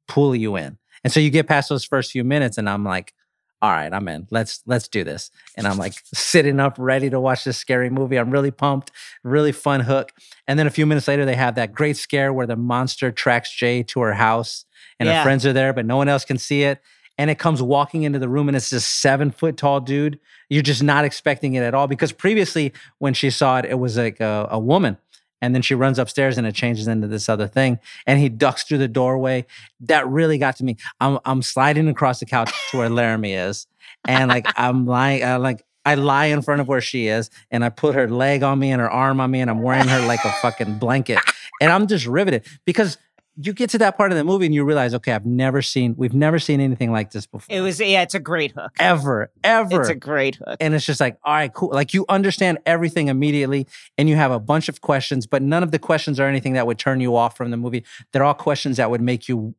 pull 0.07 0.35
you 0.35 0.55
in, 0.55 0.77
and 1.03 1.13
so 1.13 1.19
you 1.19 1.29
get 1.29 1.47
past 1.47 1.69
those 1.69 1.85
first 1.85 2.11
few 2.11 2.23
minutes, 2.23 2.57
and 2.57 2.69
I'm 2.69 2.83
like, 2.83 3.13
all 3.61 3.71
right, 3.71 3.91
I'm 3.91 4.07
in. 4.07 4.27
Let's 4.29 4.61
let's 4.67 4.87
do 4.87 5.03
this. 5.03 5.31
And 5.55 5.65
I'm 5.65 5.77
like 5.77 5.93
sitting 6.13 6.59
up, 6.59 6.75
ready 6.77 7.09
to 7.09 7.19
watch 7.19 7.43
this 7.43 7.57
scary 7.57 7.89
movie. 7.89 8.17
I'm 8.17 8.29
really 8.29 8.51
pumped, 8.51 8.91
really 9.23 9.51
fun 9.51 9.79
hook. 9.79 10.11
And 10.47 10.59
then 10.59 10.67
a 10.67 10.69
few 10.69 10.85
minutes 10.85 11.07
later, 11.07 11.25
they 11.25 11.35
have 11.35 11.55
that 11.55 11.73
great 11.73 11.97
scare 11.97 12.31
where 12.31 12.45
the 12.45 12.55
monster 12.55 13.11
tracks 13.11 13.51
Jay 13.51 13.81
to 13.83 14.01
her 14.01 14.13
house, 14.13 14.65
and 14.99 15.07
Yeah. 15.07 15.17
her 15.19 15.23
friends 15.23 15.43
are 15.45 15.53
there, 15.53 15.73
but 15.73 15.85
no 15.87 15.97
one 15.97 16.07
else 16.07 16.23
can 16.23 16.37
see 16.37 16.63
it. 16.63 16.81
And 17.17 17.29
it 17.29 17.39
comes 17.39 17.61
walking 17.61 18.03
into 18.03 18.19
the 18.19 18.29
room, 18.29 18.47
and 18.47 18.55
it's 18.55 18.69
this 18.69 18.85
seven 18.85 19.31
foot 19.31 19.57
tall 19.57 19.79
dude. 19.79 20.19
You're 20.49 20.61
just 20.63 20.83
not 20.83 21.03
expecting 21.03 21.55
it 21.55 21.61
at 21.61 21.73
all 21.73 21.87
because 21.87 22.11
previously, 22.11 22.73
when 22.99 23.13
she 23.13 23.29
saw 23.29 23.57
it, 23.59 23.65
it 23.65 23.79
was 23.79 23.97
like 23.97 24.19
a, 24.19 24.47
a 24.51 24.59
woman. 24.59 24.97
And 25.41 25.53
then 25.53 25.61
she 25.61 25.75
runs 25.75 25.99
upstairs 25.99 26.37
and 26.37 26.47
it 26.47 26.55
changes 26.55 26.87
into 26.87 27.07
this 27.07 27.29
other 27.29 27.47
thing. 27.47 27.79
And 28.07 28.19
he 28.19 28.27
ducks 28.27 28.63
through 28.63 28.79
the 28.79 28.87
doorway. 28.87 29.45
That 29.81 30.07
really 30.07 30.37
got 30.39 30.55
to 30.57 30.63
me. 30.63 30.77
I'm 30.99 31.19
I'm 31.25 31.43
sliding 31.43 31.87
across 31.87 32.19
the 32.19 32.25
couch 32.25 32.51
to 32.71 32.77
where 32.77 32.89
Laramie 32.89 33.33
is. 33.33 33.67
And 34.07 34.29
like 34.29 34.47
I'm 34.55 34.87
lying, 34.87 35.23
I 35.23 35.35
like 35.35 35.63
I 35.87 35.95
lie 35.95 36.25
in 36.25 36.41
front 36.41 36.59
of 36.59 36.67
where 36.67 36.81
she 36.81 37.07
is, 37.07 37.29
and 37.49 37.63
I 37.63 37.69
put 37.69 37.95
her 37.95 38.09
leg 38.09 38.43
on 38.43 38.59
me 38.59 38.71
and 38.71 38.81
her 38.81 38.91
arm 38.91 39.21
on 39.21 39.31
me, 39.31 39.39
and 39.39 39.49
I'm 39.49 39.61
wearing 39.61 39.87
her 39.87 40.05
like 40.05 40.25
a 40.25 40.31
fucking 40.33 40.79
blanket. 40.79 41.19
And 41.61 41.71
I'm 41.71 41.87
just 41.87 42.05
riveted 42.05 42.45
because 42.65 42.97
you 43.39 43.53
get 43.53 43.69
to 43.69 43.77
that 43.77 43.97
part 43.97 44.11
of 44.11 44.17
the 44.17 44.23
movie 44.23 44.47
and 44.47 44.55
you 44.55 44.63
realize, 44.63 44.95
okay, 44.95 45.11
I've 45.11 45.25
never 45.25 45.61
seen, 45.61 45.93
we've 45.95 46.13
never 46.13 46.39
seen 46.39 46.59
anything 46.59 46.91
like 46.91 47.11
this 47.11 47.27
before. 47.27 47.55
It 47.55 47.61
was 47.61 47.79
yeah, 47.79 48.01
it's 48.01 48.15
a 48.15 48.19
great 48.19 48.51
hook. 48.53 48.71
ever, 48.79 49.31
ever. 49.43 49.79
It's 49.79 49.89
a 49.89 49.95
great 49.95 50.37
hook. 50.37 50.57
And 50.59 50.73
it's 50.73 50.85
just 50.85 50.99
like, 50.99 51.17
all 51.23 51.33
right, 51.33 51.53
cool. 51.53 51.69
Like 51.71 51.93
you 51.93 52.05
understand 52.09 52.57
everything 52.65 53.09
immediately 53.09 53.67
and 53.97 54.09
you 54.09 54.15
have 54.15 54.31
a 54.31 54.39
bunch 54.39 54.69
of 54.69 54.81
questions, 54.81 55.27
but 55.27 55.43
none 55.43 55.61
of 55.61 55.71
the 55.71 55.77
questions 55.77 56.19
are 56.19 56.27
anything 56.27 56.53
that 56.53 56.65
would 56.65 56.79
turn 56.79 56.99
you 56.99 57.15
off 57.15 57.37
from 57.37 57.51
the 57.51 57.57
movie. 57.57 57.85
They're 58.11 58.23
all 58.23 58.33
questions 58.33 58.77
that 58.77 58.89
would 58.89 59.01
make 59.01 59.29
you, 59.29 59.53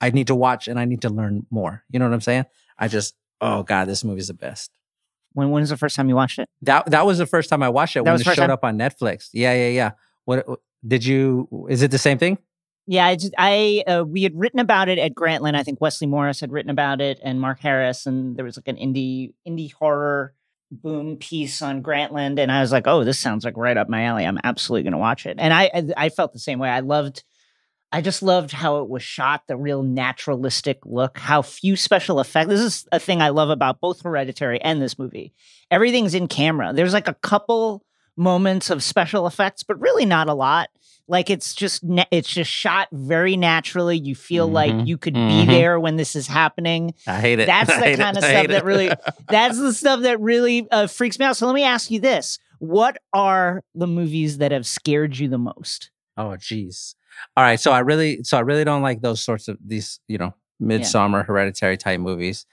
I 0.00 0.10
need 0.10 0.26
to 0.26 0.34
watch 0.34 0.68
and 0.68 0.78
I 0.78 0.84
need 0.84 1.00
to 1.02 1.08
learn 1.08 1.46
more. 1.50 1.84
You 1.90 1.98
know 2.00 2.06
what 2.06 2.14
I'm 2.14 2.20
saying? 2.20 2.44
I 2.78 2.88
just, 2.88 3.14
oh 3.40 3.62
God, 3.62 3.86
this 3.86 4.04
movie's 4.04 4.28
the 4.28 4.34
best. 4.34 4.70
When 5.32 5.50
when 5.50 5.62
was 5.62 5.70
the 5.70 5.78
first 5.78 5.96
time 5.96 6.10
you 6.10 6.16
watched 6.16 6.38
it? 6.38 6.50
That 6.60 6.90
that 6.90 7.06
was 7.06 7.16
the 7.16 7.24
first 7.24 7.48
time 7.48 7.62
I 7.62 7.70
watched 7.70 7.96
it 7.96 8.04
That 8.04 8.12
when 8.12 8.20
it 8.20 8.24
showed 8.24 8.34
time? 8.34 8.50
up 8.50 8.62
on 8.64 8.76
Netflix. 8.76 9.30
Yeah, 9.32 9.54
yeah, 9.54 9.68
yeah. 9.68 9.90
What 10.26 10.46
did 10.86 11.06
you, 11.06 11.48
is 11.70 11.80
it 11.82 11.90
the 11.90 11.96
same 11.98 12.18
thing? 12.18 12.36
Yeah, 12.86 13.06
I 13.06 13.14
just 13.14 13.34
I 13.38 13.84
uh, 13.86 14.04
we 14.06 14.24
had 14.24 14.36
written 14.38 14.58
about 14.58 14.88
it 14.88 14.98
at 14.98 15.14
Grantland. 15.14 15.54
I 15.54 15.62
think 15.62 15.80
Wesley 15.80 16.06
Morris 16.08 16.40
had 16.40 16.50
written 16.50 16.70
about 16.70 17.00
it, 17.00 17.20
and 17.22 17.40
Mark 17.40 17.60
Harris, 17.60 18.06
and 18.06 18.36
there 18.36 18.44
was 18.44 18.56
like 18.56 18.68
an 18.68 18.76
indie 18.76 19.34
indie 19.46 19.72
horror 19.72 20.34
boom 20.70 21.16
piece 21.16 21.62
on 21.62 21.82
Grantland, 21.82 22.38
and 22.40 22.50
I 22.50 22.60
was 22.60 22.72
like, 22.72 22.86
oh, 22.86 23.04
this 23.04 23.18
sounds 23.18 23.44
like 23.44 23.56
right 23.56 23.76
up 23.76 23.88
my 23.88 24.04
alley. 24.04 24.24
I'm 24.24 24.40
absolutely 24.42 24.82
going 24.82 24.92
to 24.92 24.98
watch 24.98 25.26
it, 25.26 25.36
and 25.38 25.54
I, 25.54 25.70
I 25.72 25.84
I 25.96 26.08
felt 26.08 26.32
the 26.32 26.38
same 26.38 26.58
way. 26.58 26.68
I 26.68 26.80
loved. 26.80 27.22
I 27.94 28.00
just 28.00 28.22
loved 28.22 28.52
how 28.52 28.80
it 28.80 28.88
was 28.88 29.02
shot, 29.02 29.42
the 29.46 29.56
real 29.56 29.82
naturalistic 29.82 30.78
look, 30.86 31.18
how 31.18 31.42
few 31.42 31.76
special 31.76 32.20
effects. 32.20 32.48
This 32.48 32.60
is 32.60 32.88
a 32.90 32.98
thing 32.98 33.20
I 33.20 33.28
love 33.28 33.50
about 33.50 33.82
both 33.82 34.00
Hereditary 34.00 34.60
and 34.62 34.80
this 34.80 34.98
movie. 34.98 35.34
Everything's 35.70 36.14
in 36.14 36.26
camera. 36.26 36.72
There's 36.72 36.94
like 36.94 37.06
a 37.06 37.14
couple 37.22 37.84
moments 38.16 38.70
of 38.70 38.82
special 38.82 39.26
effects, 39.26 39.62
but 39.62 39.80
really 39.80 40.04
not 40.06 40.28
a 40.28 40.34
lot. 40.34 40.68
Like 41.08 41.30
it's 41.30 41.54
just 41.54 41.82
na- 41.84 42.04
it's 42.10 42.28
just 42.28 42.50
shot 42.50 42.88
very 42.92 43.36
naturally. 43.36 43.98
You 43.98 44.14
feel 44.14 44.46
like 44.46 44.72
Mhm. 44.72 44.86
you 44.86 44.96
could 44.98 45.14
Mhm. 45.14 45.28
be 45.28 45.46
there 45.52 45.78
when 45.80 45.96
this 45.96 46.14
is 46.14 46.26
happening. 46.28 46.94
I 47.06 47.20
hate 47.20 47.38
it. 47.40 47.46
That's 47.46 47.68
the 47.74 47.96
kind 47.96 48.16
of 48.16 48.22
it. 48.22 48.24
I 48.24 48.30
stuff 48.32 48.46
that 48.48 48.64
really 48.64 48.90
that's 49.28 49.58
the 49.58 49.72
stuff 49.74 50.00
that 50.02 50.20
really 50.20 50.66
uh, 50.70 50.86
freaks 50.86 51.18
me 51.18 51.24
out. 51.26 51.36
So 51.36 51.46
let 51.46 51.54
me 51.54 51.64
ask 51.64 51.90
you 51.90 52.00
this: 52.00 52.38
What 52.60 52.98
are 53.12 53.62
the 53.74 53.86
movies 53.88 54.38
that 54.38 54.52
have 54.52 54.66
scared 54.66 55.18
you 55.18 55.28
the 55.28 55.38
most? 55.38 55.90
Oh, 56.16 56.36
geez. 56.36 56.94
All 57.36 57.44
right. 57.44 57.58
So 57.60 57.72
I 57.72 57.80
really, 57.80 58.22
so 58.22 58.36
I 58.36 58.40
really 58.40 58.64
don't 58.64 58.82
like 58.82 59.00
those 59.02 59.22
sorts 59.22 59.48
of 59.48 59.58
these, 59.64 59.98
you 60.08 60.18
know, 60.18 60.34
Midsommar 60.62 61.26
hereditary 61.26 61.76
type 61.76 62.00
movies. 62.00 62.46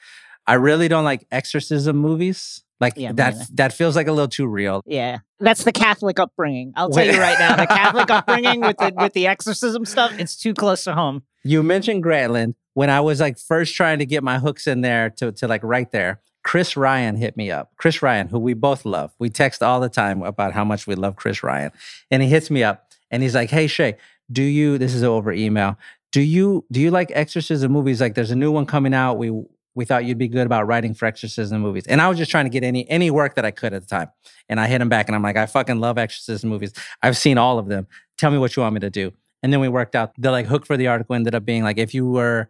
I 0.48 0.56
really 0.56 0.88
don't 0.88 1.04
like 1.06 1.28
exorcism 1.32 1.98
movies. 1.98 2.64
Like 2.80 2.94
Yeah, 2.96 3.10
me 3.10 3.16
that, 3.16 3.34
neither. 3.34 3.46
that 3.56 3.74
feels 3.74 3.96
like 3.96 4.08
a 4.08 4.12
little 4.12 4.28
too 4.30 4.48
real. 4.48 4.82
Yeah, 4.86 5.20
that's 5.40 5.64
the 5.64 5.72
Catholic 5.72 6.20
upbringing. 6.20 6.74
I'll 6.76 6.90
tell 6.90 7.06
you 7.06 7.20
right 7.20 7.38
now, 7.40 7.56
the 7.56 7.68
Catholic 7.68 8.10
upbringing 8.18 8.62
with 8.62 8.78
the 8.78 8.94
with 8.96 9.14
the 9.14 9.28
exorcism 9.28 9.86
stuff, 9.86 10.12
it's 10.18 10.36
too 10.36 10.54
close 10.54 10.84
to 10.86 10.94
home. 10.94 11.24
You 11.44 11.64
mentioned 11.64 12.04
Grantland. 12.04 12.56
when 12.74 12.90
I 12.90 13.02
was 13.02 13.20
like 13.20 13.38
first 13.38 13.76
trying 13.76 14.00
to 14.00 14.06
get 14.06 14.24
my 14.24 14.40
hooks 14.40 14.68
in 14.68 14.82
there 14.82 15.10
to 15.18 15.32
to 15.34 15.48
like 15.48 15.64
right 15.64 15.92
there. 15.92 16.22
Chris 16.42 16.78
Ryan 16.78 17.18
hit 17.18 17.36
me 17.36 17.52
up. 17.52 17.72
Chris 17.76 18.02
Ryan, 18.02 18.30
who 18.30 18.40
we 18.40 18.54
both 18.54 18.86
love. 18.86 19.12
We 19.20 19.30
text 19.30 19.62
all 19.62 19.82
the 19.82 19.90
time 19.90 20.24
about 20.24 20.54
how 20.54 20.64
much 20.64 20.88
we 20.88 20.96
love 20.96 21.18
Chris 21.18 21.44
Ryan. 21.44 21.72
And 22.10 22.24
he 22.24 22.30
hits 22.30 22.50
me 22.50 22.64
up 22.64 22.92
and 23.12 23.22
he's 23.22 23.36
like, 23.36 23.50
"Hey 23.50 23.68
Shea, 23.68 23.98
do 24.32 24.42
you 24.42 24.78
this 24.78 24.94
is 24.94 25.04
over 25.04 25.34
email. 25.34 25.78
Do 26.14 26.22
you 26.22 26.66
do 26.72 26.80
you 26.80 26.92
like 26.92 27.12
exorcism 27.14 27.72
movies? 27.74 28.00
Like 28.00 28.16
there's 28.16 28.32
a 28.32 28.36
new 28.38 28.52
one 28.52 28.66
coming 28.66 28.94
out. 28.94 29.18
We 29.18 29.30
we 29.76 29.86
thought 29.86 30.06
you'd 30.06 30.18
be 30.18 30.28
good 30.28 30.46
about 30.46 30.68
writing 30.68 30.94
for 30.94 31.06
exorcism 31.06 31.62
movies. 31.62 31.86
And 31.88 32.02
I 32.02 32.10
was 32.10 32.18
just 32.18 32.32
trying 32.32 32.46
to 32.46 32.50
get 32.50 32.64
any 32.64 32.90
any 32.90 33.12
work 33.12 33.36
that 33.36 33.46
I 33.46 33.52
could 33.52 33.74
at 33.74 33.82
the 33.82 33.88
time. 33.88 34.10
And 34.48 34.60
I 34.60 34.68
hit 34.68 34.82
him 34.82 34.90
back 34.90 35.08
and 35.08 35.16
I'm 35.16 35.24
like, 35.24 35.38
I 35.38 35.46
fucking 35.46 35.80
love 35.80 35.98
exorcism 35.98 36.50
movies. 36.50 36.74
I've 37.02 37.18
seen 37.18 37.38
all 37.38 37.60
of 37.60 37.68
them. 37.68 37.88
Tell 38.18 38.32
me 38.32 38.38
what 38.38 38.56
you 38.56 38.64
want 38.64 38.74
me 38.74 38.80
to 38.82 38.90
do. 38.90 39.12
And 39.42 39.54
then 39.54 39.60
we 39.60 39.70
worked 39.70 39.96
out 39.96 40.12
the 40.18 40.32
like 40.32 40.48
hook 40.48 40.66
for 40.66 40.76
the 40.76 40.88
article 40.88 41.16
ended 41.16 41.36
up 41.36 41.46
being 41.46 41.64
like 41.64 41.78
if 41.78 41.94
you 41.94 42.08
were 42.08 42.50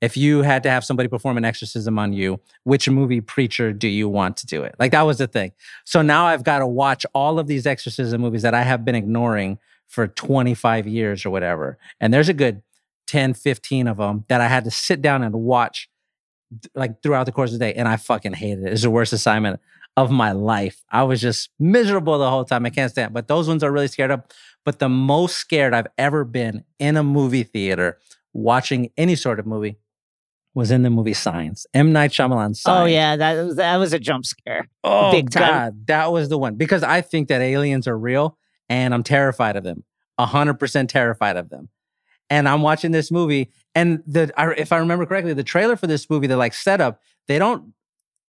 if 0.00 0.16
you 0.16 0.42
had 0.42 0.64
to 0.64 0.70
have 0.70 0.84
somebody 0.84 1.08
perform 1.08 1.36
an 1.36 1.44
exorcism 1.44 1.96
on 1.96 2.12
you, 2.12 2.40
which 2.64 2.88
movie 2.88 3.20
preacher 3.20 3.72
do 3.72 3.86
you 3.86 4.08
want 4.08 4.36
to 4.38 4.46
do 4.46 4.64
it? 4.64 4.74
Like 4.78 4.90
that 4.90 5.02
was 5.02 5.18
the 5.18 5.28
thing. 5.28 5.52
So 5.84 6.02
now 6.02 6.26
I've 6.26 6.42
got 6.42 6.58
to 6.58 6.66
watch 6.66 7.06
all 7.14 7.38
of 7.38 7.46
these 7.46 7.68
exorcism 7.68 8.20
movies 8.20 8.42
that 8.42 8.52
I 8.52 8.62
have 8.62 8.84
been 8.84 8.96
ignoring 8.96 9.58
for 9.86 10.08
25 10.08 10.88
years 10.88 11.24
or 11.24 11.30
whatever. 11.30 11.78
And 12.00 12.12
there's 12.12 12.28
a 12.28 12.34
good 12.34 12.62
10, 13.06 13.34
15 13.34 13.86
of 13.86 13.98
them 13.98 14.24
that 14.28 14.40
I 14.40 14.48
had 14.48 14.64
to 14.64 14.72
sit 14.72 15.02
down 15.02 15.22
and 15.22 15.34
watch 15.34 15.88
like 16.74 17.02
throughout 17.02 17.24
the 17.24 17.32
course 17.32 17.52
of 17.52 17.58
the 17.58 17.64
day. 17.66 17.74
And 17.74 17.88
I 17.88 17.96
fucking 17.96 18.34
hated 18.34 18.64
it. 18.64 18.72
It's 18.72 18.82
the 18.82 18.90
worst 18.90 19.12
assignment 19.12 19.60
of 19.96 20.10
my 20.10 20.32
life. 20.32 20.82
I 20.90 21.02
was 21.02 21.20
just 21.20 21.50
miserable 21.58 22.18
the 22.18 22.30
whole 22.30 22.44
time. 22.44 22.66
I 22.66 22.70
can't 22.70 22.90
stand. 22.90 23.10
It. 23.10 23.14
But 23.14 23.28
those 23.28 23.48
ones 23.48 23.62
are 23.62 23.72
really 23.72 23.88
scared 23.88 24.10
of. 24.10 24.22
But 24.64 24.78
the 24.78 24.88
most 24.88 25.36
scared 25.36 25.74
I've 25.74 25.88
ever 25.98 26.24
been 26.24 26.64
in 26.78 26.96
a 26.96 27.02
movie 27.02 27.42
theater 27.42 27.98
watching 28.32 28.90
any 28.96 29.16
sort 29.16 29.38
of 29.38 29.46
movie 29.46 29.78
was 30.54 30.70
in 30.70 30.82
the 30.82 30.90
movie 30.90 31.14
Signs. 31.14 31.66
M 31.74 31.92
Night 31.92 32.10
Shyamalan. 32.10 32.50
Oh, 32.50 32.52
Signs. 32.52 32.82
Oh 32.82 32.84
yeah, 32.84 33.16
that 33.16 33.42
was 33.44 33.56
that 33.56 33.76
was 33.76 33.92
a 33.92 33.98
jump 33.98 34.26
scare. 34.26 34.68
Oh 34.84 35.10
Big 35.10 35.30
time. 35.30 35.48
God, 35.48 35.86
that 35.86 36.12
was 36.12 36.28
the 36.28 36.38
one 36.38 36.56
because 36.56 36.82
I 36.82 37.00
think 37.00 37.28
that 37.28 37.40
aliens 37.40 37.88
are 37.88 37.98
real 37.98 38.38
and 38.68 38.94
I'm 38.94 39.02
terrified 39.02 39.56
of 39.56 39.64
them. 39.64 39.84
A 40.18 40.26
hundred 40.26 40.54
percent 40.54 40.90
terrified 40.90 41.36
of 41.36 41.48
them. 41.48 41.68
And 42.32 42.48
I'm 42.48 42.62
watching 42.62 42.92
this 42.92 43.10
movie, 43.10 43.50
and 43.74 44.02
the 44.06 44.32
I- 44.38 44.54
if 44.56 44.72
I 44.72 44.78
remember 44.78 45.04
correctly, 45.04 45.34
the 45.34 45.44
trailer 45.54 45.76
for 45.76 45.86
this 45.86 46.08
movie, 46.08 46.26
the 46.26 46.36
like 46.38 46.54
setup, 46.54 47.00
they 47.28 47.38
don't 47.38 47.74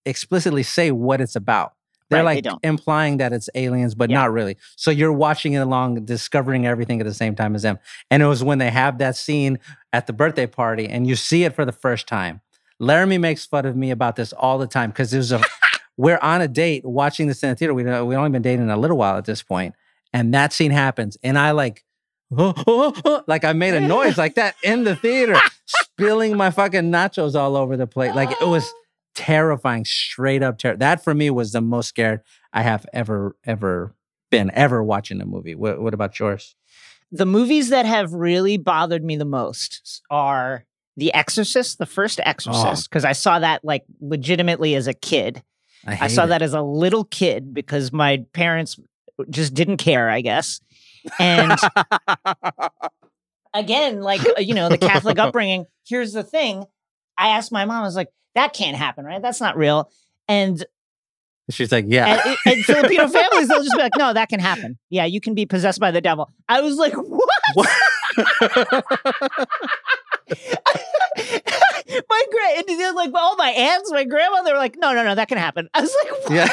explicitly 0.05 0.65
say 0.65 0.91
what 0.91 1.21
it's 1.21 1.37
about. 1.37 1.75
They're 2.11 2.23
Right, 2.25 2.35
they 2.35 2.37
like 2.37 2.45
don't. 2.45 2.61
implying 2.65 3.19
that 3.19 3.33
it's 3.33 3.49
aliens, 3.55 3.95
but 3.95 4.11
Yeah. 4.11 4.19
not 4.19 4.33
really. 4.33 4.57
So 4.77 4.91
you're 4.91 5.13
watching 5.13 5.53
it 5.55 5.59
along, 5.61 6.05
discovering 6.05 6.67
everything 6.67 7.01
at 7.01 7.07
the 7.07 7.15
same 7.15 7.35
time 7.37 7.55
as 7.55 7.63
them. 7.63 7.79
And 8.11 8.23
it 8.23 8.27
was 8.27 8.43
when 8.43 8.59
they 8.59 8.71
have 8.71 8.99
that 8.99 9.15
scene 9.17 9.59
at 9.93 10.07
the 10.09 10.13
birthday 10.13 10.47
party, 10.47 10.89
and 10.89 11.07
you 11.07 11.15
see 11.17 11.45
it 11.45 11.55
for 11.55 11.65
the 11.65 11.73
first 11.73 12.07
time. 12.09 12.41
Laramie 12.81 13.19
makes 13.19 13.47
fun 13.47 13.65
of 13.67 13.77
me 13.77 13.91
about 13.93 14.17
this 14.17 14.33
all 14.33 14.59
the 14.59 14.67
time 14.67 14.91
because 14.91 15.11
there's 15.13 15.31
a 15.33 15.41
we're 15.97 16.19
on 16.23 16.41
a 16.41 16.49
date 16.49 16.85
watching 16.85 17.29
this 17.29 17.43
in 17.45 17.51
the 17.51 17.55
theater. 17.55 17.73
We 17.73 17.85
we 17.85 18.17
only 18.17 18.31
been 18.31 18.43
dating 18.43 18.69
a 18.69 18.77
little 18.77 18.97
while 18.99 19.17
at 19.17 19.27
this 19.27 19.43
point, 19.43 19.75
and 20.13 20.35
that 20.35 20.53
scene 20.53 20.73
happens, 20.73 21.17
and 21.23 21.39
I 21.39 21.53
like, 21.53 21.85
like 23.27 23.45
I 23.45 23.53
made 23.53 23.75
a 23.75 23.81
noise 23.81 24.17
like 24.17 24.37
that 24.37 24.55
in 24.63 24.85
the 24.85 24.97
theater, 24.97 25.37
spilling 25.67 26.37
my 26.37 26.51
fucking 26.51 26.91
nachos 26.91 27.35
all 27.35 27.57
over 27.57 27.77
the 27.77 27.87
plate. 27.87 28.15
Like 28.15 28.31
it 28.41 28.49
was 28.49 28.73
terrifying, 29.15 29.85
straight 29.85 30.43
up 30.43 30.59
terror. 30.59 30.77
That 30.77 31.05
for 31.05 31.15
me 31.15 31.29
was 31.31 31.53
the 31.53 31.61
most 31.61 31.89
scared 31.89 32.23
I 32.53 32.63
have 32.63 32.87
ever 32.93 33.37
ever 33.45 33.95
been 34.31 34.51
ever 34.55 34.83
watching 34.83 35.21
a 35.21 35.27
movie. 35.27 35.55
What, 35.55 35.81
what 35.81 35.95
about 35.95 36.19
yours? 36.19 36.57
The 37.11 37.27
movies 37.27 37.69
that 37.69 37.85
have 37.85 38.15
really 38.15 38.57
bothered 38.57 39.05
me 39.05 39.17
the 39.17 39.27
most 39.27 40.01
are 40.11 40.65
The 40.97 41.13
Exorcist, 41.13 41.77
the 41.77 41.87
first 41.87 42.19
oh. 42.19 42.23
Exorcist, 42.25 42.89
because 42.89 43.05
I 43.05 43.13
saw 43.13 43.39
that 43.41 43.63
like 43.63 43.85
legitimately 44.01 44.75
as 44.75 44.87
a 44.87 44.95
kid. 44.95 45.43
I 45.87 45.95
hate 45.97 46.11
saw 46.13 46.25
it. 46.25 46.29
that 46.29 46.43
as 46.43 46.55
a 46.55 46.63
little 46.63 47.05
kid 47.05 47.53
because 47.53 47.93
my 47.93 48.25
parents 48.33 48.81
just 49.29 49.53
didn't 49.53 49.77
care, 49.77 50.09
I 50.09 50.23
guess. 50.23 50.61
And 51.19 51.59
again, 53.55 54.01
like 54.01 54.21
uh, 54.27 54.41
you 54.41 54.55
know, 54.55 54.69
the 54.69 54.79
Catholic 54.79 55.19
upbringing. 55.21 55.67
Here's 55.87 56.13
the 56.13 56.23
thing: 56.23 56.65
I 57.19 57.29
asked 57.29 57.53
my 57.53 57.65
mom, 57.65 57.83
I 57.83 57.87
was 57.87 57.97
like, 57.97 58.09
"That 58.35 58.53
can't 58.53 58.77
happen, 58.77 59.05
right? 59.05 59.23
That's 59.23 59.41
not 59.41 59.57
real." 59.57 59.91
And 60.29 60.65
She's 61.51 61.73
like, 61.73 61.87
yeah. 61.89 62.23
and, 62.25 62.37
and 62.47 62.65
Filipino 62.65 63.09
families, 63.09 63.49
they'll 63.49 63.63
just 63.63 63.77
be 63.77 63.83
like, 63.83 63.97
"No, 63.99 64.13
that 64.13 64.29
can 64.29 64.41
happen. 64.41 64.79
Yeah, 64.91 65.05
you 65.05 65.21
can 65.21 65.35
be 65.35 65.45
possessed 65.45 65.81
by 65.81 65.91
the 65.91 66.01
devil." 66.01 66.31
I 66.49 66.61
was 66.61 66.77
like, 66.77 66.95
"What?" 66.95 67.69
My 71.17 72.25
grand, 72.31 72.65
and 72.69 72.97
like 72.97 73.11
all 73.15 73.37
my 73.37 73.51
aunts, 73.51 73.93
my 73.93 74.05
grandma, 74.05 74.43
they 74.43 74.53
were 74.53 74.59
like, 74.59 74.77
"No, 74.79 74.95
no, 74.95 75.05
no, 75.05 75.15
that 75.15 75.29
can 75.29 75.39
happen." 75.39 75.69
I 75.75 75.81
was 75.81 75.97
like, 76.05 76.13
what? 76.13 76.33
Yeah. 76.33 76.49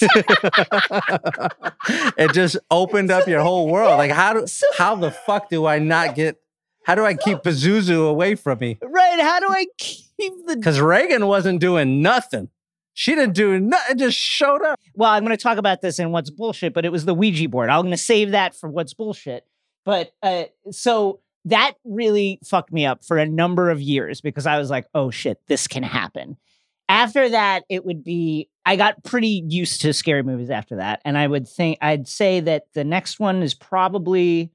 it 2.16 2.32
just 2.32 2.56
opened 2.70 3.10
up 3.10 3.26
your 3.26 3.40
whole 3.40 3.68
world. 3.68 3.98
Like 3.98 4.12
how 4.12 4.32
do 4.32 4.46
how 4.76 4.94
the 4.94 5.10
fuck 5.10 5.50
do 5.50 5.66
I 5.66 5.78
not 5.78 6.14
get 6.14 6.40
how 6.84 6.94
do 6.94 7.04
I 7.04 7.14
keep 7.14 7.38
Pazuzu 7.38 8.08
away 8.08 8.34
from 8.34 8.58
me? 8.60 8.78
Right? 8.80 9.20
How 9.20 9.40
do 9.40 9.48
I 9.50 9.66
keep 9.76 10.32
the 10.46 10.56
Because 10.56 10.80
Reagan 10.80 11.26
wasn't 11.26 11.60
doing 11.60 12.00
nothing. 12.00 12.48
She 12.94 13.14
didn't 13.14 13.34
do 13.34 13.60
nothing, 13.60 13.98
just 13.98 14.18
showed 14.18 14.62
up. 14.62 14.80
Well, 14.94 15.10
I'm 15.10 15.24
going 15.24 15.36
to 15.36 15.42
talk 15.42 15.58
about 15.58 15.82
this 15.82 15.98
in 15.98 16.12
what's 16.12 16.30
bullshit, 16.30 16.72
but 16.72 16.84
it 16.84 16.90
was 16.90 17.04
the 17.04 17.14
Ouija 17.14 17.48
board. 17.48 17.70
I'm 17.70 17.82
going 17.82 17.90
to 17.90 17.96
save 17.96 18.32
that 18.32 18.56
for 18.56 18.68
what's 18.68 18.94
bullshit. 18.94 19.44
But 19.84 20.12
uh, 20.22 20.44
so 20.70 21.20
that 21.50 21.74
really 21.84 22.38
fucked 22.44 22.72
me 22.72 22.86
up 22.86 23.04
for 23.04 23.18
a 23.18 23.26
number 23.26 23.70
of 23.70 23.80
years 23.80 24.20
because 24.20 24.46
I 24.46 24.58
was 24.58 24.70
like, 24.70 24.86
oh 24.94 25.10
shit, 25.10 25.38
this 25.46 25.66
can 25.66 25.82
happen. 25.82 26.36
After 26.88 27.28
that, 27.28 27.64
it 27.68 27.84
would 27.84 28.02
be, 28.02 28.48
I 28.64 28.76
got 28.76 29.04
pretty 29.04 29.44
used 29.46 29.82
to 29.82 29.92
scary 29.92 30.22
movies 30.22 30.50
after 30.50 30.76
that. 30.76 31.00
And 31.04 31.18
I 31.18 31.26
would 31.26 31.46
think, 31.46 31.78
I'd 31.82 32.08
say 32.08 32.40
that 32.40 32.64
the 32.72 32.84
next 32.84 33.20
one 33.20 33.42
is 33.42 33.54
probably, 33.54 34.50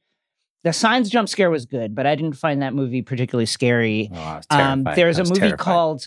the 0.63 0.73
Signs 0.73 1.09
jump 1.09 1.29
scare 1.29 1.51
was 1.51 1.65
good, 1.65 1.93
but 1.93 2.07
I 2.07 2.15
didn't 2.15 2.37
find 2.37 2.61
that 2.61 2.73
movie 2.73 3.01
particularly 3.01 3.45
scary. 3.45 4.09
Um, 4.49 4.83
there's 4.95 5.19
a 5.19 5.23
movie 5.25 5.39
called 5.57 6.05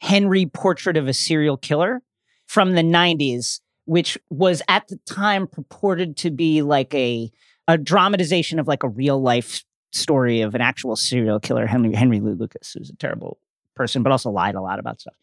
Henry 0.00 0.46
Portrait 0.46 0.96
of 0.96 1.06
a 1.08 1.12
Serial 1.12 1.56
Killer 1.56 2.02
from 2.46 2.74
the 2.74 2.82
90s, 2.82 3.60
which 3.84 4.18
was 4.30 4.62
at 4.68 4.88
the 4.88 4.98
time 5.06 5.46
purported 5.46 6.16
to 6.18 6.30
be 6.30 6.62
like 6.62 6.92
a, 6.94 7.30
a 7.68 7.78
dramatization 7.78 8.58
of 8.58 8.66
like 8.66 8.82
a 8.82 8.88
real 8.88 9.20
life 9.20 9.62
story 9.92 10.40
of 10.42 10.54
an 10.54 10.60
actual 10.60 10.96
serial 10.96 11.40
killer, 11.40 11.66
Henry, 11.66 11.94
Henry 11.94 12.20
Lee 12.20 12.32
Lucas, 12.32 12.72
who's 12.72 12.90
a 12.90 12.96
terrible 12.96 13.38
person, 13.74 14.02
but 14.02 14.10
also 14.12 14.30
lied 14.30 14.54
a 14.54 14.60
lot 14.60 14.78
about 14.78 15.00
stuff. 15.00 15.14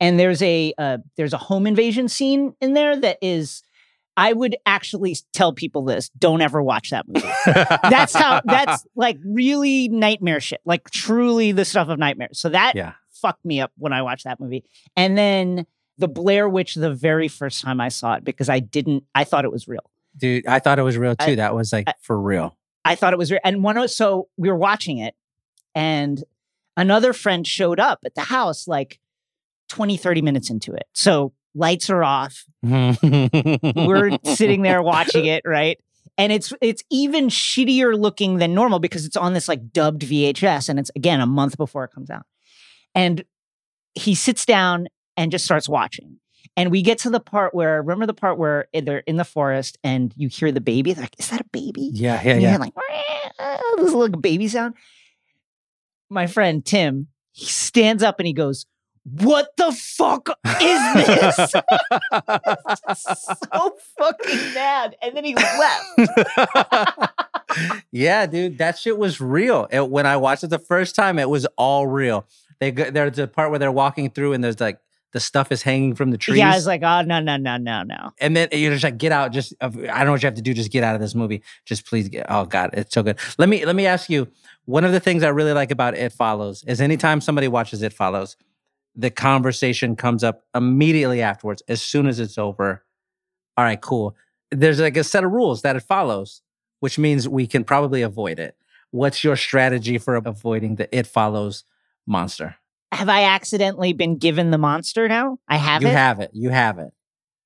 And 0.00 0.18
there's 0.20 0.42
a 0.42 0.72
uh, 0.78 0.98
there's 1.16 1.32
a 1.32 1.38
home 1.38 1.66
invasion 1.66 2.08
scene 2.08 2.54
in 2.60 2.74
there 2.74 2.96
that 3.00 3.18
is. 3.22 3.62
I 4.14 4.34
would 4.34 4.56
actually 4.66 5.16
tell 5.32 5.54
people 5.54 5.86
this: 5.86 6.10
don't 6.18 6.42
ever 6.42 6.62
watch 6.62 6.90
that 6.90 7.08
movie 7.08 7.26
that's 7.46 8.12
how 8.14 8.42
that's 8.44 8.86
like 8.94 9.16
really 9.24 9.88
nightmare 9.88 10.38
shit 10.38 10.60
like 10.66 10.90
truly 10.90 11.52
the 11.52 11.64
stuff 11.64 11.88
of 11.88 11.98
nightmares 11.98 12.38
so 12.38 12.50
that 12.50 12.74
Yeah. 12.76 12.92
fucked 13.10 13.42
me 13.42 13.62
up 13.62 13.72
when 13.78 13.94
i 13.94 14.02
watched 14.02 14.24
that 14.24 14.38
movie 14.38 14.64
and 14.96 15.16
then 15.16 15.66
the 15.96 16.08
blair 16.08 16.46
witch 16.46 16.74
the 16.74 16.92
very 16.92 17.26
first 17.26 17.62
time 17.62 17.80
i 17.80 17.88
saw 17.88 18.12
it 18.16 18.22
because 18.24 18.50
i 18.50 18.60
didn't 18.60 19.04
i 19.14 19.24
thought 19.24 19.46
it 19.46 19.50
was 19.50 19.66
real 19.66 19.90
Dude, 20.14 20.46
I 20.46 20.58
thought 20.58 20.78
it 20.78 20.82
was 20.82 20.98
real 20.98 21.16
too. 21.16 21.32
I- 21.32 21.34
that 21.36 21.54
was 21.54 21.72
like 21.72 21.88
I- 21.88 21.94
for 22.02 22.20
real. 22.20 22.54
I 22.84 22.94
thought 22.94 23.12
it 23.12 23.18
was 23.18 23.30
real 23.30 23.40
and 23.44 23.62
one 23.62 23.76
of 23.76 23.90
so 23.90 24.28
we 24.36 24.48
were 24.48 24.56
watching 24.56 24.98
it 24.98 25.14
and 25.74 26.24
another 26.76 27.12
friend 27.12 27.46
showed 27.46 27.80
up 27.80 28.00
at 28.04 28.14
the 28.14 28.22
house 28.22 28.66
like 28.68 28.98
20 29.68 29.96
30 29.96 30.22
minutes 30.22 30.50
into 30.50 30.72
it 30.72 30.86
so 30.92 31.32
lights 31.54 31.90
are 31.90 32.02
off 32.02 32.44
we're 32.62 34.18
sitting 34.24 34.62
there 34.62 34.82
watching 34.82 35.26
it, 35.26 35.42
right? 35.44 35.78
And 36.18 36.32
it's 36.32 36.52
it's 36.60 36.82
even 36.90 37.28
shittier 37.28 37.98
looking 37.98 38.36
than 38.36 38.54
normal 38.54 38.78
because 38.78 39.04
it's 39.06 39.16
on 39.16 39.32
this 39.32 39.48
like 39.48 39.72
dubbed 39.72 40.02
VHS 40.02 40.68
and 40.68 40.78
it's 40.78 40.90
again 40.94 41.20
a 41.20 41.26
month 41.26 41.56
before 41.56 41.84
it 41.84 41.90
comes 41.92 42.10
out. 42.10 42.24
And 42.94 43.24
he 43.94 44.14
sits 44.14 44.44
down 44.44 44.88
and 45.16 45.32
just 45.32 45.44
starts 45.44 45.68
watching. 45.68 46.18
And 46.56 46.70
we 46.70 46.82
get 46.82 46.98
to 46.98 47.10
the 47.10 47.20
part 47.20 47.54
where 47.54 47.80
remember 47.80 48.06
the 48.06 48.14
part 48.14 48.38
where 48.38 48.68
they're 48.74 48.98
in 48.98 49.16
the 49.16 49.24
forest 49.24 49.78
and 49.82 50.12
you 50.16 50.28
hear 50.28 50.52
the 50.52 50.60
baby. 50.60 50.92
They're 50.92 51.04
like, 51.04 51.18
is 51.18 51.30
that 51.30 51.40
a 51.40 51.46
baby? 51.52 51.90
Yeah, 51.92 52.20
yeah, 52.22 52.32
And 52.32 52.42
you 52.42 52.48
yeah. 52.48 52.56
like 52.58 52.74
this 53.78 53.92
little 53.92 54.20
baby 54.20 54.48
sound. 54.48 54.74
My 56.10 56.26
friend 56.26 56.64
Tim, 56.64 57.08
he 57.32 57.46
stands 57.46 58.02
up 58.02 58.18
and 58.20 58.26
he 58.26 58.32
goes, 58.32 58.66
What 59.04 59.48
the 59.56 59.72
fuck 59.72 60.28
is 60.60 61.06
this? 61.06 61.52
so 62.98 63.76
fucking 63.98 64.54
mad. 64.54 64.96
And 65.02 65.16
then 65.16 65.24
he 65.24 65.34
left. 65.34 65.84
yeah, 67.90 68.26
dude, 68.26 68.58
that 68.58 68.78
shit 68.78 68.98
was 68.98 69.20
real. 69.20 69.68
It, 69.70 69.88
when 69.88 70.06
I 70.06 70.18
watched 70.18 70.44
it 70.44 70.50
the 70.50 70.58
first 70.58 70.94
time, 70.94 71.18
it 71.18 71.30
was 71.30 71.46
all 71.56 71.86
real. 71.86 72.26
They 72.60 72.70
go, 72.70 72.90
there's 72.90 73.18
a 73.18 73.26
part 73.26 73.50
where 73.50 73.58
they're 73.58 73.72
walking 73.72 74.10
through 74.10 74.34
and 74.34 74.44
there's 74.44 74.60
like 74.60 74.78
the 75.12 75.20
stuff 75.20 75.52
is 75.52 75.62
hanging 75.62 75.94
from 75.94 76.10
the 76.10 76.18
trees. 76.18 76.38
Yeah, 76.38 76.52
I 76.52 76.54
was 76.54 76.66
like, 76.66 76.82
oh 76.82 77.02
no, 77.02 77.20
no, 77.20 77.36
no, 77.36 77.56
no, 77.58 77.82
no. 77.82 78.10
and 78.18 78.36
then 78.36 78.48
you're 78.52 78.72
just 78.72 78.84
like, 78.84 78.98
get 78.98 79.12
out. 79.12 79.32
Just 79.32 79.54
I 79.60 79.68
don't 79.68 79.84
know 80.06 80.12
what 80.12 80.22
you 80.22 80.26
have 80.26 80.34
to 80.34 80.42
do. 80.42 80.54
Just 80.54 80.72
get 80.72 80.82
out 80.82 80.94
of 80.94 81.00
this 81.00 81.14
movie. 81.14 81.42
Just 81.64 81.86
please 81.86 82.08
get. 82.08 82.26
Oh 82.28 82.44
God, 82.46 82.70
it's 82.72 82.94
so 82.94 83.02
good. 83.02 83.18
Let 83.38 83.48
me 83.48 83.64
let 83.64 83.76
me 83.76 83.86
ask 83.86 84.10
you. 84.10 84.28
One 84.64 84.84
of 84.84 84.92
the 84.92 85.00
things 85.00 85.24
I 85.24 85.28
really 85.28 85.52
like 85.52 85.72
about 85.72 85.96
It 85.96 86.12
Follows 86.12 86.62
is 86.68 86.80
anytime 86.80 87.20
somebody 87.20 87.48
watches 87.48 87.82
It 87.82 87.92
Follows, 87.92 88.36
the 88.94 89.10
conversation 89.10 89.96
comes 89.96 90.22
up 90.22 90.44
immediately 90.54 91.20
afterwards. 91.20 91.62
As 91.68 91.82
soon 91.82 92.06
as 92.06 92.20
it's 92.20 92.38
over, 92.38 92.84
all 93.56 93.64
right, 93.64 93.80
cool. 93.80 94.16
There's 94.50 94.78
like 94.78 94.96
a 94.96 95.04
set 95.04 95.24
of 95.24 95.32
rules 95.32 95.62
that 95.62 95.76
it 95.76 95.82
follows, 95.82 96.42
which 96.80 96.98
means 96.98 97.28
we 97.28 97.46
can 97.46 97.64
probably 97.64 98.02
avoid 98.02 98.38
it. 98.38 98.56
What's 98.92 99.24
your 99.24 99.36
strategy 99.36 99.98
for 99.98 100.14
avoiding 100.14 100.76
the 100.76 100.94
It 100.96 101.06
Follows 101.06 101.64
monster? 102.06 102.56
Have 102.92 103.08
I 103.08 103.24
accidentally 103.24 103.94
been 103.94 104.18
given 104.18 104.50
the 104.50 104.58
monster 104.58 105.08
now? 105.08 105.38
I 105.48 105.56
have 105.56 105.82
you 105.82 105.88
it. 105.88 105.92
have 105.92 106.20
it. 106.20 106.30
You 106.34 106.50
have 106.50 106.78
it. 106.78 106.92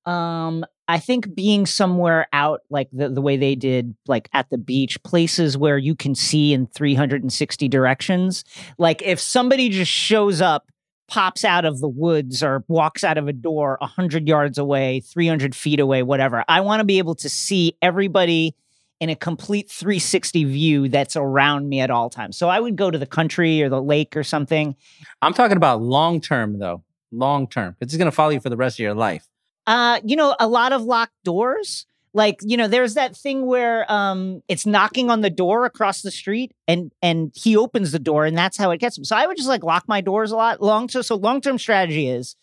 Um, 0.05 0.65
I 0.89 0.99
think 0.99 1.33
being 1.35 1.65
somewhere 1.65 2.27
out 2.31 2.61
like 2.69 2.89
the, 2.91 3.09
the 3.09 3.21
way 3.21 3.37
they 3.37 3.55
did, 3.55 3.95
like 4.07 4.29
at 4.33 4.49
the 4.49 4.57
beach, 4.57 5.01
places 5.03 5.57
where 5.57 5.77
you 5.77 5.95
can 5.95 6.15
see 6.15 6.53
in 6.53 6.67
360 6.67 7.67
directions. 7.67 8.43
Like 8.77 9.01
if 9.01 9.19
somebody 9.19 9.69
just 9.69 9.91
shows 9.91 10.41
up, 10.41 10.69
pops 11.07 11.45
out 11.45 11.63
of 11.63 11.79
the 11.79 11.87
woods 11.87 12.43
or 12.43 12.65
walks 12.67 13.03
out 13.03 13.17
of 13.17 13.29
a 13.29 13.33
door 13.33 13.77
100 13.79 14.27
yards 14.27 14.57
away, 14.57 14.99
300 14.99 15.55
feet 15.55 15.79
away, 15.79 16.03
whatever, 16.03 16.43
I 16.47 16.61
want 16.61 16.81
to 16.81 16.85
be 16.85 16.97
able 16.97 17.15
to 17.15 17.29
see 17.29 17.77
everybody 17.81 18.55
in 18.99 19.09
a 19.09 19.15
complete 19.15 19.69
360 19.69 20.43
view 20.45 20.89
that's 20.89 21.15
around 21.15 21.69
me 21.69 21.79
at 21.81 21.89
all 21.91 22.09
times. 22.09 22.37
So 22.37 22.49
I 22.49 22.59
would 22.59 22.75
go 22.75 22.89
to 22.89 22.97
the 22.97 23.05
country 23.05 23.61
or 23.61 23.69
the 23.69 23.81
lake 23.81 24.17
or 24.17 24.23
something. 24.23 24.75
I'm 25.21 25.33
talking 25.33 25.57
about 25.57 25.81
long 25.81 26.19
term 26.21 26.57
though. 26.59 26.83
Long 27.11 27.47
term. 27.47 27.75
It's 27.79 27.95
going 27.95 28.05
to 28.07 28.11
follow 28.11 28.31
you 28.31 28.39
for 28.39 28.49
the 28.49 28.57
rest 28.57 28.75
of 28.79 28.83
your 28.83 28.93
life. 28.95 29.27
Uh, 29.65 29.99
you 30.03 30.15
know, 30.15 30.35
a 30.39 30.47
lot 30.47 30.71
of 30.73 30.81
locked 30.81 31.13
doors. 31.23 31.85
Like, 32.13 32.39
you 32.41 32.57
know, 32.57 32.67
there's 32.67 32.95
that 32.95 33.15
thing 33.15 33.45
where 33.45 33.89
um 33.91 34.41
it's 34.47 34.65
knocking 34.65 35.11
on 35.11 35.21
the 35.21 35.29
door 35.29 35.65
across 35.65 36.01
the 36.01 36.09
street 36.09 36.51
and 36.67 36.91
and 37.01 37.31
he 37.35 37.55
opens 37.55 37.91
the 37.91 37.99
door 37.99 38.25
and 38.25 38.35
that's 38.35 38.57
how 38.57 38.71
it 38.71 38.79
gets 38.79 38.97
him. 38.97 39.03
So 39.05 39.15
I 39.15 39.27
would 39.27 39.37
just 39.37 39.49
like 39.49 39.63
lock 39.63 39.87
my 39.87 40.01
doors 40.01 40.31
a 40.31 40.35
lot 40.35 40.59
long 40.61 40.89
so 40.89 41.01
so 41.03 41.15
long-term 41.15 41.59
strategy 41.59 42.07
is 42.09 42.35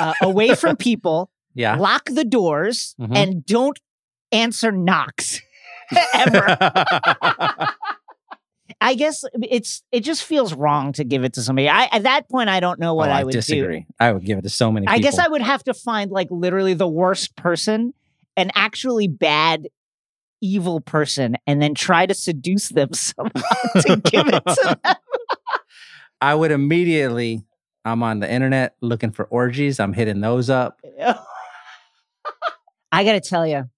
uh, 0.00 0.14
away 0.22 0.54
from 0.54 0.76
people, 0.88 1.30
Yeah. 1.54 1.76
lock 1.76 2.04
the 2.06 2.24
doors 2.24 2.94
Mhm. 2.98 3.14
and 3.16 3.44
don't 3.44 3.78
answer 4.32 4.72
knocks 4.72 5.40
ever. 6.14 6.56
I 8.80 8.94
guess 8.94 9.24
it's 9.42 9.82
it 9.92 10.00
just 10.00 10.24
feels 10.24 10.52
wrong 10.52 10.92
to 10.94 11.04
give 11.04 11.24
it 11.24 11.34
to 11.34 11.42
somebody. 11.42 11.68
I 11.68 11.84
at 11.92 12.02
that 12.02 12.28
point 12.28 12.48
I 12.50 12.60
don't 12.60 12.78
know 12.78 12.94
what 12.94 13.08
Oh, 13.08 13.12
I 13.12 13.24
would 13.24 13.32
do. 13.32 13.38
I 14.00 14.12
would 14.12 14.24
give 14.24 14.38
it 14.38 14.42
to 14.42 14.50
so 14.50 14.70
many 14.70 14.86
people. 14.86 14.94
I 14.94 14.98
guess 14.98 15.18
I 15.18 15.28
would 15.28 15.42
have 15.42 15.62
to 15.64 15.74
find 15.74 16.10
like 16.10 16.28
literally 16.30 16.74
the 16.74 16.88
worst 16.88 17.34
person, 17.36 17.94
an 18.36 18.50
actually 18.54 19.08
bad, 19.08 19.68
evil 20.42 20.80
person, 20.80 21.36
and 21.46 21.62
then 21.62 21.74
try 21.74 22.04
to 22.06 22.14
seduce 22.14 22.68
them 22.70 22.92
somehow 22.92 23.30
to 23.80 23.96
give 24.04 24.28
it 24.28 24.42
to 24.46 24.78
them. 24.82 24.94
I 26.20 26.34
would 26.34 26.50
immediately. 26.50 27.42
I'm 27.86 28.02
on 28.02 28.20
the 28.20 28.30
internet 28.30 28.76
looking 28.80 29.12
for 29.12 29.26
orgies. 29.26 29.78
I'm 29.78 29.92
hitting 29.92 30.20
those 30.22 30.48
up. 30.48 30.80
I 32.90 33.04
gotta 33.04 33.20
tell 33.20 33.46
you, 33.46 33.68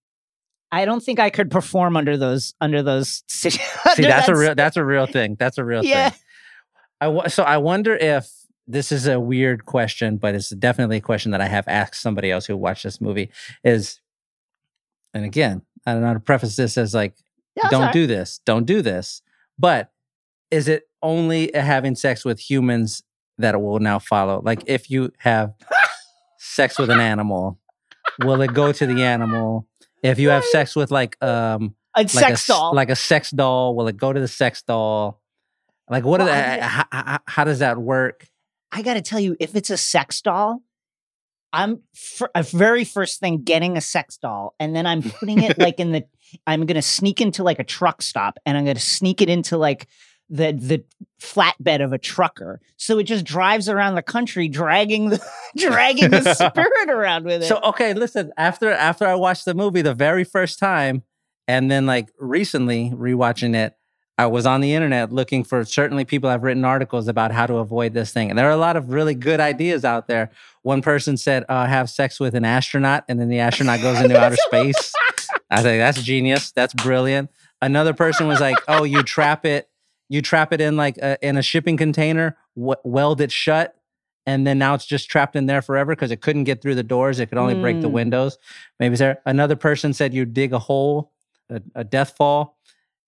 I 0.73 0.85
don't 0.85 1.03
think 1.03 1.19
I 1.21 1.31
could 1.31 1.51
perform 1.51 1.97
under 1.97 2.17
those 2.17 2.55
under 2.61 2.83
those. 2.83 3.23
See, 3.29 3.51
See, 3.51 4.03
that's 4.03 4.29
a 4.29 4.35
real. 4.37 4.55
That's 4.55 4.77
a 4.77 4.85
real 4.85 5.07
thing. 5.07 5.37
That's 5.39 5.59
a 5.59 5.65
real 5.65 5.85
Yeah. 5.85 6.11
thing. 6.11 6.21
I 7.01 7.29
so 7.29 7.43
I 7.45 7.59
wonder 7.59 7.95
if 7.97 8.29
this 8.67 8.91
is 8.91 9.07
a 9.07 9.21
weird 9.21 9.65
question, 9.67 10.17
but 10.17 10.35
it's 10.35 10.51
definitely 10.51 10.97
a 10.97 11.01
question 11.03 11.31
that 11.33 11.41
I 11.41 11.47
have 11.47 11.69
asked 11.69 12.01
somebody 12.01 12.31
else 12.31 12.47
who 12.47 12.57
watched 12.57 12.83
this 12.85 13.01
movie. 13.01 13.31
Is 13.63 14.01
and 15.15 15.25
again, 15.25 15.63
I 15.87 15.93
don't 15.93 16.01
know 16.01 16.09
how 16.09 16.15
to 16.15 16.21
preface 16.21 16.57
this 16.57 16.77
as 16.77 16.95
like, 16.95 17.15
don't 17.71 17.93
do 17.93 18.07
this, 18.07 18.41
don't 18.45 18.65
do 18.67 18.83
this. 18.83 19.23
But 19.59 19.93
is 20.51 20.69
it 20.69 20.89
only 21.03 21.51
having 21.55 21.95
sex 21.95 22.25
with 22.25 22.39
humans 22.41 23.03
that 23.39 23.55
it 23.55 23.59
will 23.59 23.79
now 23.79 23.99
follow? 23.99 24.43
Like, 24.45 24.63
if 24.67 24.91
you 24.91 25.13
have 25.19 25.55
sex 26.39 26.79
with 26.79 26.91
an 26.91 27.01
animal, 27.01 27.59
will 28.25 28.41
it 28.43 28.53
go 28.53 28.73
to 28.73 28.87
the 28.87 29.03
animal? 29.05 29.67
If 30.11 30.19
you 30.19 30.31
have 30.31 30.45
sex 30.45 30.77
with 30.77 30.91
like 30.91 31.23
um 31.23 31.75
a 31.97 32.01
like 32.01 32.11
sex 32.11 32.33
s- 32.43 32.47
doll. 32.47 32.75
like 32.75 32.91
a 32.91 32.97
sex 32.97 33.31
doll. 33.31 33.75
Will 33.75 33.89
it 33.89 33.97
go 33.97 34.13
to 34.13 34.21
the 34.21 34.29
sex 34.29 34.63
doll? 34.63 35.21
Like 35.89 36.05
what? 36.05 36.21
Well, 36.21 36.27
the, 36.29 36.63
how, 36.63 36.85
how, 36.91 37.19
how 37.27 37.45
does 37.45 37.61
that 37.61 37.79
work? 37.79 38.27
I 38.73 38.83
got 38.83 38.95
to 38.95 39.03
tell 39.03 39.21
you, 39.21 39.37
if 39.41 39.55
it's 39.55 39.71
a 39.71 39.77
sex 39.77 40.21
doll, 40.21 40.63
I'm 41.53 41.81
a 42.35 42.43
very 42.43 42.85
first 42.85 43.21
thing 43.21 43.43
getting 43.43 43.77
a 43.77 43.81
sex 43.81 44.19
doll, 44.19 44.55
and 44.61 44.77
then 44.77 44.87
I'm 44.87 45.03
putting 45.03 45.43
it 45.43 45.59
like 45.59 45.81
in 45.81 45.93
the. 45.93 46.05
I'm 46.47 46.67
gonna 46.67 46.83
sneak 46.83 47.21
into 47.21 47.45
like 47.45 47.61
a 47.61 47.65
truck 47.65 48.03
stop, 48.03 48.39
and 48.45 48.59
I'm 48.59 48.65
gonna 48.65 48.79
sneak 48.79 49.23
it 49.23 49.31
into 49.31 49.57
like 49.57 49.87
the 50.29 50.53
the 50.53 50.85
flatbed 51.21 51.83
of 51.83 51.93
a 51.93 51.99
trucker, 51.99 52.61
so 52.77 52.99
it 52.99 53.05
just 53.05 53.25
drives 53.25 53.69
around 53.69 53.95
the 53.95 54.03
country, 54.03 54.49
dragging 54.49 55.11
the 55.11 55.25
dragging 55.57 56.11
the 56.11 56.35
spirit 56.53 56.91
around 56.91 57.25
with 57.25 57.43
it. 57.43 57.47
So 57.47 57.61
okay, 57.63 57.95
listen. 57.95 58.33
After 58.37 58.71
after 58.71 59.07
I 59.07 59.15
watched 59.15 59.45
the 59.45 59.55
movie 59.55 59.83
the 59.83 59.95
very 59.95 60.25
first 60.25 60.59
time, 60.59 61.03
and 61.47 61.71
then 61.71 61.87
like 61.87 62.11
recently 62.19 62.91
rewatching 62.91 63.55
it, 63.55 63.77
I 64.19 64.27
was 64.27 64.47
on 64.47 64.61
the 64.63 64.75
internet 64.75 65.13
looking 65.13 65.45
for 65.45 65.65
certainly 65.65 66.05
people 66.05 66.29
have 66.29 66.43
written 66.43 66.65
articles 66.65 67.07
about 67.07 67.33
how 67.33 67.47
to 67.47 67.57
avoid 67.57 67.95
this 67.95 68.13
thing, 68.13 68.31
and 68.31 68.39
there 68.39 68.49
are 68.49 68.53
a 68.53 68.57
lot 68.57 68.77
of 68.77 68.91
really 68.91 69.15
good 69.15 69.41
ideas 69.41 69.85
out 69.85 70.09
there. 70.09 70.31
One 70.63 70.83
person 70.83 71.17
said, 71.17 71.45
uh, 71.49 71.67
"Have 71.67 71.89
sex 71.89 72.19
with 72.19 72.35
an 72.35 72.45
astronaut," 72.45 73.05
and 73.09 73.21
then 73.21 73.29
the 73.29 73.39
astronaut 73.39 73.81
goes 73.81 74.01
into 74.01 74.19
outer 74.19 74.37
space. 74.37 74.93
I 75.51 75.63
think 75.63 75.81
that's 75.81 76.03
genius. 76.03 76.51
That's 76.51 76.75
brilliant. 76.75 77.31
Another 77.63 77.95
person 77.95 78.27
was 78.27 78.41
like, 78.41 78.57
"Oh, 78.67 78.83
you 78.83 79.03
trap 79.05 79.47
it, 79.47 79.69
you 80.09 80.23
trap 80.23 80.53
it 80.53 80.61
in 80.61 80.77
like 80.77 80.97
a, 80.99 81.19
in 81.27 81.37
a 81.37 81.43
shipping 81.43 81.77
container, 81.77 82.37
w- 82.57 82.77
weld 82.85 83.21
it 83.21 83.33
shut, 83.33 83.77
and 84.27 84.47
then 84.47 84.59
now 84.59 84.75
it's 84.75 84.87
just 84.87 85.09
trapped 85.09 85.37
in 85.37 85.47
there 85.47 85.63
forever 85.63 85.93
because 85.95 86.11
it 86.11 86.21
couldn't 86.21 86.45
get 86.45 86.61
through 86.63 86.75
the 86.75 86.83
doors. 86.83 87.21
It 87.21 87.27
could 87.27 87.39
only 87.39 87.55
break 87.55 87.81
the 87.81 87.89
Mm. 87.89 87.93
windows. 87.93 88.39
Maybe 88.81 88.97
there. 88.97 89.19
Another 89.27 89.57
person 89.57 89.93
said 89.93 90.13
you 90.15 90.25
dig 90.25 90.53
a 90.53 90.59
hole, 90.59 91.13
a, 91.51 91.61
a 91.75 91.85
death 91.85 92.15
fall, 92.17 92.59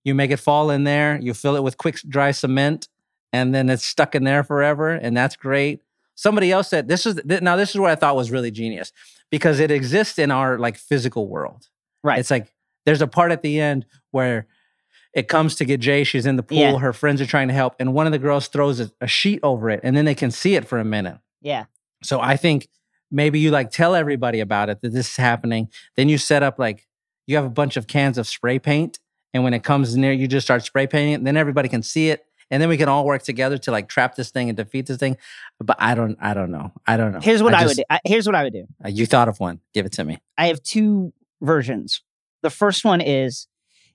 you 0.04 0.14
make 0.14 0.30
it 0.30 0.38
fall 0.38 0.70
in 0.70 0.84
there, 0.84 1.18
you 1.20 1.34
fill 1.34 1.56
it 1.56 1.62
with 1.62 1.76
quick 1.76 1.96
dry 2.08 2.30
cement, 2.30 2.88
and 3.32 3.54
then 3.54 3.68
it's 3.68 3.84
stuck 3.84 4.14
in 4.14 4.24
there 4.24 4.42
forever, 4.44 4.90
and 4.90 5.16
that's 5.16 5.36
great. 5.36 5.82
Somebody 6.14 6.50
else 6.50 6.68
said 6.68 6.88
this 6.88 7.06
is 7.06 7.20
now 7.24 7.56
this 7.56 7.70
is 7.70 7.80
what 7.80 7.90
I 7.90 7.94
thought 7.94 8.16
was 8.16 8.30
really 8.30 8.50
genius 8.50 8.92
because 9.30 9.60
it 9.60 9.70
exists 9.70 10.18
in 10.18 10.30
our 10.30 10.58
like 10.58 10.76
physical 10.76 11.28
world. 11.28 11.68
Right. 12.02 12.18
It's 12.18 12.30
like 12.30 12.52
there's 12.86 13.02
a 13.02 13.06
part 13.06 13.30
at 13.32 13.42
the 13.42 13.60
end 13.60 13.86
where 14.12 14.46
it 15.14 15.28
comes 15.28 15.54
to 15.56 15.64
get 15.64 15.80
Jay. 15.80 16.04
She's 16.04 16.26
in 16.26 16.36
the 16.36 16.42
pool. 16.42 16.58
Yeah. 16.58 16.78
Her 16.78 16.92
friends 16.92 17.20
are 17.20 17.26
trying 17.26 17.48
to 17.48 17.54
help, 17.54 17.74
and 17.80 17.94
one 17.94 18.06
of 18.06 18.12
the 18.12 18.18
girls 18.18 18.48
throws 18.48 18.80
a, 18.80 18.90
a 19.00 19.06
sheet 19.06 19.40
over 19.42 19.70
it, 19.70 19.80
and 19.82 19.96
then 19.96 20.04
they 20.04 20.14
can 20.14 20.30
see 20.30 20.54
it 20.54 20.66
for 20.66 20.78
a 20.78 20.84
minute. 20.84 21.18
yeah, 21.40 21.64
So 22.02 22.20
I 22.20 22.36
think 22.36 22.68
maybe 23.10 23.40
you 23.40 23.50
like 23.50 23.70
tell 23.70 23.94
everybody 23.94 24.40
about 24.40 24.68
it 24.68 24.80
that 24.82 24.92
this 24.92 25.08
is 25.10 25.16
happening. 25.16 25.68
Then 25.96 26.08
you 26.08 26.18
set 26.18 26.42
up 26.42 26.58
like 26.58 26.86
you 27.26 27.36
have 27.36 27.44
a 27.44 27.50
bunch 27.50 27.76
of 27.76 27.86
cans 27.86 28.18
of 28.18 28.26
spray 28.26 28.58
paint, 28.58 28.98
and 29.34 29.42
when 29.44 29.54
it 29.54 29.62
comes 29.64 29.96
near, 29.96 30.12
you 30.12 30.28
just 30.28 30.46
start 30.46 30.62
spray 30.64 30.86
painting 30.86 31.14
it. 31.14 31.24
Then 31.24 31.36
everybody 31.36 31.68
can 31.68 31.82
see 31.82 32.10
it, 32.10 32.24
and 32.50 32.60
then 32.62 32.68
we 32.68 32.76
can 32.76 32.88
all 32.88 33.04
work 33.06 33.22
together 33.22 33.56
to 33.58 33.70
like 33.70 33.88
trap 33.88 34.14
this 34.14 34.30
thing 34.30 34.48
and 34.50 34.56
defeat 34.56 34.86
this 34.86 34.98
thing. 34.98 35.16
But 35.58 35.76
I 35.80 35.94
don't, 35.94 36.16
I 36.20 36.34
don't 36.34 36.50
know. 36.50 36.72
I 36.86 36.96
don't 36.98 37.12
know. 37.12 37.20
here's 37.20 37.42
what 37.42 37.54
I, 37.54 37.62
just- 37.62 37.76
would 37.76 37.76
do. 37.76 37.84
I, 37.90 38.00
here's 38.04 38.26
what 38.26 38.34
I 38.34 38.44
would 38.44 38.52
do. 38.52 38.66
uh, 38.84 38.88
You 38.88 39.06
thought 39.06 39.28
of 39.28 39.40
one. 39.40 39.60
Give 39.74 39.84
it 39.86 39.92
to 39.92 40.04
me. 40.04 40.18
I 40.36 40.46
have 40.48 40.62
two 40.62 41.12
versions. 41.42 42.02
The 42.42 42.50
first 42.50 42.84
one 42.84 43.00
is, 43.00 43.46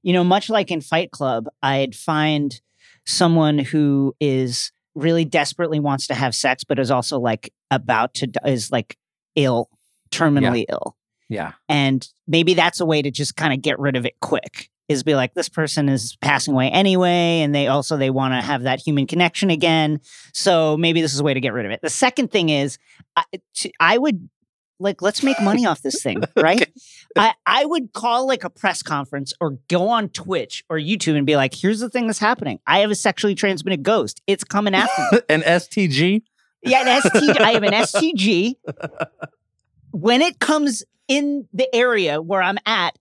you 0.04 0.14
know, 0.14 0.24
much 0.24 0.50
like 0.50 0.70
in 0.70 0.82
Fight 0.82 1.12
Club, 1.12 1.48
I'd 1.62 1.96
find 1.96 2.60
someone 3.06 3.58
who 3.58 4.16
is 4.20 4.72
really 4.96 5.26
desperately 5.26 5.80
wants 5.80 6.08
to 6.08 6.14
have 6.14 6.36
sex, 6.36 6.64
but 6.64 6.78
is 6.78 6.92
also 6.92 7.20
like 7.20 7.52
about 7.72 8.14
to, 8.16 8.30
is 8.46 8.72
like 8.72 8.98
ill, 9.36 9.70
terminally 10.12 10.66
ill. 10.70 10.96
Yeah. 11.30 11.54
And 11.68 12.08
maybe 12.28 12.54
that's 12.54 12.80
a 12.80 12.86
way 12.86 13.02
to 13.02 13.10
just 13.10 13.36
kind 13.36 13.54
of 13.54 13.62
get 13.62 13.80
rid 13.80 13.96
of 13.96 14.06
it 14.06 14.20
quick 14.22 14.70
is 14.90 15.02
be 15.02 15.16
like, 15.16 15.34
this 15.34 15.50
person 15.50 15.90
is 15.90 16.18
passing 16.18 16.54
away 16.54 16.70
anyway. 16.70 17.40
And 17.42 17.56
they 17.56 17.68
also, 17.68 17.98
they 17.98 18.10
want 18.10 18.34
to 18.34 18.42
have 18.42 18.64
that 18.64 18.80
human 18.80 19.08
connection 19.08 19.50
again. 19.50 20.00
So 20.34 20.78
maybe 20.78 21.02
this 21.02 21.14
is 21.14 21.22
a 21.22 21.24
way 21.24 21.34
to 21.34 21.40
get 21.40 21.54
rid 21.54 21.66
of 21.66 21.72
it. 21.72 21.82
The 21.82 21.90
second 21.90 22.32
thing 22.32 22.50
is 22.50 22.78
I, 23.16 23.24
to, 23.56 23.72
I 23.80 23.98
would 23.98 24.30
like, 24.80 25.02
let's 25.02 25.24
make 25.24 25.40
money 25.42 25.66
off 25.66 25.82
this 25.82 26.02
thing, 26.02 26.24
right? 26.36 26.72
I, 27.18 27.34
I 27.46 27.66
would 27.66 27.94
call 27.94 28.28
like 28.28 28.44
a 28.44 28.50
press 28.50 28.84
conference 28.84 29.34
or 29.40 29.58
go 29.70 29.90
on 29.90 30.10
Twitch 30.10 30.64
or 30.70 30.78
YouTube 30.78 31.16
and 31.16 31.26
be 31.26 31.36
like, 31.36 31.54
here's 31.54 31.80
the 31.80 31.90
thing 31.90 32.08
that's 32.08 32.20
happening. 32.20 32.60
I 32.68 32.80
have 32.80 32.92
a 32.92 32.96
sexually 32.96 33.36
transmitted 33.36 33.84
ghost. 33.84 34.22
It's 34.28 34.44
coming 34.44 34.76
after 34.76 35.02
me. 35.12 35.22
An 35.30 35.42
STG. 35.42 36.24
Yeah, 36.66 36.82
an 36.88 37.02
STG. 37.02 37.42
I 37.42 37.52
have 37.52 37.64
an 37.64 37.74
STG. 37.74 38.56
When 39.92 40.22
it 40.22 40.40
comes 40.40 40.86
in 41.10 41.46
the 41.52 41.74
area 41.76 42.22
where 42.22 42.42
I'm 42.42 42.58
at, 42.66 42.98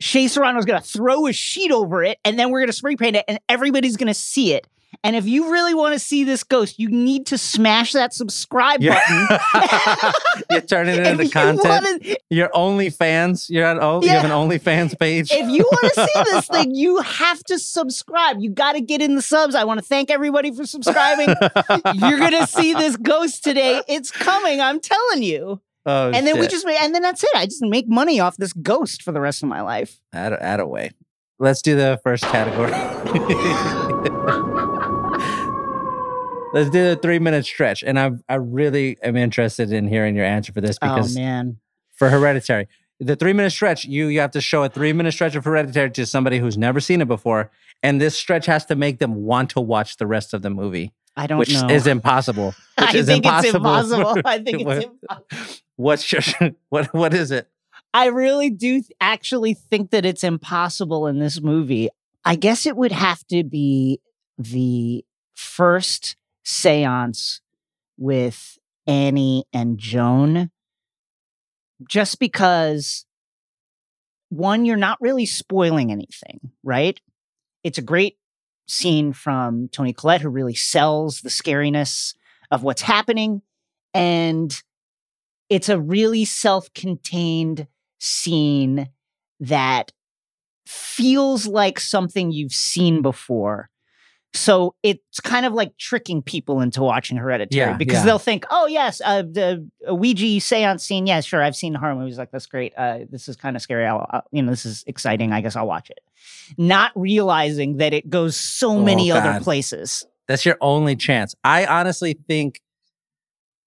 Shea 0.00 0.28
Serrano's 0.28 0.64
going 0.64 0.80
to 0.80 0.86
throw 0.86 1.26
a 1.26 1.32
sheet 1.32 1.70
over 1.70 2.02
it 2.02 2.18
and 2.24 2.38
then 2.38 2.50
we're 2.50 2.60
going 2.60 2.68
to 2.68 2.72
spray 2.72 2.96
paint 2.96 3.16
it 3.16 3.24
and 3.28 3.38
everybody's 3.48 3.96
going 3.96 4.08
to 4.08 4.14
see 4.14 4.54
it. 4.54 4.66
And 5.02 5.16
if 5.16 5.26
you 5.26 5.50
really 5.50 5.72
want 5.72 5.94
to 5.94 5.98
see 5.98 6.24
this 6.24 6.44
ghost, 6.44 6.78
you 6.78 6.90
need 6.90 7.26
to 7.28 7.38
smash 7.38 7.92
that 7.92 8.12
subscribe 8.12 8.82
You're, 8.82 8.92
button. 8.94 10.12
you're 10.50 10.60
turning 10.60 10.96
it 10.96 11.06
into 11.06 11.24
you 11.24 11.30
content. 11.30 11.64
wanna- 11.64 12.16
Your 12.28 12.50
OnlyFans. 12.50 13.48
You're 13.48 13.66
on. 13.66 13.78
Oh, 13.80 14.02
you 14.02 14.10
have 14.10 14.26
an 14.26 14.30
OnlyFans 14.30 14.98
page. 14.98 15.32
if 15.32 15.48
you 15.48 15.62
want 15.64 15.94
to 15.94 16.06
see 16.06 16.22
this 16.32 16.46
thing, 16.52 16.74
you 16.74 16.98
have 16.98 17.42
to 17.44 17.58
subscribe. 17.58 18.40
You 18.40 18.50
got 18.50 18.72
to 18.72 18.82
get 18.82 19.00
in 19.00 19.14
the 19.14 19.22
subs. 19.22 19.54
I 19.54 19.64
want 19.64 19.78
to 19.80 19.84
thank 19.86 20.10
everybody 20.10 20.54
for 20.54 20.66
subscribing. 20.66 21.28
You're 21.94 22.18
gonna 22.18 22.46
see 22.46 22.74
this 22.74 22.96
ghost 22.98 23.42
today. 23.42 23.82
It's 23.88 24.10
coming. 24.10 24.60
I'm 24.60 24.80
telling 24.80 25.22
you. 25.22 25.62
oh, 25.86 26.10
and 26.10 26.26
then 26.26 26.38
we 26.38 26.46
just 26.46 26.66
and 26.66 26.94
then 26.94 27.00
that's 27.00 27.24
it. 27.24 27.30
I 27.34 27.46
just 27.46 27.62
make 27.62 27.88
money 27.88 28.20
off 28.20 28.36
this 28.36 28.52
ghost 28.52 29.02
for 29.02 29.12
the 29.12 29.20
rest 29.20 29.42
of 29.42 29.48
my 29.48 29.62
life. 29.62 29.98
add, 30.12 30.34
add 30.34 30.60
away. 30.60 30.90
Let's 31.38 31.62
do 31.62 31.74
the 31.74 31.98
first 32.04 32.24
category. 32.24 32.70
Let's 36.52 36.70
do 36.70 36.82
the 36.90 36.96
three 36.96 37.18
minute 37.18 37.44
stretch. 37.46 37.82
And 37.82 37.98
I 37.98 38.10
I 38.28 38.34
really 38.36 38.96
am 39.02 39.16
interested 39.16 39.72
in 39.72 39.86
hearing 39.88 40.16
your 40.16 40.24
answer 40.24 40.52
for 40.52 40.60
this 40.60 40.76
oh, 40.82 40.88
because 40.94 41.16
oh 41.16 41.20
man. 41.20 41.58
for 41.94 42.08
hereditary. 42.10 42.68
The 42.98 43.16
three 43.16 43.32
minute 43.32 43.50
stretch, 43.50 43.84
you 43.84 44.06
you 44.08 44.20
have 44.20 44.32
to 44.32 44.40
show 44.40 44.64
a 44.64 44.68
three 44.68 44.92
minute 44.92 45.12
stretch 45.12 45.36
of 45.36 45.44
hereditary 45.44 45.90
to 45.92 46.06
somebody 46.06 46.38
who's 46.38 46.58
never 46.58 46.80
seen 46.80 47.00
it 47.00 47.08
before. 47.08 47.50
And 47.82 48.00
this 48.00 48.16
stretch 48.16 48.46
has 48.46 48.66
to 48.66 48.74
make 48.76 48.98
them 48.98 49.14
want 49.14 49.50
to 49.50 49.60
watch 49.60 49.96
the 49.96 50.06
rest 50.06 50.34
of 50.34 50.42
the 50.42 50.50
movie, 50.50 50.92
I 51.16 51.26
don't 51.26 51.38
which 51.38 51.54
know. 51.54 51.68
is 51.68 51.86
impossible. 51.86 52.54
Which 52.78 52.94
I 52.94 52.98
is 52.98 53.06
think 53.06 53.24
it's 53.26 53.54
impossible. 53.54 53.96
impossible. 54.10 54.22
I 54.28 54.38
think 54.38 54.60
it's 54.60 54.64
What- 54.64 54.82
impossible. 54.84 55.56
What's 55.76 56.12
your 56.40 56.50
what 56.68 56.92
what 56.92 57.14
is 57.14 57.30
it? 57.30 57.48
I 57.94 58.06
really 58.06 58.50
do 58.50 58.82
actually 59.00 59.54
think 59.54 59.90
that 59.90 60.04
it's 60.04 60.22
impossible 60.24 61.06
in 61.06 61.18
this 61.18 61.40
movie. 61.40 61.88
I 62.24 62.36
guess 62.36 62.66
it 62.66 62.76
would 62.76 62.92
have 62.92 63.26
to 63.28 63.42
be 63.44 64.00
the 64.38 65.04
first 65.34 66.16
seance 66.44 67.40
with 67.98 68.58
Annie 68.86 69.44
and 69.52 69.78
Joan, 69.78 70.50
just 71.88 72.18
because 72.18 73.06
one, 74.30 74.64
you're 74.64 74.76
not 74.76 74.98
really 75.00 75.26
spoiling 75.26 75.90
anything, 75.90 76.52
right? 76.62 77.00
It's 77.64 77.78
a 77.78 77.82
great 77.82 78.16
scene 78.66 79.12
from 79.12 79.68
Toni 79.68 79.92
Collette, 79.92 80.20
who 80.20 80.28
really 80.28 80.54
sells 80.54 81.20
the 81.20 81.28
scariness 81.28 82.14
of 82.50 82.62
what's 82.62 82.82
happening. 82.82 83.42
And 83.92 84.54
it's 85.48 85.68
a 85.68 85.80
really 85.80 86.24
self 86.24 86.72
contained 86.74 87.66
scene 87.98 88.88
that 89.40 89.92
feels 90.66 91.46
like 91.46 91.80
something 91.80 92.30
you've 92.30 92.52
seen 92.52 93.02
before. 93.02 93.69
So 94.32 94.76
it's 94.84 95.18
kind 95.20 95.44
of 95.44 95.52
like 95.54 95.76
tricking 95.76 96.22
people 96.22 96.60
into 96.60 96.82
watching 96.82 97.16
Hereditary 97.16 97.58
Yeah, 97.58 97.76
because 97.76 97.96
yeah. 97.98 98.04
they'll 98.04 98.18
think, 98.20 98.44
oh, 98.50 98.66
yes, 98.66 99.00
uh, 99.04 99.22
the 99.22 99.68
a 99.86 99.94
Ouija 99.94 100.40
seance 100.40 100.84
scene. 100.84 101.06
Yeah, 101.08 101.20
sure. 101.20 101.42
I've 101.42 101.56
seen 101.56 101.74
horror 101.74 101.96
movies 101.96 102.16
like 102.16 102.30
that's 102.30 102.46
great. 102.46 102.72
Uh, 102.76 103.00
this 103.10 103.28
is 103.28 103.34
kind 103.34 103.56
of 103.56 103.62
scary. 103.62 103.86
I'll, 103.86 104.06
I'll- 104.08 104.22
you 104.30 104.42
know, 104.42 104.50
this 104.50 104.64
is 104.64 104.84
exciting. 104.86 105.32
I 105.32 105.40
guess 105.40 105.56
I'll 105.56 105.66
watch 105.66 105.90
it. 105.90 105.98
Not 106.56 106.92
realizing 106.94 107.78
that 107.78 107.92
it 107.92 108.08
goes 108.08 108.36
so 108.36 108.70
Oh, 108.72 108.82
many 108.82 109.10
other 109.10 109.40
places. 109.40 110.06
That's 110.28 110.46
your 110.46 110.56
only 110.60 110.94
chance. 110.94 111.34
I 111.42 111.66
honestly 111.66 112.16
think 112.28 112.60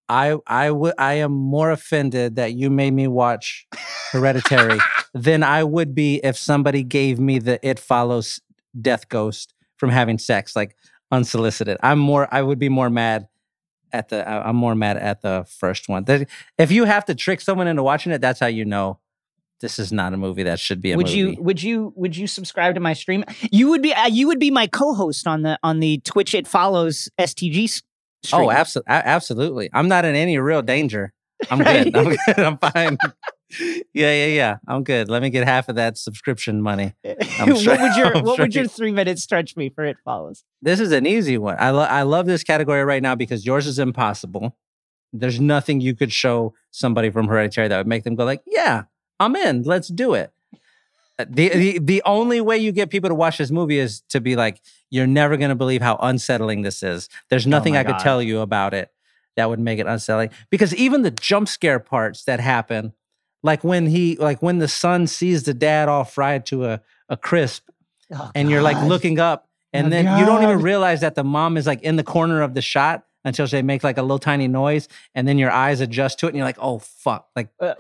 I 0.08 0.38
I 0.47 0.71
would 0.71 0.93
I 0.97 1.15
am 1.15 1.32
more 1.34 1.71
offended 1.71 2.36
that 2.38 2.54
you 2.54 2.69
made 2.69 2.91
me 2.93 3.08
watch 3.08 3.67
Hereditary 4.12 4.80
than 5.13 5.43
I 5.43 5.63
would 5.63 5.93
be 5.95 6.21
if 6.23 6.38
somebody 6.38 6.84
gave 6.84 7.19
me 7.19 7.39
the 7.39 7.60
It 7.67 7.80
Follows 7.80 8.39
Death 8.80 9.10
Ghost 9.10 9.53
from 9.84 9.89
having 9.89 10.17
sex 10.17 10.56
like 10.56 10.78
unsolicited. 11.12 11.76
I'm 11.84 12.00
more 12.00 12.26
I 12.32 12.41
would 12.41 12.58
be 12.58 12.69
more 12.69 12.89
mad 12.89 13.28
at 13.91 14.08
the 14.08 14.26
I'm 14.26 14.56
more 14.56 14.76
mad 14.76 14.96
at 14.96 15.22
the 15.22 15.46
first 15.60 15.89
one. 15.89 16.06
If 16.58 16.72
you 16.72 16.86
have 16.86 17.04
to 17.06 17.15
trick 17.15 17.41
someone 17.41 17.67
into 17.67 17.84
watching 17.84 18.13
it, 18.13 18.22
that's 18.22 18.39
how 18.39 18.48
you 18.48 18.63
know 18.63 19.00
this 19.60 19.80
is 19.80 19.91
not 19.91 20.13
a 20.13 20.17
movie 20.17 20.43
that 20.43 20.62
should 20.62 20.82
be 20.82 20.93
a 20.93 20.96
would 20.96 21.08
movie. 21.08 21.17
you 21.17 21.36
would 21.38 21.62
you 21.62 21.91
would 21.98 22.15
you 22.15 22.28
subscribe 22.28 22.76
to 22.76 22.80
my 22.80 22.93
stream? 22.93 23.26
You 23.52 23.67
would 23.72 23.82
be 23.82 23.93
uh, 23.93 24.08
you 24.08 24.26
would 24.28 24.39
be 24.39 24.52
my 24.52 24.67
co-host 24.67 25.28
on 25.28 25.41
the 25.41 25.60
on 25.63 25.82
the 25.82 25.98
Twitch 26.06 26.34
it 26.34 26.48
follows 26.48 27.10
STG 27.19 27.67
stream. 28.24 28.41
Oh, 28.46 28.50
absolutely, 28.50 28.93
absolutely. 28.93 29.69
I'm 29.74 29.89
not 29.89 30.06
in 30.06 30.15
any 30.15 30.38
real 30.38 30.62
danger. 30.62 31.12
I'm 31.52 31.58
good. 31.62 31.93
I'm 31.93 32.06
good. 32.08 32.39
I'm 32.39 32.58
fine. 32.58 32.98
Yeah, 33.60 34.12
yeah, 34.12 34.26
yeah. 34.28 34.58
I'm 34.68 34.84
good. 34.84 35.10
Let 35.10 35.22
me 35.22 35.30
get 35.30 35.46
half 35.46 35.70
of 35.70 35.76
that 35.76 35.98
subscription 35.98 36.62
money. 36.62 36.94
What 37.04 37.48
would 37.48 37.63
your 37.63 37.78
I'm 38.18 38.24
what 38.24 38.36
sure 38.36 38.46
would 38.46 38.56
your 38.56 38.68
three 38.68 38.92
minute 38.92 39.20
stretch 39.20 39.56
be 39.56 39.70
for 39.70 39.86
it 39.86 39.98
follows? 40.04 40.44
This 40.62 40.80
is 40.80 40.92
an 40.92 41.06
easy 41.06 41.38
one. 41.38 41.58
I 41.60 41.72
lo- 41.72 41.82
I 41.84 42.04
love 42.04 42.26
this 42.26 42.44
category 42.44 42.84
right 42.84 43.02
now 43.02 43.16
because 43.16 43.46
yours 43.46 43.68
is 43.68 43.80
impossible. 43.80 44.56
There's 45.12 45.39
nothing 45.39 45.80
you 45.82 45.96
could 45.96 46.12
show 46.12 46.54
somebody 46.72 47.10
from 47.12 47.28
Hereditary 47.28 47.68
that 47.68 47.78
would 47.78 47.88
make 47.88 48.04
them 48.04 48.16
go 48.16 48.26
like, 48.26 48.42
"Yeah, 48.48 48.84
I'm 49.20 49.36
in. 49.36 49.63
Let's 49.63 49.88
do 49.89 50.13
it." 50.13 50.32
Uh, 51.20 51.26
The, 51.30 51.50
the 51.50 51.80
the 51.80 52.02
only 52.06 52.42
way 52.42 52.58
you 52.58 52.72
get 52.72 52.89
people 52.89 53.10
to 53.10 53.16
watch 53.16 53.38
this 53.38 53.52
movie 53.52 53.78
is 53.78 54.02
to 54.10 54.20
be 54.20 54.36
like, 54.36 54.60
"You're 54.89 55.08
never 55.08 55.38
going 55.38 55.50
to 55.50 55.56
believe 55.56 55.82
how 55.82 55.98
unsettling 56.02 56.63
this 56.63 56.82
is." 56.82 57.10
There's 57.30 57.46
nothing 57.46 57.74
my 57.74 57.82
I 57.82 57.84
could 57.84 58.00
tell 58.00 58.22
you 58.22 58.39
about 58.39 58.74
it 58.74 58.89
that 59.36 59.50
would 59.50 59.60
make 59.60 59.80
it 59.80 59.86
unsettling 59.88 60.30
because 60.50 60.74
even 60.76 61.02
the 61.04 61.12
jump 61.12 61.48
scare 61.48 61.80
parts 61.80 62.24
that 62.26 62.39
happen, 62.39 62.94
like 63.44 63.64
when 63.64 63.86
he 63.88 64.16
like 64.18 64.42
when 64.42 64.58
the 64.60 64.68
son 64.68 65.06
sees 65.08 65.44
the 65.44 65.54
dad 65.54 65.90
all 65.90 66.04
fried 66.04 66.46
to 66.48 66.66
a 66.66 66.82
a 67.10 67.18
crisp 67.18 67.70
and 68.36 68.50
you're 68.50 68.62
like 68.62 68.82
looking 68.88 69.20
up 69.20 69.48
and 69.74 69.88
Oh, 69.88 69.90
then 69.90 70.20
you 70.20 70.26
don't 70.26 70.44
even 70.44 70.62
realize 70.62 71.02
that 71.02 71.16
the 71.16 71.24
mom 71.24 71.58
is 71.58 71.66
like 71.68 71.82
in 71.82 71.96
the 71.96 72.04
corner 72.04 72.42
of 72.42 72.54
the 72.54 72.62
shot 72.62 73.04
until 73.26 73.48
they 73.48 73.62
make 73.62 73.84
like 73.84 73.98
a 73.98 74.02
little 74.02 74.20
tiny 74.20 74.48
noise 74.48 74.88
and 75.16 75.28
then 75.28 75.38
your 75.38 75.50
eyes 75.52 75.80
adjust 75.82 76.20
to 76.20 76.26
it 76.26 76.30
and 76.30 76.38
you're 76.38 76.46
like 76.46 76.58
oh 76.60 76.80
fuck 76.80 77.28
like 77.36 77.50
Uh, 77.60 77.74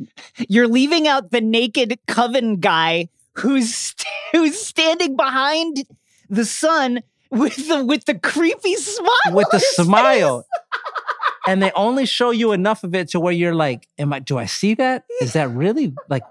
you're 0.48 0.68
leaving 0.68 1.06
out 1.08 1.30
the 1.30 1.40
naked 1.40 1.98
coven 2.06 2.56
guy 2.56 3.08
who's 3.34 3.74
st- 3.74 4.06
who's 4.32 4.58
standing 4.60 5.16
behind 5.16 5.84
the 6.28 6.44
son 6.44 7.02
with 7.30 7.68
the 7.68 7.84
with 7.84 8.04
the 8.06 8.18
creepy 8.18 8.74
smile 8.76 9.32
with 9.32 9.48
the 9.50 9.56
on 9.56 9.60
his 9.60 9.76
face. 9.76 9.86
smile 9.86 10.46
and 11.46 11.62
they 11.62 11.72
only 11.72 12.06
show 12.06 12.30
you 12.30 12.52
enough 12.52 12.84
of 12.84 12.94
it 12.94 13.08
to 13.08 13.20
where 13.20 13.32
you're 13.32 13.54
like 13.54 13.88
am 13.98 14.12
i 14.12 14.18
do 14.18 14.38
i 14.38 14.46
see 14.46 14.74
that 14.74 15.04
is 15.20 15.32
that 15.32 15.48
really 15.50 15.94
like 16.08 16.22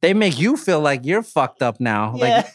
they 0.00 0.14
make 0.14 0.38
you 0.38 0.56
feel 0.56 0.80
like 0.80 1.04
you're 1.04 1.22
fucked 1.22 1.62
up 1.62 1.80
now 1.80 2.14
Yeah. 2.16 2.36
like 2.36 2.46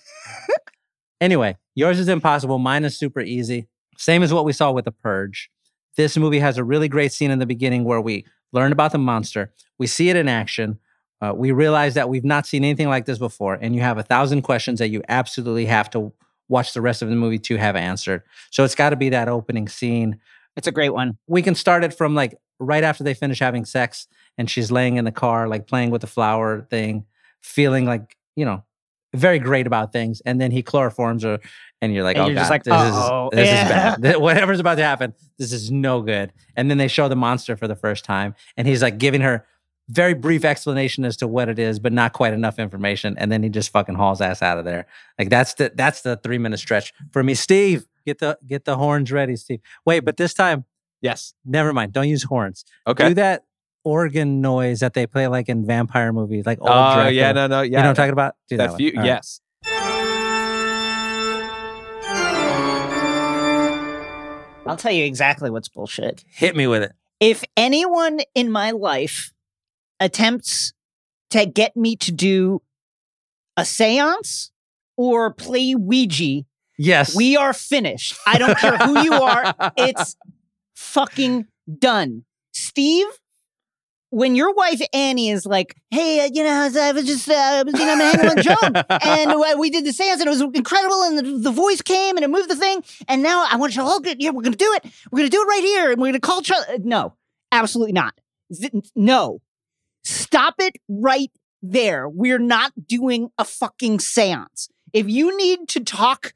Anyway, 1.22 1.56
yours 1.76 2.00
is 2.00 2.10
impossible. 2.10 2.60
Mine 2.60 2.84
is 2.84 2.98
super 2.98 3.22
easy. 3.22 3.68
Same 3.98 4.24
as 4.24 4.34
what 4.34 4.44
we 4.46 4.52
saw 4.52 4.72
with 4.72 4.84
The 4.86 4.92
Purge. 4.92 5.50
This 5.96 6.18
movie 6.18 6.40
has 6.40 6.58
a 6.58 6.64
really 6.64 6.90
great 6.90 7.14
scene 7.14 7.32
in 7.32 7.40
the 7.40 7.46
beginning 7.46 7.86
where 7.86 8.02
we 8.02 8.26
learn 8.52 8.72
about 8.74 8.92
the 8.92 8.98
monster. 8.98 9.54
We 9.80 9.88
see 9.88 10.10
it 10.10 10.16
in 10.18 10.28
action. 10.28 10.80
Uh, 11.22 11.32
we 11.34 11.52
realize 11.52 11.94
that 11.94 12.10
we've 12.10 12.26
not 12.26 12.46
seen 12.46 12.66
anything 12.66 12.90
like 12.90 13.06
this 13.06 13.18
before, 13.20 13.54
and 13.54 13.74
you 13.74 13.82
have 13.82 13.98
a 13.98 14.04
thousand 14.04 14.42
questions 14.42 14.80
that 14.80 14.90
you 14.90 15.02
absolutely 15.08 15.66
have 15.68 15.90
to 15.92 16.12
watch 16.50 16.74
the 16.74 16.82
rest 16.82 17.02
of 17.02 17.08
the 17.10 17.16
movie 17.16 17.40
to 17.40 17.56
have 17.56 17.78
answered. 17.78 18.24
So 18.52 18.66
it's 18.66 18.76
got 18.76 18.90
to 18.90 18.98
be 18.98 19.08
that 19.10 19.30
opening 19.30 19.70
scene. 19.70 20.20
It's 20.56 20.68
a 20.68 20.72
great 20.72 20.92
one 20.94 21.18
We 21.28 21.42
can 21.42 21.56
start 21.56 21.84
it 21.84 21.94
from 21.94 22.16
like 22.16 22.36
right 22.60 22.84
after 22.84 23.04
they 23.04 23.14
finish 23.14 23.40
having 23.40 23.66
sex, 23.66 24.08
and 24.38 24.50
she's 24.50 24.72
laying 24.72 24.98
in 24.98 25.06
the 25.06 25.12
car, 25.12 25.48
like 25.48 25.68
playing 25.68 25.90
with 25.92 26.02
the 26.02 26.08
flower 26.08 26.62
thing, 26.70 27.06
feeling 27.42 27.86
like 27.86 28.18
you 28.36 28.46
know 28.46 28.64
very 29.16 29.38
great 29.40 29.68
about 29.68 29.92
things, 29.92 30.22
and 30.26 30.42
then 30.42 30.50
he 30.52 30.64
chloroforms 30.64 31.22
her, 31.24 31.40
and 31.82 31.94
you're 31.94 32.04
like, 32.04 32.16
And 32.18 32.26
oh 32.26 32.28
you're 32.30 32.36
just 32.36 32.50
god, 32.50 32.54
like, 32.56 32.64
this 32.64 32.74
"Uh-oh." 32.74 33.30
is 33.32 33.38
this 33.38 33.50
Yeah. 33.50 33.94
is 33.96 34.00
bad. 34.02 34.18
Whatever's 34.22 34.60
about 34.60 34.76
to 34.76 34.84
happen, 34.84 35.14
this 35.38 35.54
is 35.54 35.70
no 35.70 36.02
good. 36.02 36.34
And 36.56 36.70
then 36.70 36.78
they 36.80 36.88
show 36.88 37.08
the 37.08 37.16
monster 37.16 37.56
for 37.56 37.68
the 37.68 37.76
first 37.76 38.06
time, 38.06 38.34
and 38.58 38.68
he's 38.68 38.82
like 38.82 38.98
giving 38.98 39.22
her 39.22 39.46
very 39.90 40.14
brief 40.14 40.46
explanation 40.46 41.04
as 41.06 41.18
to 41.18 41.28
what 41.28 41.50
it 41.50 41.60
is, 41.60 41.78
but 41.78 41.92
not 41.92 42.14
quite 42.14 42.34
enough 42.34 42.58
information, 42.58 43.16
and 43.20 43.32
then 43.32 43.44
he 43.44 43.50
just 43.50 43.70
fucking 43.72 43.96
hauls 43.96 44.22
ass 44.22 44.42
out 44.42 44.58
of 44.58 44.66
there. 44.66 44.88
Like 45.20 45.30
that's 45.30 45.54
the 45.56 45.72
that's 45.76 46.02
the 46.02 46.16
three 46.18 46.38
minute 46.40 46.58
stretch 46.60 46.94
for 47.12 47.22
me. 47.22 47.36
Steve, 47.36 47.86
get 48.06 48.20
the 48.20 48.38
get 48.46 48.66
the 48.66 48.78
horns 48.78 49.12
ready, 49.12 49.36
Steve. 49.36 49.60
Wait, 49.86 50.02
but 50.02 50.18
this 50.18 50.34
time, 50.34 50.66
Yes. 51.02 51.34
never 51.46 51.74
mind. 51.74 51.94
Don't 51.94 52.08
use 52.10 52.24
horns. 52.24 52.64
Okay. 52.88 53.10
Do 53.10 53.14
that 53.16 53.44
organ 53.84 54.40
noise 54.42 54.80
that 54.80 54.94
they 54.94 55.06
play 55.06 55.28
like 55.28 55.50
in 55.50 55.66
vampire 55.66 56.14
movies, 56.14 56.46
like 56.46 56.60
old 56.62 56.70
uh, 56.70 56.74
Oh 56.74 56.94
Dracula. 56.96 57.12
yeah, 57.12 57.32
no, 57.34 57.48
no, 57.48 57.62
yeah. 57.62 57.64
You 57.64 57.72
know 57.72 57.80
what 57.80 57.86
I'm 57.90 57.96
talking 57.96 58.14
about? 58.14 58.36
Do 58.48 58.58
that, 58.58 58.64
that 58.68 58.72
one. 58.72 58.78
few, 58.78 58.92
All 58.92 58.98
right. 59.00 59.06
yes. 59.06 59.42
i'll 64.66 64.78
tell 64.78 64.92
you 64.94 65.04
exactly 65.04 65.50
what's 65.50 65.68
bullshit 65.68 66.24
Hit 66.30 66.56
me 66.56 66.68
with 66.68 66.84
it. 66.84 66.94
if 67.20 67.44
anyone 67.58 68.22
in 68.34 68.50
my 68.52 68.72
life 68.72 69.34
attempts 70.00 70.74
to 71.32 71.46
get 71.46 71.76
me 71.76 71.96
to 71.98 72.12
do 72.12 72.62
a 73.58 73.66
seance 73.66 74.52
or 74.96 75.32
play 75.34 75.76
ouija 75.76 76.46
Yes. 76.78 77.16
we 77.16 77.38
are 77.38 77.54
finished 77.54 78.16
i 78.26 78.38
don't 78.38 78.58
care 78.58 78.78
who 78.78 79.00
you 79.02 79.14
are 79.14 79.54
it's 79.78 80.16
fucking 80.76 81.48
done. 81.80 82.26
Steve, 82.54 83.08
when 84.10 84.36
your 84.36 84.54
wife 84.54 84.80
Annie 84.94 85.30
is 85.30 85.46
like, 85.46 85.76
"Hey, 85.90 86.20
uh, 86.20 86.30
you 86.32 86.44
know, 86.44 86.70
I 86.76 86.92
was 86.92 87.06
just, 87.06 87.28
uh, 87.28 87.64
you 87.66 87.72
know, 87.74 87.92
I'm 87.94 88.00
hanging 88.00 88.36
with 88.36 88.46
Joan, 88.46 88.76
and 89.02 89.32
uh, 89.32 89.56
we 89.58 89.70
did 89.70 89.86
the 89.86 89.94
seance, 89.94 90.22
and 90.22 90.28
it 90.28 90.30
was 90.30 90.42
incredible, 90.42 91.02
and 91.04 91.18
the, 91.18 91.50
the 91.50 91.52
voice 91.52 91.82
came, 91.82 92.16
and 92.16 92.24
it 92.24 92.30
moved 92.30 92.50
the 92.50 92.56
thing, 92.56 92.84
and 93.08 93.24
now 93.24 93.48
I 93.50 93.56
want 93.56 93.76
you 93.76 93.82
to 93.82 93.88
all 93.88 94.00
get, 94.00 94.22
yeah, 94.22 94.30
we're 94.30 94.44
gonna 94.44 94.56
do 94.56 94.72
it, 94.74 94.92
we're 95.12 95.20
gonna 95.20 95.30
do 95.30 95.42
it 95.42 95.46
right 95.48 95.64
here, 95.64 95.92
and 95.92 96.00
we're 96.00 96.10
gonna 96.10 96.20
call 96.20 96.42
Charlie." 96.42 96.80
No, 96.80 97.16
absolutely 97.52 97.94
not. 97.94 98.14
No, 98.96 99.42
stop 100.04 100.56
it 100.60 100.76
right 100.88 101.32
there. 101.64 102.08
We're 102.08 102.40
not 102.40 102.72
doing 102.88 103.30
a 103.40 103.46
fucking 103.46 104.00
seance. 104.00 104.70
If 104.92 105.10
you 105.10 105.36
need 105.36 105.68
to 105.70 105.80
talk 105.80 106.34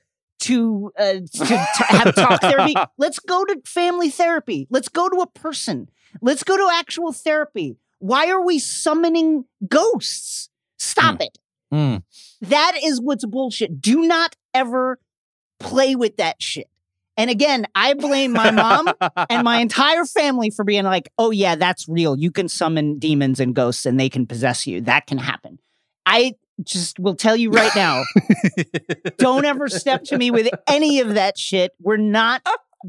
to 0.48 0.92
uh, 0.98 1.14
to, 1.14 1.46
to 1.46 1.84
have 1.84 2.16
talk 2.16 2.42
therapy, 2.42 2.74
let's 2.98 3.20
go 3.20 3.44
to 3.46 3.62
family 3.66 4.10
therapy. 4.10 4.68
Let's 4.70 4.90
go 4.90 5.10
to 5.10 5.18
a 5.18 5.28
person. 5.28 5.90
Let's 6.22 6.44
go 6.44 6.58
to 6.58 6.70
actual 6.74 7.12
therapy. 7.12 7.78
Why 8.00 8.30
are 8.30 8.44
we 8.44 8.60
summoning 8.60 9.46
ghosts? 9.68 10.50
Stop 10.78 11.22
it. 11.22 11.38
Mm. 11.74 12.04
That 12.42 12.80
is 12.84 13.02
what's 13.02 13.26
bullshit. 13.26 13.82
Do 13.82 14.08
not 14.08 14.36
ever 14.54 15.00
play 15.60 15.96
with 15.96 16.18
that 16.18 16.42
shit. 16.42 16.70
And 17.18 17.32
again, 17.32 17.66
I 17.74 17.96
blame 17.96 18.32
my 18.32 18.52
mom 18.52 18.90
and 19.30 19.44
my 19.44 19.58
entire 19.62 20.06
family 20.06 20.52
for 20.52 20.64
being 20.64 20.84
like, 20.84 21.10
oh, 21.18 21.32
yeah, 21.32 21.56
that's 21.56 21.90
real. 21.90 22.16
You 22.16 22.30
can 22.30 22.48
summon 22.48 23.00
demons 23.00 23.40
and 23.40 23.56
ghosts 23.56 23.88
and 23.88 24.00
they 24.00 24.08
can 24.08 24.28
possess 24.28 24.68
you. 24.68 24.82
That 24.82 25.08
can 25.08 25.18
happen. 25.18 25.58
I 26.06 26.36
just 26.64 27.00
will 27.00 27.16
tell 27.16 27.36
you 27.36 27.52
right 27.52 27.72
now 27.76 28.04
don't 29.18 29.46
ever 29.46 29.68
step 29.70 30.04
to 30.06 30.18
me 30.18 30.32
with 30.32 30.50
any 30.68 31.00
of 31.00 31.16
that 31.16 31.38
shit. 31.38 31.72
We're 31.80 31.98
not 31.98 32.46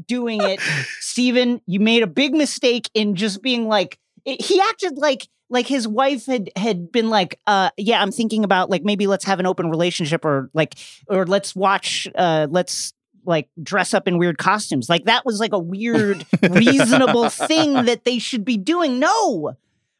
doing 0.07 0.41
it. 0.41 0.59
Steven, 0.99 1.61
you 1.65 1.79
made 1.79 2.03
a 2.03 2.07
big 2.07 2.33
mistake 2.33 2.89
in 2.93 3.15
just 3.15 3.41
being 3.41 3.67
like, 3.67 3.97
it- 4.25 4.41
he 4.41 4.59
acted 4.61 4.97
like, 4.97 5.27
like 5.49 5.65
his 5.67 5.87
wife 5.87 6.25
had 6.27 6.51
had 6.55 6.91
been 6.91 7.09
like, 7.09 7.39
uh, 7.47 7.71
yeah, 7.77 8.01
I'm 8.01 8.11
thinking 8.11 8.43
about 8.43 8.69
like 8.69 8.83
maybe 8.83 9.07
let's 9.07 9.25
have 9.25 9.39
an 9.39 9.47
open 9.47 9.69
relationship 9.69 10.23
or 10.23 10.49
like 10.53 10.75
or 11.07 11.25
let's 11.25 11.55
watch 11.55 12.07
uh 12.15 12.45
let's 12.51 12.93
like 13.25 13.49
dress 13.61 13.93
up 13.95 14.07
in 14.07 14.17
weird 14.19 14.37
costumes. 14.37 14.89
Like 14.89 15.05
that 15.05 15.25
was 15.25 15.39
like 15.39 15.53
a 15.53 15.59
weird, 15.59 16.25
reasonable 16.49 17.29
thing 17.29 17.73
that 17.85 18.03
they 18.05 18.19
should 18.19 18.45
be 18.45 18.57
doing. 18.57 18.99
No. 18.99 19.55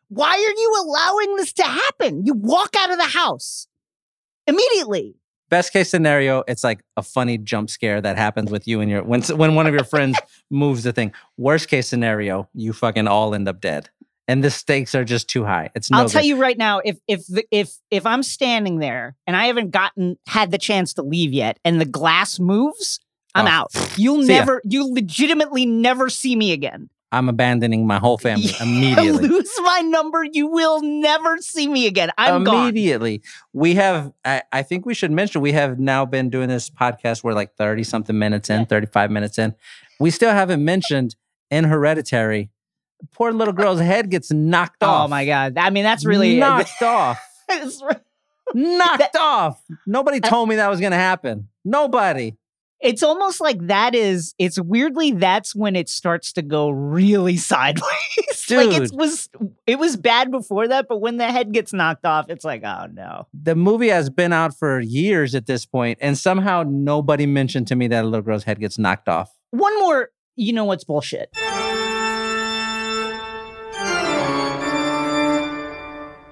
Why 0.09 0.31
are 0.31 0.59
you 0.61 0.83
allowing 0.85 1.35
this 1.37 1.53
to 1.53 1.63
happen? 1.63 2.25
You 2.25 2.33
walk 2.33 2.75
out 2.77 2.91
of 2.91 2.97
the 2.97 3.05
house 3.05 3.67
immediately. 4.47 5.15
Best 5.49 5.73
case 5.73 5.89
scenario, 5.89 6.43
it's 6.47 6.63
like 6.63 6.81
a 6.95 7.01
funny 7.01 7.37
jump 7.39 7.69
scare 7.71 7.99
that 8.01 8.17
happens 8.17 8.51
with 8.51 8.67
you 8.67 8.81
and 8.81 8.91
your 8.91 9.03
when 9.03 9.21
when 9.23 9.55
one 9.55 9.65
of 9.65 9.73
your 9.73 9.83
friends 9.83 10.17
moves 10.51 10.83
the 10.83 10.93
thing. 10.93 11.11
Worst 11.37 11.69
case 11.69 11.87
scenario, 11.87 12.47
you 12.53 12.71
fucking 12.71 13.07
all 13.07 13.33
end 13.33 13.47
up 13.47 13.59
dead, 13.59 13.89
and 14.27 14.43
the 14.43 14.51
stakes 14.51 14.93
are 14.93 15.03
just 15.03 15.27
too 15.27 15.43
high. 15.45 15.71
It's 15.73 15.89
no. 15.89 15.97
I'll 15.99 16.09
tell 16.09 16.21
good. 16.21 16.27
you 16.27 16.35
right 16.37 16.57
now, 16.57 16.81
if 16.85 16.99
if 17.07 17.21
if 17.49 17.71
if 17.89 18.05
I'm 18.05 18.21
standing 18.21 18.77
there 18.77 19.15
and 19.25 19.35
I 19.35 19.45
haven't 19.45 19.71
gotten 19.71 20.19
had 20.27 20.51
the 20.51 20.59
chance 20.59 20.93
to 20.95 21.01
leave 21.01 21.33
yet, 21.33 21.57
and 21.65 21.81
the 21.81 21.85
glass 21.85 22.39
moves, 22.39 22.99
I'm 23.33 23.47
Oh. 23.47 23.49
out. 23.49 23.71
You'll 23.97 24.21
See 24.23 24.33
ya. 24.33 24.39
never, 24.41 24.61
you 24.65 24.85
legitimately 24.93 25.65
never 25.65 26.09
see 26.11 26.35
me 26.35 26.51
again. 26.51 26.91
I'm 27.11 27.27
abandoning 27.27 27.87
my 27.87 27.97
whole 27.97 28.17
family 28.17 28.51
immediately. 28.61 29.27
lose 29.27 29.51
my 29.63 29.81
number, 29.81 30.23
you 30.23 30.47
will 30.47 30.81
never 30.81 31.37
see 31.39 31.67
me 31.67 31.87
again. 31.87 32.11
I'm 32.17 32.43
gone. 32.43 32.69
immediately. 32.69 33.21
We 33.53 33.75
have, 33.75 34.13
I, 34.23 34.43
I 34.51 34.63
think 34.63 34.85
we 34.85 34.93
should 34.93 35.11
mention, 35.11 35.41
we 35.41 35.53
have 35.53 35.79
now 35.79 36.05
been 36.05 36.29
doing 36.29 36.49
this 36.49 36.69
podcast. 36.69 37.23
We're 37.23 37.33
like 37.33 37.55
30 37.55 37.83
something 37.83 38.17
minutes 38.17 38.49
in, 38.49 38.65
35 38.65 39.09
minutes 39.11 39.39
in. 39.39 39.55
We 39.99 40.11
still 40.11 40.31
haven't 40.31 40.63
mentioned 40.63 41.15
in 41.49 41.63
Hereditary, 41.63 42.51
poor 43.11 43.31
little 43.31 43.53
girl's 43.53 43.79
head 43.79 44.09
gets 44.09 44.31
knocked 44.31 44.83
oh 44.83 44.87
off. 44.87 45.05
Oh 45.05 45.07
my 45.07 45.25
god! 45.25 45.57
I 45.57 45.69
mean, 45.69 45.83
that's 45.83 46.05
really 46.05 46.37
knocked 46.37 46.81
off. 46.81 47.19
Knocked 48.53 49.15
off. 49.15 49.61
Nobody 49.85 50.19
told 50.19 50.49
me 50.49 50.55
that 50.55 50.69
was 50.69 50.79
going 50.79 50.91
to 50.91 50.97
happen. 50.97 51.49
Nobody. 51.63 52.35
It's 52.81 53.03
almost 53.03 53.41
like 53.41 53.67
that 53.67 53.93
is. 53.93 54.33
It's 54.37 54.59
weirdly 54.59 55.11
that's 55.11 55.55
when 55.55 55.75
it 55.75 55.89
starts 55.89 56.33
to 56.33 56.41
go 56.41 56.69
really 56.69 57.37
sideways. 57.37 57.83
like 58.49 58.71
it 58.71 58.91
was, 58.93 59.29
it 59.67 59.77
was 59.77 59.97
bad 59.97 60.31
before 60.31 60.67
that, 60.67 60.87
but 60.87 60.99
when 60.99 61.17
the 61.17 61.31
head 61.31 61.51
gets 61.51 61.73
knocked 61.73 62.05
off, 62.05 62.29
it's 62.29 62.45
like, 62.45 62.63
oh 62.63 62.87
no. 62.91 63.27
The 63.33 63.55
movie 63.55 63.89
has 63.89 64.09
been 64.09 64.33
out 64.33 64.57
for 64.57 64.79
years 64.79 65.35
at 65.35 65.45
this 65.45 65.65
point, 65.65 65.97
and 66.01 66.17
somehow 66.17 66.63
nobody 66.65 67.25
mentioned 67.25 67.67
to 67.67 67.75
me 67.75 67.87
that 67.87 68.03
a 68.03 68.07
little 68.07 68.21
girl's 68.21 68.43
head 68.43 68.59
gets 68.59 68.77
knocked 68.77 69.09
off. 69.09 69.31
One 69.51 69.77
more. 69.79 70.09
You 70.35 70.53
know 70.53 70.63
what's 70.63 70.85
bullshit? 70.85 71.29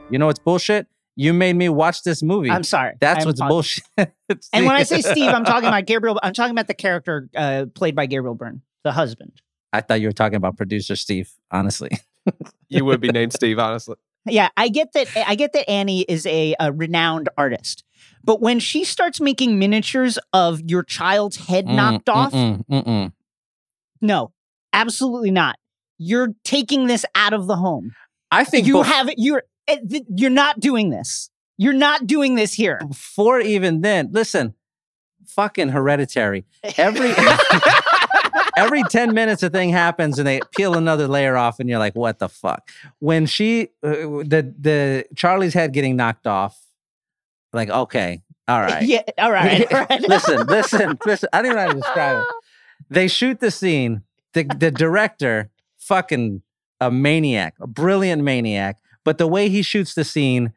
You 0.09 0.17
know 0.17 0.27
what's 0.27 0.39
bullshit? 0.39 0.87
You 1.19 1.33
made 1.33 1.55
me 1.55 1.67
watch 1.67 2.03
this 2.03 2.21
movie. 2.21 2.51
I'm 2.51 2.63
sorry. 2.63 2.93
That's 3.01 3.23
I'm 3.23 3.27
what's 3.27 3.39
talking- 3.39 3.49
bullshit. 3.49 3.83
And 4.53 4.65
when 4.67 4.75
I 4.75 4.83
say 4.83 5.01
Steve, 5.13 5.29
I'm 5.31 5.43
talking 5.43 5.67
about 5.67 5.85
Gabriel. 5.87 6.19
I'm 6.21 6.33
talking 6.33 6.51
about 6.51 6.67
the 6.67 6.73
character 6.75 7.27
uh, 7.35 7.65
played 7.73 7.95
by 7.95 8.05
Gabriel 8.05 8.35
Byrne, 8.35 8.61
the 8.83 8.91
husband. 8.91 9.41
I 9.73 9.81
thought 9.81 9.99
you 9.99 10.07
were 10.07 10.13
talking 10.13 10.35
about 10.37 10.55
producer 10.57 10.95
Steve, 10.95 11.31
honestly. 11.51 11.89
You 12.69 12.83
would 12.83 12.99
be 12.99 13.07
named 13.07 13.31
Steve, 13.31 13.57
honestly. 13.57 13.95
Yeah, 14.25 14.49
I 14.57 14.67
get 14.67 14.91
that. 14.91 15.07
I 15.25 15.35
get 15.35 15.53
that 15.53 15.69
Annie 15.69 16.01
is 16.01 16.25
a, 16.25 16.53
a 16.59 16.73
renowned 16.73 17.29
artist, 17.37 17.85
but 18.21 18.41
when 18.41 18.59
she 18.59 18.83
starts 18.83 19.21
making 19.21 19.57
miniatures 19.57 20.19
of 20.33 20.59
your 20.69 20.83
child's 20.83 21.37
head 21.37 21.65
knocked 21.65 22.09
off, 22.09 22.33
Mm, 22.33 22.65
mm-mm, 22.69 22.83
mm-mm. 22.85 23.13
no, 24.01 24.33
absolutely 24.73 25.31
not. 25.31 25.55
You're 25.97 26.33
taking 26.43 26.87
this 26.87 27.05
out 27.15 27.31
of 27.31 27.47
the 27.47 27.55
home. 27.55 27.93
I 28.29 28.43
think 28.43 28.67
You 28.67 28.75
bef- 28.79 28.85
have 28.85 29.09
you're 29.15 29.43
th- 29.67 30.05
you're 30.15 30.29
not 30.29 30.59
doing 30.59 30.89
this. 30.89 31.29
You're 31.57 31.73
not 31.73 32.05
doing 32.07 32.35
this 32.35 32.53
here. 32.53 32.79
before 32.87 33.39
even 33.39 33.81
then, 33.81 34.09
listen, 34.11 34.53
fucking 35.25 35.69
hereditary. 35.69 36.45
Every 36.77 37.13
every 38.57 38.83
10 38.83 39.13
minutes 39.13 39.43
a 39.43 39.49
thing 39.49 39.69
happens 39.69 40.19
and 40.19 40.27
they 40.27 40.41
peel 40.55 40.75
another 40.75 41.07
layer 41.07 41.37
off 41.37 41.59
and 41.59 41.69
you're 41.69 41.79
like, 41.79 41.95
what 41.95 42.19
the 42.19 42.29
fuck? 42.29 42.69
When 42.99 43.25
she 43.25 43.69
uh, 43.83 43.89
the 43.91 44.53
the 44.59 45.05
Charlie's 45.15 45.53
head 45.53 45.73
getting 45.73 45.95
knocked 45.95 46.27
off, 46.27 46.59
like, 47.53 47.69
okay, 47.69 48.21
all 48.47 48.61
right. 48.61 48.83
Yeah. 48.87 49.01
All 49.17 49.31
right. 49.31 49.71
All 49.73 49.85
right. 49.89 50.01
listen, 50.01 50.45
listen, 50.47 50.97
listen. 51.05 51.29
I 51.33 51.41
don't 51.41 51.51
even 51.51 51.57
know 51.57 51.61
how 51.63 51.73
to 51.73 51.79
describe 51.79 52.21
it. 52.21 52.27
They 52.89 53.07
shoot 53.07 53.39
the 53.39 53.51
scene. 53.51 54.03
The 54.33 54.43
the 54.43 54.71
director, 54.71 55.49
fucking 55.79 56.41
a 56.79 56.91
maniac, 56.91 57.55
a 57.59 57.67
brilliant 57.67 58.23
maniac. 58.23 58.77
But 59.07 59.19
the 59.19 59.25
way 59.27 59.47
he 59.47 59.61
shoots 59.61 59.93
the 59.93 60.03
scene 60.03 60.51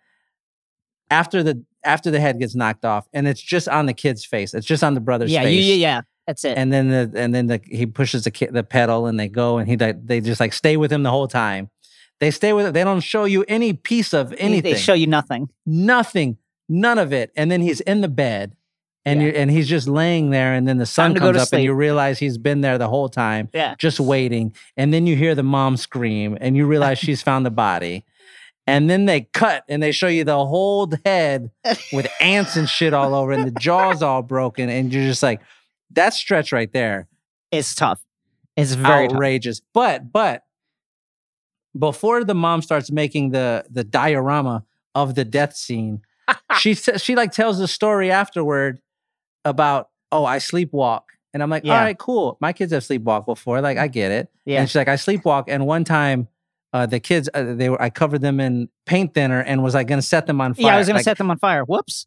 after 1.09 1.44
the 1.44 1.64
after 1.84 2.11
the 2.11 2.18
head 2.18 2.40
gets 2.40 2.57
knocked 2.57 2.84
off, 2.84 3.07
and 3.12 3.28
it's 3.28 3.40
just 3.40 3.68
on 3.68 3.86
the 3.86 3.94
kid's 3.94 4.24
face. 4.24 4.55
It's 4.55 4.66
just 4.66 4.82
on 4.82 4.94
the 4.94 5.01
brother's 5.01 5.30
yeah, 5.30 5.42
face. 5.44 5.64
Yeah, 5.64 5.74
yeah, 5.74 5.80
yeah. 5.80 6.01
That's 6.26 6.44
it. 6.44 6.59
And 6.59 6.72
then 6.72 6.88
the 6.88 7.12
and 7.14 7.32
then 7.32 7.46
the 7.46 7.61
he 7.64 7.86
pushes 7.86 8.24
the 8.24 8.32
kid 8.32 8.53
the 8.53 8.64
pedal 8.64 9.07
and 9.07 9.20
they 9.20 9.28
go 9.28 9.59
and 9.59 9.68
he 9.68 9.76
like 9.76 10.05
they 10.05 10.20
just 10.20 10.40
like 10.40 10.53
stay 10.53 10.76
with 10.76 10.92
him 10.92 11.05
the 11.05 11.12
whole 11.12 11.28
time. 11.28 11.70
They 12.18 12.32
stay 12.32 12.53
with 12.53 12.66
it. 12.66 12.74
They 12.74 12.82
don't 12.82 12.98
show 13.03 13.22
you 13.22 13.44
any 13.46 13.72
piece 13.72 14.12
of 14.12 14.34
anything 14.36 14.72
They 14.72 14.78
show 14.78 14.94
you 14.94 15.07
nothing. 15.07 15.48
nothing, 15.64 16.36
none 16.68 16.98
of 16.98 17.12
it. 17.12 17.30
And 17.36 17.53
then 17.53 17.61
he's 17.61 17.80
in 17.82 18.01
the 18.01 18.09
bed 18.09 18.57
and 19.05 19.20
Yeah. 19.20 19.28
you 19.28 19.32
and 19.34 19.48
he's 19.48 19.68
just 19.68 19.86
laying 19.86 20.30
there 20.30 20.55
and 20.55 20.66
then 20.66 20.78
the 20.78 20.86
sun 20.86 21.11
Time 21.11 21.14
to 21.14 21.20
go 21.20 21.26
comes 21.32 21.42
up 21.46 21.53
and 21.53 21.62
you 21.62 21.72
realize 21.72 22.18
he's 22.18 22.36
been 22.36 22.62
there 22.62 22.78
the 22.78 22.88
whole 22.88 23.09
time 23.09 23.48
Yeah. 23.55 23.76
just 23.78 24.01
waiting 24.01 24.55
and 24.76 24.92
then 24.92 25.07
you 25.07 25.14
hear 25.14 25.36
the 25.36 25.44
mom 25.44 25.76
scream 25.76 26.36
and 26.40 26.57
you 26.57 26.66
realize 26.66 26.98
she's 27.07 27.22
found 27.22 27.46
the 27.46 27.51
body 27.51 28.05
and 28.67 28.89
then 28.91 29.07
they 29.07 29.23
cut 29.23 29.65
and 29.69 29.83
they 29.83 29.93
show 29.93 30.07
you 30.07 30.25
the 30.25 30.45
whole 30.47 30.91
head 31.05 31.51
with 31.93 32.07
ants 32.21 32.57
and 32.57 32.69
shit 32.69 32.93
all 32.95 33.15
over 33.15 33.33
and 33.33 33.45
the 33.47 33.59
jaws 33.61 34.03
all 34.03 34.23
broken 34.23 34.69
and 34.69 34.93
you're 34.93 35.05
just 35.05 35.23
like 35.23 35.41
that 35.93 36.15
stretch 36.15 36.53
right 36.53 36.73
there 36.73 37.09
It's 37.51 37.75
tough. 37.75 38.01
It's 38.57 38.75
very 38.75 39.07
tough. 39.09 39.15
outrageous 39.17 39.61
but 39.75 40.13
but 40.13 40.45
before 41.79 42.25
the 42.25 42.35
mom 42.35 42.63
starts 42.63 42.91
making 42.91 43.31
the 43.31 43.65
the 43.71 43.85
diorama 43.85 44.65
of 44.95 45.15
the 45.15 45.25
death 45.25 45.55
scene 45.57 46.01
she 46.59 46.75
she 46.75 47.15
like 47.15 47.33
tells 47.33 47.59
the 47.59 47.69
story 47.69 48.11
afterward 48.11 48.81
about 49.45 49.89
oh 50.13 50.25
I 50.25 50.39
sleepwalk 50.39 51.03
and 51.33 51.43
I'm 51.43 51.51
like 51.51 51.65
Yeah. 51.65 51.75
all 51.79 51.85
right 51.85 51.97
cool 51.99 52.37
my 52.41 52.53
kids 52.53 52.73
have 52.73 52.83
sleepwalked 52.83 53.27
before 53.27 53.61
like 53.61 53.79
I 53.79 53.87
get 53.89 54.11
it 54.11 54.29
Yeah. 54.45 54.61
and 54.61 54.69
she's 54.69 54.77
like 54.77 54.89
I 54.89 54.95
sleepwalk 54.97 55.45
and 55.49 55.67
one 55.67 55.85
time 55.85 56.29
uh, 56.73 56.87
the 56.87 57.01
kids 57.01 57.29
uh, 57.35 57.55
they 57.55 57.68
were 57.68 57.81
I 57.81 57.91
covered 57.91 58.21
them 58.21 58.41
in 58.41 58.68
paint 58.87 59.14
thinner 59.14 59.41
and 59.41 59.62
was 59.62 59.75
like 59.75 59.87
gonna 59.89 60.03
set 60.03 60.27
them 60.27 60.41
on 60.41 60.55
fire 60.55 60.66
Yeah, 60.66 60.75
I 60.75 60.79
was 60.79 60.87
going 60.87 60.95
Like, 60.97 61.05
to 61.05 61.11
set 61.11 61.18
them 61.18 61.31
on 61.31 61.39
fire. 61.39 61.64
Whoops. 61.64 62.07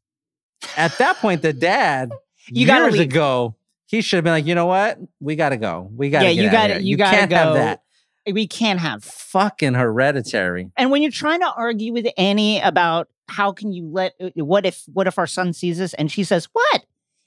at 0.78 0.98
that 1.00 1.18
point 1.18 1.42
the 1.42 1.54
dad 1.54 2.12
You 2.48 2.66
gotta 2.68 2.86
years 2.96 3.00
ago 3.00 3.56
he 3.88 4.02
should 4.02 4.18
have 4.18 4.24
been 4.24 4.34
like 4.34 4.46
you 4.46 4.56
know 4.56 4.66
what 4.66 4.98
we 5.20 5.36
gotta 5.36 5.58
go 5.58 5.90
we 5.96 6.10
gotta 6.10 6.26
Yeah, 6.26 6.34
get 6.34 6.44
you 6.46 6.52
gotta- 6.52 6.74
here. 6.76 6.82
you 6.84 6.98
gotta 6.98 7.18
can't 7.18 7.32
have 7.32 7.48
go. 7.50 7.54
that 7.56 7.84
We 8.32 8.48
can't 8.48 8.80
have 8.80 9.04
fucking 9.04 9.74
hereditary 9.74 10.72
And 10.78 10.92
when 10.92 11.02
you're 11.02 11.12
trying 11.12 11.42
to 11.42 11.52
argue 11.56 11.92
with 11.94 12.08
Annie 12.18 12.60
about 12.62 13.10
how 13.30 13.52
can 13.52 13.72
you 13.72 13.88
let 13.92 14.14
uh, 14.22 14.30
what 14.36 14.66
if 14.66 14.84
what 14.92 15.08
if 15.08 15.18
our 15.18 15.28
son 15.28 15.54
sees 15.54 15.78
this 15.78 15.94
and 15.96 16.12
she 16.12 16.24
says 16.24 16.48
what 16.54 16.86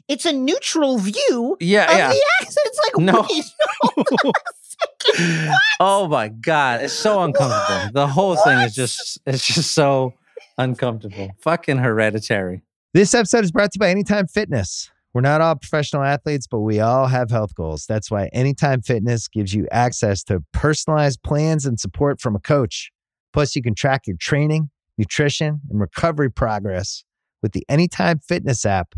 it's 0.08 0.24
a 0.26 0.32
neutral 0.32 0.98
view 0.98 1.56
yeah 1.60 1.90
of 1.90 1.96
yeah 1.98 2.08
the 2.10 2.22
accident. 2.40 2.66
It's 2.66 2.80
like 2.84 3.02
No. 3.04 3.26
wait, 3.28 4.14
no, 4.24 4.32
for 4.80 5.54
oh 5.80 6.08
my 6.08 6.28
god, 6.28 6.82
it's 6.82 6.92
so 6.92 7.22
uncomfortable. 7.22 7.92
The 7.92 8.06
whole 8.06 8.36
thing 8.36 8.58
is 8.60 8.74
just 8.74 9.18
it's 9.26 9.46
just 9.46 9.72
so 9.72 10.14
uncomfortable. 10.58 11.30
Fucking 11.40 11.78
hereditary. 11.78 12.62
This 12.94 13.14
episode 13.14 13.44
is 13.44 13.52
brought 13.52 13.72
to 13.72 13.76
you 13.76 13.80
by 13.80 13.90
Anytime 13.90 14.26
Fitness. 14.26 14.90
We're 15.12 15.22
not 15.22 15.40
all 15.40 15.56
professional 15.56 16.02
athletes, 16.02 16.46
but 16.46 16.60
we 16.60 16.80
all 16.80 17.06
have 17.06 17.30
health 17.30 17.54
goals. 17.54 17.86
That's 17.86 18.10
why 18.10 18.28
Anytime 18.34 18.82
Fitness 18.82 19.28
gives 19.28 19.54
you 19.54 19.66
access 19.70 20.22
to 20.24 20.44
personalized 20.52 21.22
plans 21.22 21.64
and 21.64 21.80
support 21.80 22.20
from 22.20 22.36
a 22.36 22.40
coach. 22.40 22.90
Plus, 23.32 23.56
you 23.56 23.62
can 23.62 23.74
track 23.74 24.06
your 24.06 24.16
training, 24.18 24.70
nutrition, 24.98 25.60
and 25.70 25.80
recovery 25.80 26.30
progress 26.30 27.04
with 27.42 27.52
the 27.52 27.64
Anytime 27.68 28.18
Fitness 28.18 28.66
app, 28.66 28.94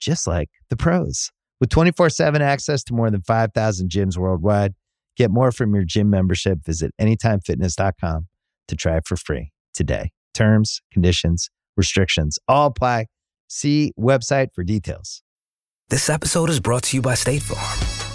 just 0.00 0.26
like 0.26 0.50
the 0.68 0.76
pros. 0.76 1.30
With 1.60 1.70
24 1.70 2.10
7 2.10 2.40
access 2.40 2.82
to 2.84 2.94
more 2.94 3.10
than 3.10 3.22
5,000 3.22 3.90
gyms 3.90 4.16
worldwide, 4.16 4.74
get 5.16 5.30
more 5.30 5.52
from 5.52 5.74
your 5.74 5.84
gym 5.84 6.08
membership. 6.08 6.64
Visit 6.64 6.92
AnytimeFitness.com 7.00 8.26
to 8.68 8.76
try 8.76 8.96
it 8.96 9.06
for 9.06 9.16
free 9.16 9.52
today. 9.74 10.10
Terms, 10.32 10.80
conditions, 10.92 11.50
restrictions 11.76 12.38
all 12.48 12.66
apply. 12.66 13.06
See 13.48 13.92
website 13.98 14.48
for 14.54 14.64
details. 14.64 15.22
This 15.90 16.08
episode 16.08 16.50
is 16.50 16.60
brought 16.60 16.84
to 16.84 16.96
you 16.96 17.02
by 17.02 17.14
State 17.14 17.42
Farm. 17.42 17.99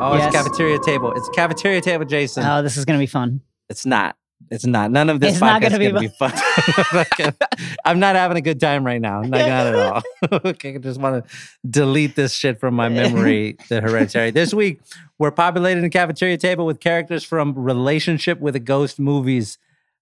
Oh, 0.00 0.14
Yes. 0.16 0.26
it's 0.26 0.36
cafeteria 0.36 0.78
table. 0.78 1.12
It's 1.16 1.28
cafeteria 1.30 1.80
table, 1.80 2.04
Jason. 2.04 2.44
oh, 2.44 2.62
this 2.62 2.76
is 2.76 2.84
gonna 2.84 2.98
be 2.98 3.06
fun. 3.06 3.40
It's 3.68 3.84
not. 3.84 4.16
It's 4.50 4.64
not. 4.64 4.90
None 4.92 5.10
of 5.10 5.20
this 5.20 5.32
It's 5.32 5.40
not 5.40 5.60
podcast 5.60 5.70
gonna 5.72 5.84
is 5.84 5.92
going 5.92 6.02
to 6.04 6.08
be 6.08 7.24
fun. 7.26 7.34
I'm 7.84 7.98
not 7.98 8.14
having 8.14 8.36
a 8.36 8.40
good 8.40 8.60
time 8.60 8.84
right 8.84 9.00
now. 9.00 9.20
Not, 9.20 9.30
not 9.30 9.42
at 9.66 9.74
all. 9.74 10.02
okay, 10.44 10.76
I 10.76 10.78
just 10.78 11.00
want 11.00 11.24
to 11.26 11.36
delete 11.68 12.14
this 12.14 12.32
shit 12.32 12.60
from 12.60 12.74
my 12.74 12.88
memory, 12.88 13.56
the 13.68 13.80
hereditary. 13.80 14.30
This 14.30 14.54
week, 14.54 14.80
we're 15.18 15.32
populating 15.32 15.82
the 15.82 15.90
cafeteria 15.90 16.38
table 16.38 16.64
with 16.66 16.78
characters 16.80 17.24
from 17.24 17.52
Relationship 17.58 18.38
with 18.40 18.54
a 18.56 18.60
Ghost 18.60 18.98
movies. 19.00 19.58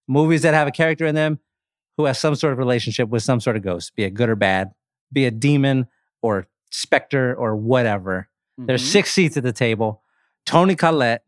Movies 0.07 0.43
that 0.43 0.53
have 0.53 0.67
a 0.67 0.71
character 0.71 1.05
in 1.05 1.15
them 1.15 1.39
who 1.97 2.05
has 2.05 2.17
some 2.19 2.35
sort 2.35 2.53
of 2.53 2.59
relationship 2.59 3.09
with 3.09 3.23
some 3.23 3.41
sort 3.41 3.57
of 3.57 3.63
ghost, 3.63 3.95
be 3.95 4.03
it 4.03 4.13
good 4.13 4.29
or 4.29 4.35
bad, 4.35 4.71
be 5.11 5.25
a 5.25 5.31
demon 5.31 5.87
or 6.21 6.47
specter 6.69 7.35
or 7.35 7.55
whatever. 7.55 8.29
There's 8.57 8.81
Mhm. 8.83 8.91
six 8.91 9.13
seats 9.13 9.37
at 9.37 9.43
the 9.43 9.53
table. 9.53 10.01
Toni 10.45 10.75
Collette 10.75 11.23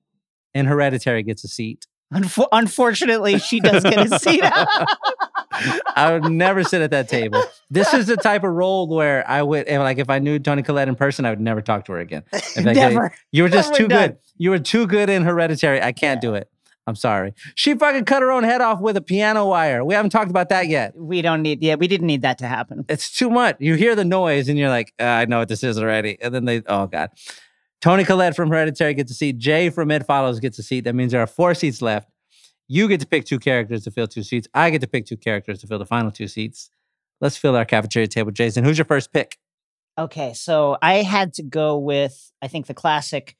in 0.54 0.66
Hereditary 0.66 1.24
gets 1.24 1.44
a 1.44 1.48
seat. 1.48 1.86
Unfo- 2.14 2.48
unfortunately, 2.52 3.38
she 3.38 3.60
does 3.60 3.84
get 3.84 4.12
a 4.12 4.18
seat. 4.20 4.42
I 5.96 6.12
would 6.14 6.32
never 6.32 6.64
sit 6.64 6.82
at 6.82 6.92
that 6.92 7.08
table. 7.10 7.44
This 7.70 7.94
is 7.94 8.08
the 8.08 8.16
type 8.18 8.44
of 8.44 8.52
role 8.52 8.88
where 8.88 9.28
I 9.30 9.42
would, 9.44 9.68
and 9.68 9.84
like, 9.84 9.98
if 9.98 10.10
I 10.10 10.20
knew 10.20 10.40
Toni 10.40 10.64
Collette 10.64 10.88
in 10.88 10.96
person, 10.96 11.26
I 11.26 11.30
would 11.30 11.42
never 11.42 11.62
talk 11.62 11.86
to 11.86 11.92
her 11.94 12.00
again. 12.00 12.24
If 12.34 12.58
I 12.60 12.64
could- 12.64 12.76
Never. 12.76 13.14
You 13.32 13.44
were 13.44 13.50
just 13.50 13.76
too 13.76 13.88
done. 13.88 14.08
good. 14.10 14.18
You 14.38 14.50
were 14.52 14.60
too 14.60 14.88
good 14.88 15.10
in 15.10 15.24
Hereditary. 15.24 15.82
I 15.82 15.92
can't 15.92 16.22
do 16.22 16.34
it. 16.36 16.50
I'm 16.90 16.96
sorry. 16.96 17.34
She 17.56 17.76
fucking 17.76 18.06
cut 18.06 18.22
her 18.22 18.32
own 18.32 18.44
head 18.44 18.62
off 18.62 18.82
with 18.82 18.98
a 18.98 19.02
piano 19.02 19.46
wire. 19.46 19.86
We 19.86 19.94
haven't 19.94 20.10
talked 20.10 20.32
about 20.32 20.50
that 20.50 20.68
yet. 20.68 20.94
We 20.98 21.22
don't 21.22 21.42
need. 21.44 21.62
Yeah, 21.62 21.76
we 21.76 21.88
didn't 21.88 22.08
need 22.08 22.24
that 22.24 22.40
to 22.40 22.48
happen. 22.48 22.84
It's 22.90 23.16
too 23.16 23.30
much. 23.30 23.58
You 23.60 23.76
hear 23.76 23.96
the 23.96 24.04
noise 24.04 24.50
and 24.50 24.58
you're 24.58 24.70
like, 24.70 24.92
"Uh, 25.00 25.04
I 25.04 25.26
know 25.26 25.40
what 25.40 25.48
this 25.48 25.64
is 25.64 25.78
already. 25.78 26.18
And 26.22 26.34
then 26.34 26.46
they, 26.46 26.64
oh 26.66 26.88
God. 26.88 27.12
Toni 27.82 28.04
Collette 28.04 28.36
from 28.36 28.50
Hereditary 28.50 28.94
gets 28.94 29.12
a 29.12 29.14
seat. 29.14 29.38
Jay 29.38 29.70
from 29.70 29.90
It 29.92 30.06
Follows 30.06 30.40
gets 30.40 30.60
a 30.60 30.64
seat. 30.64 30.82
That 30.82 30.96
means 30.96 31.14
there 31.14 31.22
are 31.22 31.28
four 31.28 31.54
seats 31.54 31.82
left. 31.82 32.10
You 32.68 32.88
get 32.88 33.00
to 33.00 33.08
pick 33.08 33.26
two 33.26 33.40
characters 33.40 33.84
to 33.86 33.92
fill 33.92 34.08
two 34.08 34.24
seats. 34.24 34.48
I 34.54 34.70
get 34.70 34.82
to 34.82 34.88
pick 34.88 35.06
two 35.06 35.16
characters 35.16 35.60
to 35.60 35.68
fill 35.68 35.80
the 35.80 35.86
final 35.86 36.12
two 36.12 36.28
seats. 36.28 36.70
Let's 37.22 37.38
fill 37.38 37.56
our 37.56 37.66
cafeteria 37.66 38.08
table. 38.08 38.32
Jason, 38.32 38.64
who's 38.64 38.78
your 38.78 38.86
first 38.86 39.14
pick? 39.14 39.38
Okay, 39.98 40.34
so 40.34 40.78
I 40.82 40.96
had 40.96 41.34
to 41.36 41.44
go 41.44 41.78
with 41.78 42.32
I 42.42 42.48
think 42.48 42.68
the 42.68 42.74
classic 42.74 43.36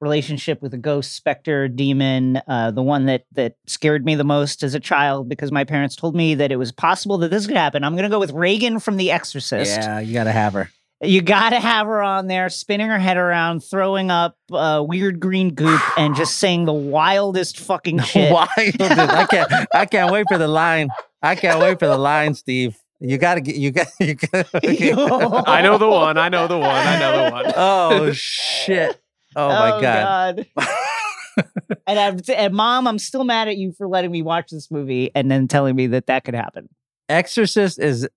relationship 0.00 0.62
with 0.62 0.74
a 0.74 0.78
ghost, 0.78 1.12
specter, 1.12 1.68
demon, 1.68 2.40
uh, 2.48 2.70
the 2.70 2.82
one 2.82 3.06
that 3.06 3.24
that 3.32 3.56
scared 3.66 4.04
me 4.04 4.14
the 4.14 4.24
most 4.24 4.62
as 4.62 4.74
a 4.74 4.80
child 4.80 5.28
because 5.28 5.52
my 5.52 5.64
parents 5.64 5.96
told 5.96 6.14
me 6.14 6.34
that 6.34 6.50
it 6.50 6.56
was 6.56 6.72
possible 6.72 7.18
that 7.18 7.30
this 7.30 7.46
could 7.46 7.56
happen. 7.56 7.84
I'm 7.84 7.96
gonna 7.96 8.08
go 8.08 8.20
with 8.20 8.32
Regan 8.32 8.80
from 8.80 8.96
The 8.96 9.10
Exorcist. 9.10 9.80
Yeah, 9.80 10.00
you 10.00 10.14
got 10.14 10.24
to 10.24 10.32
have 10.32 10.52
her. 10.54 10.70
You 11.02 11.22
got 11.22 11.50
to 11.50 11.60
have 11.60 11.86
her 11.86 12.02
on 12.02 12.26
there, 12.26 12.50
spinning 12.50 12.88
her 12.88 12.98
head 12.98 13.16
around, 13.16 13.60
throwing 13.60 14.10
up 14.10 14.36
uh, 14.52 14.84
weird 14.86 15.18
green 15.18 15.54
goop, 15.54 15.80
and 15.96 16.14
just 16.14 16.36
saying 16.36 16.66
the 16.66 16.74
wildest 16.74 17.58
fucking 17.58 18.00
shit. 18.02 18.30
Wild. 18.30 18.48
dude. 18.56 18.82
I 18.82 19.26
can't, 19.26 19.52
I 19.74 19.86
can't 19.86 20.12
wait 20.12 20.26
for 20.28 20.36
the 20.36 20.48
line. 20.48 20.90
I 21.22 21.36
can't 21.36 21.58
wait 21.58 21.78
for 21.78 21.86
the 21.86 21.96
line, 21.96 22.34
Steve. 22.34 22.76
You 23.00 23.16
got 23.16 23.36
to 23.36 23.40
get, 23.40 23.56
you 23.56 23.70
got, 23.70 23.86
you 24.00 24.14
got. 24.14 24.46
I 25.48 25.62
know 25.62 25.78
the 25.78 25.88
one. 25.88 26.18
I 26.18 26.28
know 26.28 26.46
the 26.46 26.58
one. 26.58 26.68
I 26.70 26.98
know 26.98 27.24
the 27.24 27.30
one. 27.30 27.52
Oh, 27.56 28.12
shit. 28.12 29.00
Oh, 29.36 29.48
my 29.48 29.80
God. 29.80 30.46
and, 31.86 31.98
I'm, 31.98 32.20
and 32.34 32.54
mom, 32.54 32.86
I'm 32.86 32.98
still 32.98 33.24
mad 33.24 33.48
at 33.48 33.56
you 33.56 33.72
for 33.72 33.86
letting 33.86 34.10
me 34.10 34.22
watch 34.22 34.50
this 34.50 34.70
movie 34.70 35.10
and 35.14 35.30
then 35.30 35.48
telling 35.48 35.76
me 35.76 35.86
that 35.88 36.06
that 36.06 36.24
could 36.24 36.34
happen. 36.34 36.68
Exorcist 37.08 37.78
is, 37.78 38.08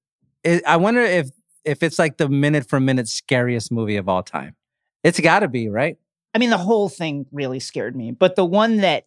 is 0.44 0.62
I 0.68 0.78
wonder 0.78 1.02
if 1.02 1.30
if 1.66 1.84
it's 1.84 2.00
like 2.00 2.18
the 2.18 2.30
minute 2.30 2.68
for 2.68 2.80
minute 2.80 3.08
scariest 3.08 3.72
movie 3.72 3.96
of 3.96 4.10
all 4.10 4.24
time. 4.24 4.56
It's 5.04 5.20
got 5.20 5.40
to 5.40 5.48
be, 5.48 5.70
right? 5.70 5.98
I 6.34 6.40
mean, 6.40 6.50
the 6.50 6.58
whole 6.58 6.90
thing 6.90 7.26
really 7.32 7.60
scared 7.60 7.96
me, 7.96 8.12
but 8.12 8.36
the 8.36 8.46
one 8.46 8.78
that, 8.78 9.06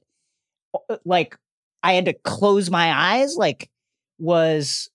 uh, 0.88 0.96
like, 1.04 1.36
I 1.82 1.94
had 1.94 2.04
to 2.06 2.12
close 2.12 2.70
my 2.70 2.92
eyes, 2.92 3.36
like, 3.36 3.68
was 4.18 4.90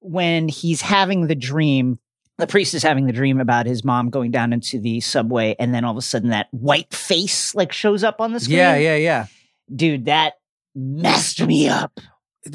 when 0.00 0.48
he's 0.48 0.80
having 0.80 1.26
the 1.26 1.34
dream. 1.34 1.98
The 2.42 2.48
priest 2.48 2.74
is 2.74 2.82
having 2.82 3.06
the 3.06 3.12
dream 3.12 3.38
about 3.38 3.66
his 3.66 3.84
mom 3.84 4.10
going 4.10 4.32
down 4.32 4.52
into 4.52 4.80
the 4.80 4.98
subway, 5.00 5.54
and 5.60 5.72
then 5.72 5.84
all 5.84 5.92
of 5.92 5.96
a 5.96 6.02
sudden 6.02 6.30
that 6.30 6.48
white 6.50 6.92
face 6.92 7.54
like 7.54 7.72
shows 7.72 8.02
up 8.02 8.20
on 8.20 8.32
the 8.32 8.40
screen. 8.40 8.58
Yeah, 8.58 8.74
yeah, 8.74 8.96
yeah. 8.96 9.26
dude, 9.72 10.06
that 10.06 10.32
messed 10.74 11.40
me 11.40 11.68
up. 11.68 12.00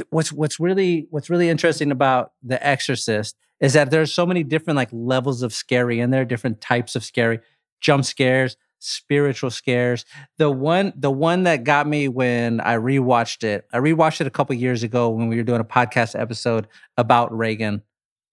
What's 0.09 0.33
what's 0.33 0.59
really 0.59 1.07
what's 1.09 1.29
really 1.29 1.47
interesting 1.47 1.91
about 1.91 2.33
The 2.43 2.61
Exorcist 2.67 3.37
is 3.61 3.71
that 3.73 3.89
there's 3.89 4.13
so 4.13 4.25
many 4.25 4.43
different 4.43 4.75
like 4.75 4.89
levels 4.91 5.41
of 5.41 5.53
scary 5.53 6.01
in 6.01 6.09
there, 6.09 6.23
are 6.23 6.25
different 6.25 6.59
types 6.59 6.97
of 6.97 7.05
scary, 7.05 7.39
jump 7.79 8.03
scares, 8.03 8.57
spiritual 8.79 9.51
scares. 9.51 10.03
The 10.37 10.51
one 10.51 10.91
the 10.97 11.11
one 11.11 11.43
that 11.43 11.63
got 11.63 11.87
me 11.87 12.09
when 12.09 12.59
I 12.59 12.75
rewatched 12.75 13.45
it, 13.45 13.65
I 13.71 13.77
rewatched 13.77 14.19
it 14.19 14.27
a 14.27 14.31
couple 14.31 14.53
years 14.53 14.83
ago 14.83 15.07
when 15.11 15.29
we 15.29 15.37
were 15.37 15.43
doing 15.43 15.61
a 15.61 15.63
podcast 15.63 16.19
episode 16.19 16.67
about 16.97 17.31
Regan 17.31 17.83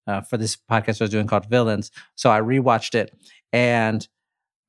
uh, 0.06 0.20
for 0.20 0.36
this 0.36 0.56
podcast 0.56 1.00
I 1.00 1.04
was 1.04 1.10
doing 1.10 1.26
called 1.26 1.46
Villains. 1.46 1.90
So 2.14 2.30
I 2.30 2.40
rewatched 2.40 2.94
it 2.94 3.16
and 3.52 4.06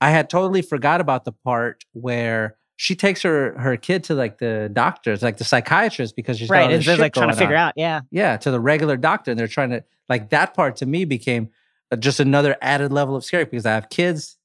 I 0.01 0.11
had 0.11 0.29
totally 0.29 0.61
forgot 0.61 1.01
about 1.01 1.25
the 1.25 1.31
part 1.31 1.85
where 1.93 2.57
she 2.77 2.95
takes 2.95 3.21
her 3.23 3.57
her 3.57 3.77
kid 3.77 4.03
to 4.05 4.15
like 4.15 4.37
the 4.37 4.69
doctors, 4.71 5.23
like 5.23 5.37
the 5.37 5.43
psychiatrist, 5.43 6.15
because 6.15 6.37
she's 6.37 6.49
right, 6.49 6.71
it's 6.71 6.85
like 6.99 7.13
trying 7.13 7.29
to 7.29 7.35
figure 7.35 7.55
on. 7.55 7.69
out. 7.69 7.73
Yeah, 7.75 8.01
Yeah, 8.11 8.37
to 8.37 8.51
the 8.51 8.59
regular 8.59 8.97
doctor, 8.97 9.31
and 9.31 9.39
they're 9.39 9.47
trying 9.47 9.69
to 9.69 9.83
like 10.09 10.29
that 10.29 10.53
part 10.53 10.75
to 10.77 10.85
me 10.85 11.05
became 11.05 11.49
uh, 11.91 11.95
just 11.95 12.19
another 12.19 12.57
added 12.61 12.91
level 12.91 13.15
of 13.15 13.23
scary 13.23 13.45
because 13.45 13.65
I 13.65 13.71
have 13.71 13.89
kids, 13.89 14.37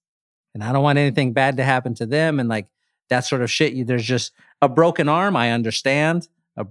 and 0.55 0.62
I 0.62 0.72
don't 0.72 0.82
want 0.82 0.99
anything 0.99 1.32
bad 1.32 1.57
to 1.57 1.64
happen 1.64 1.95
to 1.95 2.07
them, 2.07 2.38
and 2.38 2.49
like 2.49 2.68
that 3.09 3.20
sort 3.20 3.43
of 3.43 3.51
shit. 3.51 3.72
You, 3.72 3.84
there's 3.84 4.05
just 4.05 4.32
a 4.62 4.68
broken 4.68 5.09
arm. 5.09 5.34
I 5.34 5.51
understand. 5.51 6.28
A, 6.57 6.66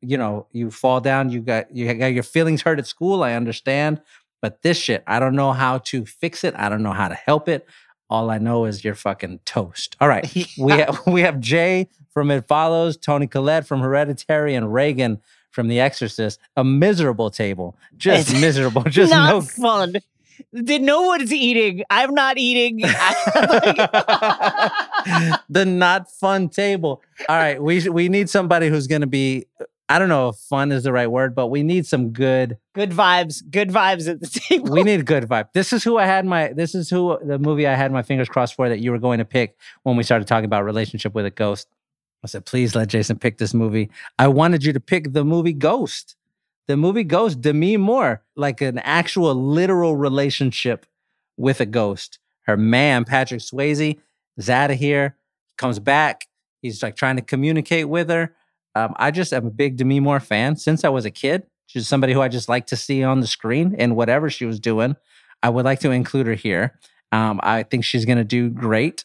you 0.00 0.18
know, 0.18 0.46
you 0.52 0.70
fall 0.70 1.00
down. 1.00 1.30
You 1.30 1.40
got 1.40 1.74
you 1.74 1.92
got 1.94 2.12
your 2.12 2.22
feelings 2.22 2.62
hurt 2.62 2.78
at 2.78 2.86
school. 2.86 3.22
I 3.22 3.32
understand. 3.34 4.00
But 4.40 4.62
this 4.62 4.76
shit, 4.76 5.02
I 5.06 5.20
don't 5.20 5.36
know 5.36 5.52
how 5.52 5.78
to 5.78 6.04
fix 6.04 6.44
it. 6.44 6.54
I 6.56 6.68
don't 6.68 6.82
know 6.82 6.92
how 6.92 7.08
to 7.08 7.14
help 7.14 7.48
it. 7.48 7.66
All 8.10 8.28
I 8.30 8.38
know 8.38 8.64
is 8.66 8.84
you're 8.84 8.94
fucking 8.94 9.40
toast. 9.44 9.96
All 10.00 10.08
right. 10.08 10.28
We 10.58 10.72
have 10.72 11.00
we 11.06 11.22
have 11.22 11.40
Jay 11.40 11.88
from 12.12 12.30
It 12.30 12.46
Follows, 12.46 12.96
Toni 12.96 13.26
Collette 13.26 13.66
from 13.66 13.80
Hereditary, 13.80 14.54
and 14.54 14.72
Regan 14.72 15.20
from 15.50 15.68
The 15.68 15.80
Exorcist. 15.80 16.38
A 16.56 16.64
miserable 16.64 17.30
table. 17.30 17.76
Just 17.96 18.30
It's 18.30 18.40
miserable. 18.40 18.82
Just 18.88 19.12
not 19.12 19.30
no 19.30 19.40
fun. 19.40 19.94
Did 20.52 20.82
no 20.82 21.02
one's 21.02 21.32
eating? 21.32 21.84
I'm 21.88 22.14
not 22.14 22.36
eating. 22.36 22.80
the 25.48 25.64
not 25.64 26.10
fun 26.10 26.48
table. 26.48 27.02
All 27.28 27.36
right, 27.36 27.62
we 27.62 27.88
we 27.88 28.08
need 28.08 28.28
somebody 28.28 28.68
who's 28.68 28.86
going 28.86 29.00
to 29.00 29.06
be. 29.06 29.46
I 29.88 29.98
don't 29.98 30.08
know 30.08 30.30
if 30.30 30.36
fun 30.36 30.72
is 30.72 30.84
the 30.84 30.92
right 30.92 31.10
word, 31.10 31.34
but 31.34 31.48
we 31.48 31.62
need 31.62 31.86
some 31.86 32.10
good. 32.10 32.56
Good 32.74 32.92
vibes. 32.92 33.42
Good 33.50 33.68
vibes 33.68 34.08
at 34.08 34.20
the 34.20 34.26
table. 34.26 34.70
We 34.70 34.82
need 34.82 35.04
good 35.04 35.24
vibe. 35.24 35.52
This 35.52 35.72
is 35.72 35.84
who 35.84 35.98
I 35.98 36.06
had 36.06 36.24
my. 36.24 36.52
This 36.52 36.74
is 36.74 36.88
who 36.88 37.18
the 37.22 37.38
movie 37.38 37.66
I 37.66 37.74
had 37.74 37.92
my 37.92 38.02
fingers 38.02 38.28
crossed 38.28 38.54
for 38.54 38.68
that 38.68 38.80
you 38.80 38.90
were 38.90 38.98
going 38.98 39.18
to 39.18 39.24
pick 39.24 39.56
when 39.82 39.96
we 39.96 40.02
started 40.02 40.26
talking 40.26 40.46
about 40.46 40.64
relationship 40.64 41.14
with 41.14 41.26
a 41.26 41.30
ghost. 41.30 41.68
I 42.24 42.28
said, 42.28 42.46
please 42.46 42.74
let 42.74 42.88
Jason 42.88 43.18
pick 43.18 43.38
this 43.38 43.52
movie. 43.52 43.90
I 44.18 44.28
wanted 44.28 44.64
you 44.64 44.72
to 44.72 44.80
pick 44.80 45.12
the 45.12 45.24
movie 45.24 45.52
Ghost. 45.52 46.16
The 46.68 46.76
movie 46.76 47.02
Ghost, 47.02 47.40
Demi 47.40 47.76
Moore, 47.76 48.22
like 48.36 48.60
an 48.60 48.78
actual 48.78 49.34
literal 49.34 49.96
relationship 49.96 50.86
with 51.36 51.60
a 51.60 51.66
ghost. 51.66 52.20
Her 52.42 52.56
man, 52.56 53.04
Patrick 53.04 53.40
Swayze, 53.40 53.98
is 54.36 54.50
out 54.50 54.70
of 54.70 54.78
here, 54.78 55.16
comes 55.58 55.78
back. 55.78 56.26
He's 56.60 56.82
like 56.82 56.96
trying 56.96 57.16
to 57.16 57.22
communicate 57.22 57.88
with 57.88 58.08
her. 58.08 58.34
Um, 58.74 58.94
I 58.96 59.10
just 59.10 59.32
am 59.32 59.46
a 59.46 59.50
big 59.50 59.76
Demi 59.76 60.00
Moore 60.00 60.20
fan 60.20 60.56
since 60.56 60.84
I 60.84 60.88
was 60.88 61.04
a 61.04 61.10
kid. 61.10 61.46
She's 61.66 61.88
somebody 61.88 62.12
who 62.12 62.20
I 62.20 62.28
just 62.28 62.48
like 62.48 62.66
to 62.66 62.76
see 62.76 63.02
on 63.02 63.20
the 63.20 63.26
screen 63.26 63.74
and 63.78 63.96
whatever 63.96 64.30
she 64.30 64.44
was 64.44 64.60
doing. 64.60 64.96
I 65.42 65.48
would 65.48 65.64
like 65.64 65.80
to 65.80 65.90
include 65.90 66.26
her 66.26 66.34
here. 66.34 66.78
Um, 67.10 67.40
I 67.42 67.62
think 67.62 67.84
she's 67.84 68.04
going 68.04 68.18
to 68.18 68.24
do 68.24 68.48
great 68.48 69.04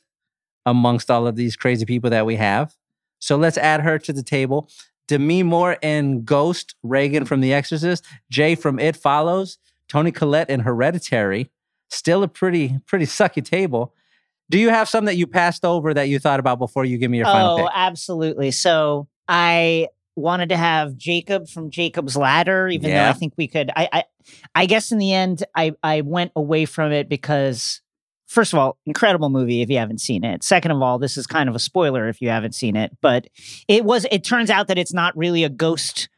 amongst 0.65 1.09
all 1.09 1.27
of 1.27 1.35
these 1.35 1.55
crazy 1.55 1.85
people 1.85 2.09
that 2.09 2.25
we 2.25 2.35
have. 2.35 2.75
So 3.19 3.37
let's 3.37 3.57
add 3.57 3.81
her 3.81 3.97
to 3.99 4.13
the 4.13 4.23
table. 4.23 4.69
Demi 5.07 5.43
Moore 5.43 5.77
and 5.81 6.25
Ghost, 6.25 6.75
Regan 6.83 7.25
from 7.25 7.41
The 7.41 7.53
Exorcist, 7.53 8.05
Jay 8.29 8.55
from 8.55 8.79
It 8.79 8.95
Follows, 8.95 9.57
Toni 9.87 10.11
Collette 10.11 10.49
in 10.49 10.61
Hereditary. 10.61 11.49
Still 11.89 12.21
a 12.21 12.27
pretty 12.27 12.79
pretty 12.85 13.05
sucky 13.05 13.43
table. 13.43 13.93
Do 14.49 14.57
you 14.57 14.69
have 14.69 14.87
some 14.87 15.05
that 15.05 15.15
you 15.15 15.27
passed 15.27 15.65
over 15.65 15.93
that 15.93 16.07
you 16.07 16.19
thought 16.19 16.39
about 16.39 16.59
before 16.59 16.85
you 16.85 16.97
give 16.97 17.11
me 17.11 17.17
your 17.17 17.25
final 17.25 17.65
oh, 17.65 17.69
absolutely. 17.73 18.51
So 18.51 19.07
I 19.27 19.89
wanted 20.15 20.49
to 20.49 20.57
have 20.57 20.95
Jacob 20.95 21.47
from 21.47 21.69
Jacob's 21.69 22.15
Ladder, 22.15 22.67
even 22.69 22.89
though 22.89 23.09
I 23.09 23.13
think 23.13 23.33
we 23.37 23.47
could. 23.47 23.71
I, 23.75 23.89
I, 23.91 24.03
I 24.55 24.65
guess 24.65 24.91
in 24.91 24.97
the 24.97 25.13
end, 25.13 25.43
I, 25.55 25.73
I 25.83 26.01
went 26.01 26.31
away 26.35 26.65
from 26.65 26.91
it 26.91 27.09
because, 27.09 27.81
first 28.27 28.53
of 28.53 28.59
all, 28.59 28.77
incredible 28.85 29.29
movie 29.29 29.61
if 29.61 29.69
you 29.69 29.77
haven't 29.77 30.01
seen 30.01 30.23
it. 30.23 30.43
Second 30.43 30.71
of 30.71 30.81
all, 30.81 30.97
this 30.97 31.17
is 31.17 31.27
kind 31.27 31.49
of 31.49 31.55
a 31.55 31.59
spoiler 31.59 32.07
if 32.07 32.21
you 32.21 32.29
haven't 32.29 32.55
seen 32.55 32.75
it. 32.75 32.97
But 33.01 33.27
it 33.67 33.85
was. 33.85 34.05
It 34.11 34.23
turns 34.23 34.49
out 34.49 34.67
that 34.69 34.77
it's 34.77 34.93
not 34.93 35.15
really 35.17 35.43
a 35.43 35.49
ghost 35.49 36.09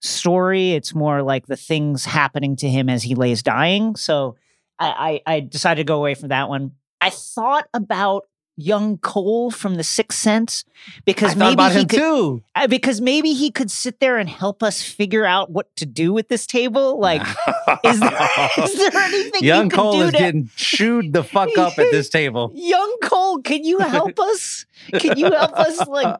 story. 0.00 0.72
It's 0.72 0.94
more 0.94 1.22
like 1.22 1.46
the 1.46 1.56
things 1.56 2.04
happening 2.04 2.56
to 2.56 2.68
him 2.68 2.88
as 2.88 3.02
he 3.02 3.14
lays 3.14 3.42
dying. 3.42 3.96
So 3.96 4.36
I, 4.78 5.20
I, 5.26 5.34
I 5.34 5.40
decided 5.40 5.86
to 5.86 5.90
go 5.90 5.96
away 5.96 6.14
from 6.14 6.28
that 6.28 6.48
one. 6.48 6.72
I 7.04 7.10
thought 7.10 7.68
about 7.74 8.24
young 8.56 8.96
Cole 8.96 9.50
from 9.50 9.74
The 9.74 9.84
Sixth 9.84 10.18
Sense 10.18 10.64
because 11.04 11.32
I 11.32 11.34
maybe 11.34 11.52
about 11.52 11.72
he 11.72 11.80
him 11.80 11.88
could, 11.88 11.98
too. 11.98 12.42
uh, 12.54 12.66
because 12.66 13.00
maybe 13.02 13.34
he 13.34 13.50
could 13.50 13.70
sit 13.70 14.00
there 14.00 14.16
and 14.16 14.26
help 14.26 14.62
us 14.62 14.80
figure 14.80 15.26
out 15.26 15.50
what 15.50 15.74
to 15.76 15.84
do 15.84 16.14
with 16.14 16.28
this 16.28 16.46
table. 16.46 16.98
Like, 16.98 17.20
is 17.84 18.00
there, 18.00 18.28
is 18.58 18.74
there 18.78 19.02
anything 19.02 19.44
Young 19.44 19.68
Cole 19.68 19.92
do 19.92 20.00
is 20.02 20.12
to 20.12 20.18
getting 20.18 20.50
chewed 20.56 21.12
the 21.12 21.22
fuck 21.22 21.58
up 21.58 21.78
at 21.78 21.90
this 21.90 22.08
table. 22.08 22.52
young 22.54 22.96
Cole? 23.02 23.42
Can 23.42 23.64
you 23.64 23.80
help 23.80 24.18
us? 24.18 24.64
Can 24.94 25.18
you 25.18 25.30
help 25.30 25.52
us 25.58 25.86
like 25.86 26.16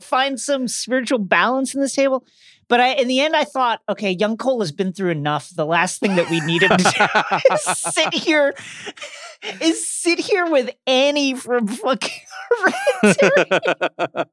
find 0.00 0.40
some 0.40 0.68
spiritual 0.68 1.18
balance 1.18 1.74
in 1.74 1.82
this 1.82 1.94
table? 1.94 2.24
But 2.68 2.80
I, 2.80 2.94
in 2.94 3.06
the 3.06 3.20
end, 3.20 3.36
I 3.36 3.44
thought, 3.44 3.82
okay, 3.86 4.12
young 4.12 4.38
Cole 4.38 4.60
has 4.60 4.72
been 4.72 4.94
through 4.94 5.10
enough. 5.10 5.50
The 5.50 5.66
last 5.66 6.00
thing 6.00 6.16
that 6.16 6.30
we 6.30 6.40
need 6.40 6.62
him 6.62 6.70
to 6.78 7.40
do 7.48 7.54
is 7.54 7.62
sit 7.62 8.14
here, 8.14 8.54
is 9.60 9.88
sit 9.88 10.18
here 10.18 10.46
with 10.46 10.70
Annie 10.86 11.34
from 11.34 11.66
fucking 11.66 12.20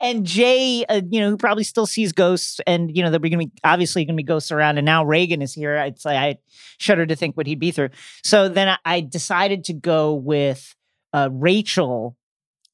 and 0.00 0.26
Jay, 0.26 0.84
uh, 0.88 1.00
you 1.08 1.20
know, 1.20 1.30
who 1.30 1.36
probably 1.36 1.64
still 1.64 1.86
sees 1.86 2.12
ghosts, 2.12 2.60
and 2.66 2.94
you 2.94 3.02
know, 3.02 3.10
there're 3.10 3.20
going 3.20 3.32
to 3.32 3.38
be 3.38 3.52
obviously 3.64 4.04
going 4.04 4.16
to 4.16 4.22
be 4.22 4.26
ghosts 4.26 4.50
around. 4.50 4.78
And 4.78 4.84
now 4.84 5.04
Regan 5.04 5.40
is 5.40 5.54
here. 5.54 5.76
It's 5.76 6.04
like 6.04 6.16
I 6.16 6.38
shudder 6.78 7.06
to 7.06 7.16
think 7.16 7.36
what 7.36 7.46
he'd 7.46 7.60
be 7.60 7.70
through. 7.70 7.90
So 8.22 8.48
then 8.48 8.68
I, 8.68 8.78
I 8.84 9.00
decided 9.00 9.64
to 9.64 9.72
go 9.72 10.14
with 10.14 10.74
uh, 11.12 11.28
Rachel 11.32 12.16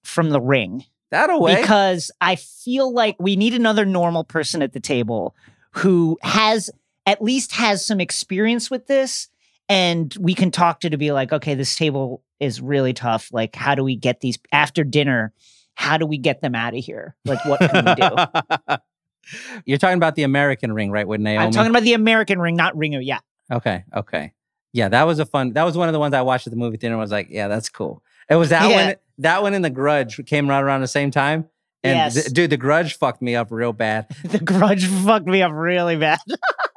from 0.05 0.31
The 0.31 0.41
Ring 0.41 0.85
That'll 1.11 1.41
way. 1.41 1.61
because 1.61 2.11
I 2.21 2.37
feel 2.37 2.93
like 2.93 3.17
we 3.19 3.37
need 3.37 3.55
another 3.55 3.85
normal 3.85 4.25
person 4.25 4.63
at 4.63 4.73
the 4.73 4.81
table 4.81 5.37
who 5.73 6.19
has 6.23 6.71
at 7.07 7.23
least 7.23 7.53
has 7.53 7.85
some 7.85 8.01
experience 8.01 8.71
with 8.71 8.87
this, 8.87 9.29
and 9.69 10.15
we 10.21 10.35
can 10.35 10.51
talk 10.51 10.81
to 10.81 10.91
to 10.91 10.97
be 10.97 11.13
like, 11.13 11.33
okay, 11.33 11.55
this 11.55 11.75
table 11.77 12.23
is 12.41 12.61
really 12.61 12.93
tough. 12.93 13.29
Like, 13.33 13.55
how 13.57 13.75
do 13.75 13.83
we 13.85 13.97
get 13.97 14.21
these 14.21 14.39
after 14.53 14.85
dinner? 14.85 15.33
How 15.75 15.97
do 15.97 16.07
we 16.07 16.19
get 16.19 16.41
them 16.41 16.55
out 16.55 16.75
of 16.77 16.83
here? 16.85 17.15
Like, 17.25 17.45
what 17.45 17.61
can 17.61 17.85
we 17.85 17.95
do? 17.95 18.77
You're 19.67 19.79
talking 19.79 19.97
about 19.99 20.15
the 20.15 20.23
American 20.23 20.73
ring, 20.73 20.91
right? 20.91 21.07
With 21.07 21.21
Naomi. 21.21 21.45
I'm 21.45 21.51
talking 21.53 21.71
about 21.71 21.83
the 21.83 21.93
American 21.95 22.39
Ring, 22.41 22.57
not 22.57 22.75
Ringu. 22.75 23.01
Yeah, 23.05 23.19
Okay, 23.53 23.85
okay. 23.95 24.33
Yeah, 24.73 24.89
that 24.89 25.05
was 25.05 25.19
a 25.19 25.27
fun. 25.27 25.53
That 25.55 25.65
was 25.65 25.77
one 25.77 25.89
of 25.89 25.93
the 25.93 25.99
ones 25.99 26.15
I 26.15 26.23
watched 26.23 26.47
at 26.47 26.51
the 26.53 26.57
movie 26.59 26.77
theater. 26.77 26.95
and 26.95 27.01
was 27.01 27.11
like, 27.11 27.29
yeah, 27.31 27.49
that's 27.49 27.69
cool. 27.69 28.03
It 28.31 28.37
was 28.37 28.51
that 28.51 28.69
Yeah. 28.71 28.87
one. 28.87 28.95
That 29.19 29.43
one 29.43 29.55
in 29.55 29.63
the 29.63 29.71
Grudge 29.71 30.21
came 30.27 30.49
right 30.49 30.61
around 30.63 30.81
the 30.83 30.89
same 30.89 31.11
time. 31.11 31.47
And 31.83 31.97
Yes. 31.97 32.15
th- 32.15 32.27
dude, 32.33 32.51
the 32.51 32.57
Grudge 32.57 32.97
fucked 32.97 33.23
me 33.23 33.35
up 33.37 33.49
real 33.51 33.73
bad. 33.73 34.07
the 34.25 34.39
Grudge 34.39 34.87
fucked 34.87 35.27
me 35.27 35.43
up 35.43 35.53
really 35.53 35.97
bad. 35.97 36.19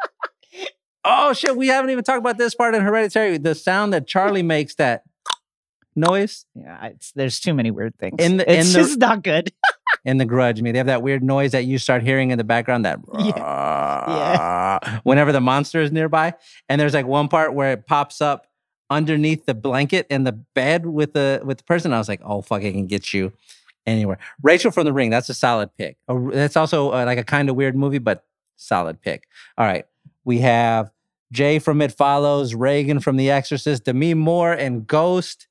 Oh 1.04 1.34
shit, 1.34 1.58
we 1.58 1.68
haven't 1.68 1.90
even 1.90 2.04
talked 2.04 2.20
about 2.20 2.38
this 2.38 2.56
part 2.56 2.76
in 2.76 2.82
Hereditary. 2.82 3.38
The 3.38 3.56
sound 3.56 3.94
that 3.94 4.08
Charlie 4.08 4.44
makes, 4.44 4.76
that 4.76 5.04
noise 5.94 6.46
yeah, 6.56 6.86
it's, 6.86 7.12
there's 7.12 7.38
too 7.40 7.54
many 7.54 7.70
weird 7.70 7.94
things. 7.98 8.16
In 8.20 8.38
the- 8.38 8.50
it's 8.52 8.68
in 8.68 8.74
the- 8.82 8.88
just 8.88 9.00
not 9.00 9.24
good. 9.24 9.52
in 10.06 10.18
the 10.18 10.26
Grudge. 10.26 10.60
I 10.60 10.62
mean, 10.62 10.74
they 10.74 10.78
have 10.78 10.88
that 10.88 11.02
weird 11.04 11.24
noise 11.24 11.52
that 11.52 11.66
you 11.66 11.78
start 11.78 12.04
hearing 12.04 12.32
in 12.32 12.38
the 12.38 12.44
background. 12.44 12.86
That 12.86 12.98
whenever 15.04 15.32
the 15.32 15.42
monster 15.42 15.82
is 15.82 15.92
nearby, 15.92 16.34
and 16.70 16.80
there's 16.80 16.94
like 16.94 17.06
one 17.06 17.28
part 17.28 17.54
where 17.54 17.72
it 17.74 17.88
pops 17.88 18.22
up 18.22 18.48
underneath 18.90 19.46
the 19.46 19.54
blanket 19.54 20.06
in 20.10 20.24
the 20.24 20.32
bed 20.32 20.86
with 20.86 21.14
the 21.14 21.42
with 21.44 21.58
the 21.60 21.64
person. 21.64 21.94
I 21.94 21.98
was 21.98 22.10
like, 22.10 22.22
oh 22.24 22.42
fuck, 22.42 22.62
I 22.64 22.72
can 22.72 22.88
get 22.88 23.14
you 23.14 23.34
anywhere. 23.86 24.18
Rachel 24.42 24.72
from 24.72 24.86
the 24.86 24.94
Ring. 24.94 25.10
That's 25.10 25.30
a 25.30 25.34
solid 25.34 25.76
pick. 25.78 25.98
That's 26.08 26.56
also 26.56 26.92
uh, 26.92 27.06
like 27.06 27.18
a 27.18 27.24
kind 27.24 27.50
of 27.50 27.56
weird 27.56 27.76
movie, 27.76 28.00
but 28.00 28.24
solid 28.56 29.02
pick. 29.02 29.28
All 29.58 29.66
right, 29.66 29.86
we 30.26 30.40
have 30.40 30.92
Jay 31.32 31.60
from 31.60 31.82
It 31.82 31.92
Follows, 31.92 32.54
Regan 32.54 33.00
from 33.00 33.18
The 33.18 33.32
Exorcist, 33.32 33.86
Demi 33.86 34.14
Moore 34.14 34.54
and 34.54 34.86
Ghost, 34.86 35.48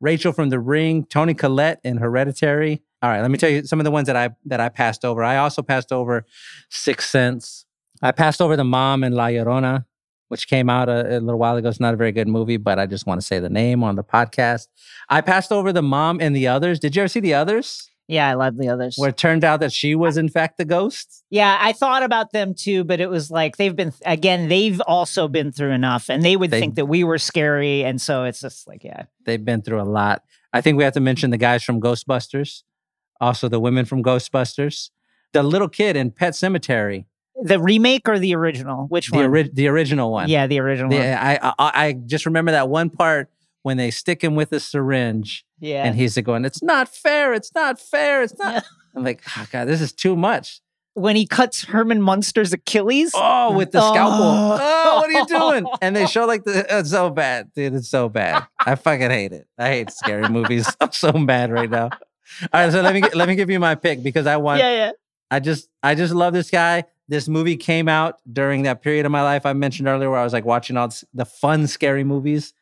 Rachel 0.00 0.32
from 0.32 0.50
The 0.50 0.60
Ring, 0.60 1.04
Toni 1.04 1.34
Collette 1.34 1.80
in 1.82 1.96
Hereditary. 1.96 2.82
All 3.02 3.10
right, 3.10 3.20
let 3.20 3.30
me 3.30 3.38
tell 3.38 3.50
you 3.50 3.64
some 3.64 3.80
of 3.80 3.84
the 3.84 3.90
ones 3.90 4.06
that 4.06 4.16
I 4.16 4.30
that 4.46 4.60
I 4.60 4.68
passed 4.68 5.04
over. 5.04 5.22
I 5.22 5.36
also 5.36 5.62
passed 5.62 5.92
over 5.92 6.24
Sixth 6.70 7.08
Sense. 7.08 7.66
I 8.02 8.12
passed 8.12 8.40
over 8.40 8.56
The 8.56 8.64
Mom 8.64 9.04
in 9.04 9.12
La 9.12 9.26
Llorona, 9.26 9.84
which 10.28 10.48
came 10.48 10.70
out 10.70 10.88
a, 10.88 11.18
a 11.18 11.20
little 11.20 11.38
while 11.38 11.56
ago. 11.56 11.68
It's 11.68 11.80
not 11.80 11.94
a 11.94 11.96
very 11.96 12.12
good 12.12 12.28
movie, 12.28 12.56
but 12.56 12.78
I 12.78 12.86
just 12.86 13.06
want 13.06 13.20
to 13.20 13.26
say 13.26 13.40
the 13.40 13.50
name 13.50 13.82
on 13.82 13.96
the 13.96 14.04
podcast. 14.04 14.68
I 15.08 15.20
passed 15.20 15.52
over 15.52 15.72
The 15.72 15.82
Mom 15.82 16.20
and 16.20 16.34
the 16.34 16.46
Others. 16.48 16.80
Did 16.80 16.96
you 16.96 17.02
ever 17.02 17.08
see 17.08 17.20
The 17.20 17.34
Others? 17.34 17.90
Yeah, 18.06 18.28
I 18.28 18.34
love 18.34 18.56
the 18.58 18.68
others. 18.68 18.96
Where 18.96 19.08
it 19.08 19.16
turned 19.16 19.44
out 19.44 19.60
that 19.60 19.72
she 19.72 19.94
was 19.94 20.16
in 20.18 20.28
fact 20.28 20.58
the 20.58 20.64
ghost. 20.66 21.24
Yeah, 21.30 21.56
I 21.60 21.72
thought 21.72 22.02
about 22.02 22.32
them 22.32 22.52
too, 22.54 22.84
but 22.84 23.00
it 23.00 23.08
was 23.08 23.30
like 23.30 23.56
they've 23.56 23.74
been 23.74 23.92
again, 24.04 24.48
they've 24.48 24.80
also 24.82 25.26
been 25.26 25.52
through 25.52 25.70
enough 25.72 26.10
and 26.10 26.22
they 26.22 26.36
would 26.36 26.50
They- 26.50 26.60
think 26.60 26.74
that 26.74 26.86
we 26.86 27.02
were 27.04 27.16
scary. 27.18 27.82
And 27.84 28.00
so 28.00 28.24
it's 28.24 28.40
just 28.40 28.68
like, 28.68 28.84
yeah. 28.84 29.04
They've 29.24 29.42
been 29.44 29.62
through 29.62 29.80
a 29.80 29.84
lot. 29.88 30.22
I 30.52 30.60
think 30.60 30.76
we 30.76 30.84
have 30.84 30.92
to 30.94 31.00
mention 31.00 31.30
the 31.30 31.38
guys 31.38 31.64
from 31.64 31.80
Ghostbusters, 31.80 32.62
also 33.20 33.48
the 33.48 33.58
women 33.58 33.84
from 33.86 34.02
Ghostbusters, 34.02 34.90
the 35.32 35.42
little 35.42 35.68
kid 35.68 35.96
in 35.96 36.10
Pet 36.10 36.34
Sematary, 36.34 37.06
The 37.42 37.58
remake 37.58 38.08
or 38.08 38.18
the 38.18 38.34
original? 38.36 38.86
Which 38.88 39.10
the, 39.10 39.16
one? 39.16 39.24
ori- 39.26 39.50
the 39.52 39.66
original 39.68 40.12
one. 40.12 40.28
yeah, 40.28 40.46
the 40.46 40.60
original 40.60 40.90
The- 40.90 40.98
one. 40.98 41.06
I, 41.06 41.38
I 41.42 41.54
I 41.86 41.92
just 42.06 42.26
remember 42.26 42.52
that 42.52 42.68
one 42.68 42.90
part 42.90 43.30
when 43.64 43.76
they 43.76 43.90
stick 43.90 44.22
him 44.22 44.36
with 44.36 44.52
a 44.52 44.60
syringe 44.60 45.44
Yeah. 45.58 45.82
and 45.84 45.96
he's 45.96 46.16
going, 46.18 46.44
"It's 46.44 46.62
not 46.62 46.88
fair! 46.88 47.34
It's 47.34 47.52
not 47.54 47.80
fair! 47.80 48.22
It's 48.22 48.38
not." 48.38 48.64
I'm 48.94 49.02
like, 49.02 49.22
oh, 49.36 49.44
God, 49.50 49.64
this 49.64 49.80
is 49.80 49.92
too 49.92 50.14
much. 50.14 50.60
when 50.96 51.16
he 51.16 51.26
cuts 51.26 51.64
Herman 51.64 52.00
Munster's 52.00 52.52
Achilles. 52.52 53.10
Oh, 53.16 53.56
with 53.56 53.72
the 53.72 53.80
scalpel. 53.80 54.22
Oh. 54.24 54.58
Oh, 54.60 54.96
what 55.00 55.08
are 55.10 55.12
you 55.12 55.26
doing? 55.26 55.66
And 55.82 55.96
they 55.96 56.06
show 56.06 56.24
like 56.24 56.44
the 56.44 56.64
it's 56.78 56.90
so 56.90 57.10
bad, 57.10 57.52
dude. 57.52 57.74
It's 57.74 57.88
so 57.88 58.08
bad. 58.08 58.46
I 58.64 58.76
fucking 58.76 59.10
hate 59.10 59.32
it. 59.32 59.48
I 59.58 59.68
hate 59.70 59.90
scary 59.90 60.28
movies. 60.28 60.72
I'm 60.80 60.92
so 60.92 61.10
mad 61.12 61.50
right 61.50 61.68
now. 61.68 61.90
All 61.90 62.48
right, 62.52 62.70
so 62.70 62.80
let 62.80 62.94
me 62.94 63.02
let 63.14 63.26
me 63.28 63.34
give 63.34 63.50
you 63.50 63.58
my 63.58 63.74
pick 63.74 64.04
because 64.04 64.28
I 64.28 64.36
want. 64.36 64.60
yeah, 64.60 64.72
yeah. 64.72 64.90
I 65.32 65.40
just 65.40 65.68
I 65.82 65.96
just 65.96 66.14
love 66.14 66.32
this 66.32 66.48
guy. 66.50 66.84
This 67.08 67.26
movie 67.28 67.56
came 67.56 67.88
out 67.88 68.20
during 68.32 68.62
that 68.62 68.80
period 68.80 69.04
of 69.04 69.10
my 69.10 69.22
life 69.22 69.44
I 69.44 69.52
mentioned 69.52 69.88
earlier 69.88 70.08
where 70.10 70.20
I 70.20 70.24
was 70.24 70.32
like 70.32 70.44
watching 70.44 70.76
all 70.76 70.90
the 71.12 71.24
fun 71.24 71.66
scary 71.66 72.04
movies. 72.04 72.54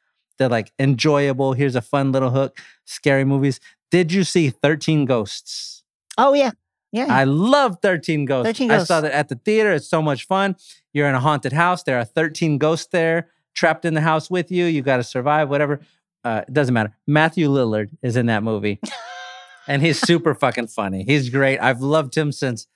They're 0.42 0.48
like 0.48 0.72
enjoyable. 0.80 1.52
Here's 1.52 1.76
a 1.76 1.80
fun 1.80 2.10
little 2.10 2.30
hook. 2.30 2.58
Scary 2.84 3.24
movies. 3.24 3.60
Did 3.92 4.10
you 4.10 4.24
see 4.24 4.50
13 4.50 5.04
Ghosts? 5.04 5.84
Oh, 6.18 6.34
yeah. 6.34 6.50
Yeah. 6.90 7.06
I 7.08 7.22
love 7.22 7.78
13 7.80 8.24
Ghosts. 8.24 8.48
13 8.48 8.72
I 8.72 8.82
saw 8.82 9.00
that 9.02 9.12
at 9.12 9.28
the 9.28 9.36
theater. 9.36 9.72
It's 9.72 9.86
so 9.86 10.02
much 10.02 10.26
fun. 10.26 10.56
You're 10.92 11.08
in 11.08 11.14
a 11.14 11.20
haunted 11.20 11.52
house. 11.52 11.84
There 11.84 11.96
are 11.96 12.04
13 12.04 12.58
ghosts 12.58 12.88
there 12.88 13.28
trapped 13.54 13.84
in 13.84 13.94
the 13.94 14.00
house 14.00 14.28
with 14.28 14.50
you. 14.50 14.64
You 14.64 14.82
got 14.82 14.96
to 14.96 15.04
survive, 15.04 15.48
whatever. 15.48 15.80
Uh, 16.24 16.42
it 16.48 16.52
doesn't 16.52 16.74
matter. 16.74 16.92
Matthew 17.06 17.48
Lillard 17.48 17.90
is 18.02 18.16
in 18.16 18.26
that 18.26 18.42
movie. 18.42 18.80
and 19.68 19.80
he's 19.80 20.00
super 20.00 20.34
fucking 20.34 20.66
funny. 20.66 21.04
He's 21.04 21.30
great. 21.30 21.60
I've 21.60 21.82
loved 21.82 22.16
him 22.16 22.32
since 22.32 22.66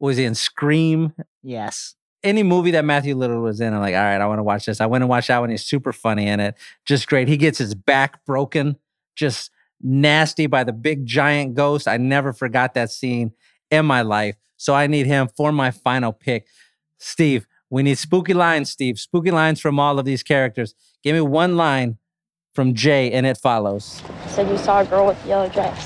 was 0.00 0.16
he 0.16 0.24
in 0.24 0.34
Scream? 0.34 1.12
Yes. 1.40 1.94
Any 2.24 2.42
movie 2.42 2.70
that 2.72 2.84
Matthew 2.84 3.16
Lillard 3.16 3.42
was 3.42 3.60
in, 3.60 3.74
I'm 3.74 3.80
like, 3.80 3.94
all 3.94 4.00
right, 4.00 4.20
I 4.20 4.26
want 4.26 4.38
to 4.38 4.44
watch 4.44 4.66
this. 4.66 4.80
I 4.80 4.86
went 4.86 5.02
and 5.02 5.08
watched 5.08 5.28
that 5.28 5.40
one. 5.40 5.50
He's 5.50 5.64
super 5.64 5.92
funny 5.92 6.28
in 6.28 6.38
it. 6.38 6.54
Just 6.84 7.08
great. 7.08 7.26
He 7.26 7.36
gets 7.36 7.58
his 7.58 7.74
back 7.74 8.24
broken, 8.24 8.76
just 9.16 9.50
nasty 9.80 10.46
by 10.46 10.62
the 10.62 10.72
big 10.72 11.04
giant 11.04 11.54
ghost. 11.54 11.88
I 11.88 11.96
never 11.96 12.32
forgot 12.32 12.74
that 12.74 12.90
scene 12.90 13.32
in 13.70 13.86
my 13.86 14.02
life. 14.02 14.36
So 14.56 14.74
I 14.74 14.86
need 14.86 15.06
him 15.06 15.28
for 15.36 15.50
my 15.50 15.72
final 15.72 16.12
pick. 16.12 16.46
Steve, 16.98 17.46
we 17.68 17.82
need 17.82 17.98
spooky 17.98 18.34
lines, 18.34 18.70
Steve. 18.70 19.00
Spooky 19.00 19.32
lines 19.32 19.60
from 19.60 19.80
all 19.80 19.98
of 19.98 20.04
these 20.04 20.22
characters. 20.22 20.74
Give 21.02 21.14
me 21.14 21.20
one 21.22 21.56
line 21.56 21.98
from 22.54 22.74
Jay, 22.74 23.10
and 23.10 23.26
it 23.26 23.38
follows. 23.38 24.02
Said 24.28 24.48
you 24.48 24.58
saw 24.58 24.82
a 24.82 24.84
girl 24.84 25.06
with 25.06 25.24
a 25.24 25.28
yellow 25.28 25.48
dress. 25.48 25.78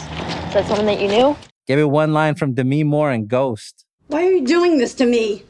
Is 0.48 0.54
that 0.54 0.66
someone 0.66 0.86
that 0.86 1.00
you 1.00 1.08
knew? 1.08 1.36
Give 1.66 1.78
me 1.78 1.84
one 1.84 2.12
line 2.12 2.34
from 2.34 2.54
Demi 2.54 2.84
Moore 2.84 3.12
and 3.12 3.28
Ghost. 3.28 3.86
Why 4.08 4.26
are 4.26 4.30
you 4.30 4.44
doing 4.44 4.78
this 4.78 4.92
to 4.94 5.06
me? 5.06 5.44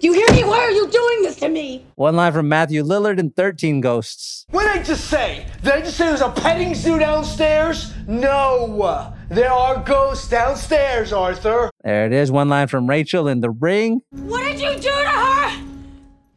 Do 0.00 0.08
you 0.08 0.12
hear 0.12 0.26
me? 0.32 0.44
Why 0.44 0.58
are 0.58 0.70
you 0.70 0.88
doing 0.88 1.22
this 1.22 1.36
to 1.36 1.48
me? 1.48 1.86
One 1.94 2.16
line 2.16 2.32
from 2.32 2.48
Matthew 2.48 2.82
Lillard 2.82 3.18
and 3.18 3.34
13 3.34 3.80
Ghosts. 3.80 4.44
What 4.50 4.64
did 4.64 4.80
I 4.80 4.82
just 4.82 5.08
say? 5.08 5.46
Did 5.62 5.72
I 5.72 5.80
just 5.80 5.96
say 5.96 6.06
there's 6.06 6.20
a 6.20 6.30
petting 6.30 6.74
zoo 6.74 6.98
downstairs? 6.98 7.92
No! 8.06 9.14
There 9.30 9.50
are 9.50 9.82
ghosts 9.82 10.28
downstairs, 10.28 11.12
Arthur. 11.12 11.70
There 11.82 12.04
it 12.06 12.12
is. 12.12 12.30
One 12.30 12.48
line 12.48 12.68
from 12.68 12.88
Rachel 12.88 13.28
in 13.28 13.40
The 13.40 13.50
Ring. 13.50 14.02
What 14.10 14.42
did 14.42 14.60
you 14.60 14.74
do 14.74 14.80
to 14.82 15.08
her? 15.08 15.64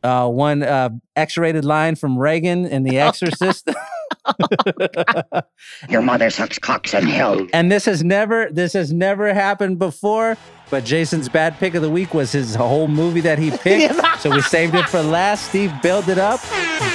Uh, 0.03 0.29
one 0.29 0.63
uh, 0.63 0.89
X-rated 1.15 1.65
line 1.65 1.95
from 1.95 2.17
Regan 2.17 2.65
in 2.65 2.83
The 2.83 2.99
Exorcist. 2.99 3.69
Your 5.89 6.01
mother 6.01 6.29
sucks 6.29 6.59
cocks 6.59 6.93
in 6.93 7.07
hell. 7.07 7.45
and 7.53 7.71
this 7.71 7.85
has 7.85 8.03
never 8.03 8.49
this 8.51 8.73
has 8.73 8.93
never 8.93 9.33
happened 9.33 9.79
before. 9.79 10.37
But 10.69 10.83
Jason's 10.83 11.29
bad 11.29 11.57
pick 11.59 11.75
of 11.75 11.81
the 11.81 11.89
week 11.89 12.13
was 12.13 12.31
his 12.33 12.55
whole 12.55 12.87
movie 12.89 13.21
that 13.21 13.39
he 13.39 13.51
picked. 13.51 13.95
so 14.19 14.29
we 14.29 14.41
saved 14.41 14.75
it 14.75 14.85
for 14.89 15.01
last. 15.01 15.45
Steve, 15.49 15.71
build 15.81 16.09
it 16.09 16.17
up. 16.17 16.41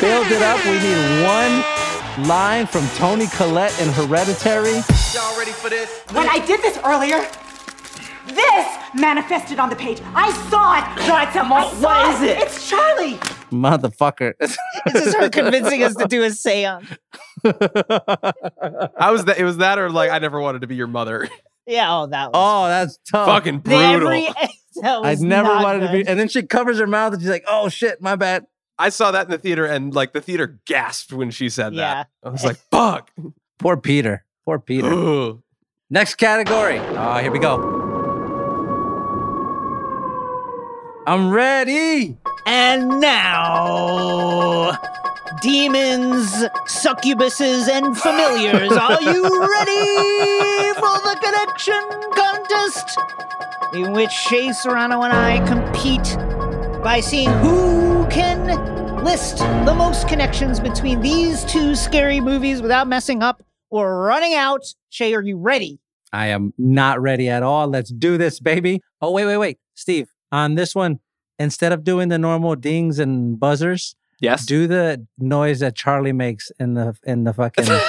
Build 0.01 0.27
it 0.31 0.43
up. 0.43 0.63
We 0.67 0.73
need 0.73 1.25
one 1.25 2.27
line 2.29 2.67
from 2.67 2.87
Toni 2.97 3.27
Collette 3.29 3.79
in 3.81 3.89
Hereditary. 3.89 4.75
Y'all 5.15 5.39
ready 5.39 5.53
for 5.53 5.71
this? 5.71 5.89
When 6.13 6.29
I 6.29 6.45
did 6.45 6.61
this 6.61 6.79
earlier, 6.85 7.27
this 8.27 8.79
manifested 8.95 9.59
on 9.59 9.71
the 9.71 9.77
page. 9.77 10.03
I 10.15 10.31
saw 10.51 10.77
it. 10.79 11.09
No, 11.09 11.23
it's 11.23 11.37
a 11.37 11.43
mo- 11.45 11.71
what 11.83 12.15
is 12.15 12.23
it? 12.23 12.39
It's 12.41 12.69
Charlie. 12.69 13.15
Motherfucker. 13.51 14.35
This 14.93 15.07
is 15.07 15.15
her 15.15 15.29
convincing 15.31 15.85
us 15.85 15.95
to 15.95 16.09
do 16.09 16.25
a 16.25 16.31
seance. 16.31 16.85
I 17.45 19.11
was 19.13 19.25
that. 19.27 19.37
It 19.39 19.45
was 19.45 19.59
that, 19.59 19.79
or 19.79 19.91
like 19.91 20.11
I 20.11 20.19
never 20.19 20.41
wanted 20.41 20.63
to 20.63 20.67
be 20.67 20.75
your 20.75 20.89
mother. 20.89 21.29
Yeah, 21.67 21.95
oh, 22.01 22.07
that 22.07 22.33
was 22.33 22.35
oh, 22.35 22.69
that's 22.69 22.99
tough. 23.11 23.27
Fucking 23.27 23.59
brutal. 23.61 24.09
every- 24.09 24.29
that 24.77 25.05
I 25.05 25.15
never 25.21 25.49
not 25.49 25.63
wanted 25.63 25.87
to 25.87 25.93
be. 25.93 26.07
And 26.07 26.19
then 26.19 26.29
she 26.29 26.43
covers 26.43 26.79
her 26.79 26.87
mouth 26.87 27.13
and 27.13 27.21
she's 27.23 27.31
like, 27.31 27.45
"Oh 27.47 27.69
shit, 27.69 28.01
my 28.01 28.17
bad." 28.17 28.47
I 28.79 28.89
saw 28.89 29.11
that 29.11 29.27
in 29.27 29.31
the 29.31 29.39
theater, 29.39 29.67
and 29.67 29.95
like 29.95 30.13
the 30.13 30.21
theater 30.23 30.59
gasped 30.67 31.13
when 31.13 31.31
she 31.31 31.49
said 31.51 31.75
Yeah. 31.75 31.95
that. 31.95 32.09
I 32.25 32.29
was 32.31 32.43
like, 32.45 32.57
"Fuck." 32.71 33.11
Poor 33.59 33.77
Peter. 33.77 34.25
Poor 34.47 34.59
Peter. 34.59 34.89
Ugh. 34.93 35.43
Next 35.91 36.15
category. 36.17 36.79
Oh, 36.79 37.19
here 37.19 37.31
we 37.31 37.39
go. 37.39 37.61
I'm 41.07 41.31
ready. 41.31 42.17
And 42.47 43.01
now, 43.01 44.79
demons, 45.43 46.31
succubuses, 46.67 47.69
and 47.69 47.99
familiars, 47.99 48.71
are 48.71 49.03
you 49.03 49.23
ready 49.23 50.73
for 50.75 50.97
the 51.03 51.19
connection 51.21 51.83
contest? 52.15 52.99
In 53.75 53.93
which 53.93 54.13
Shea 54.13 54.53
Serrano 54.53 55.03
and 55.03 55.13
I 55.13 55.45
compete 55.47 56.17
by 56.85 57.01
seeing 57.01 57.29
who 57.41 58.07
can 58.09 59.05
list 59.05 59.39
the 59.39 59.75
most 59.77 60.07
connections 60.07 60.61
between 60.61 61.01
these 61.01 61.45
two 61.47 61.75
scary 61.75 62.21
movies 62.21 62.63
without 62.63 62.87
messing 62.87 63.21
up 63.21 63.43
or 63.69 64.05
running 64.05 64.35
out. 64.35 64.63
Shea, 64.91 65.13
are 65.13 65.23
you 65.23 65.39
ready? 65.39 65.81
I 66.13 66.29
am 66.29 66.55
not 66.57 67.01
ready 67.01 67.29
at 67.29 67.43
all. 67.43 67.67
Let's 67.67 67.91
do 67.91 68.17
this, 68.17 68.39
baby. 68.39 68.81
Oh, 69.01 69.11
wait, 69.11 69.27
wait, 69.27 69.39
wait. 69.39 69.59
Steve, 69.75 70.09
on 70.31 70.55
this 70.55 70.73
one, 70.73 71.01
instead 71.39 71.73
of 71.73 71.83
doing 71.83 72.11
the 72.11 72.19
normal 72.19 72.55
dings 72.55 73.01
and 73.01 73.41
buzzers, 73.41 73.97
Yes. 74.23 74.47
do 74.47 74.67
the 74.67 75.07
noise 75.19 75.61
that 75.61 75.75
Charlie 75.75 76.13
makes 76.13 76.51
in 76.59 76.75
the 76.75 76.97
in 77.05 77.25
the 77.25 77.35
fucking 77.35 77.65
the, 77.65 77.83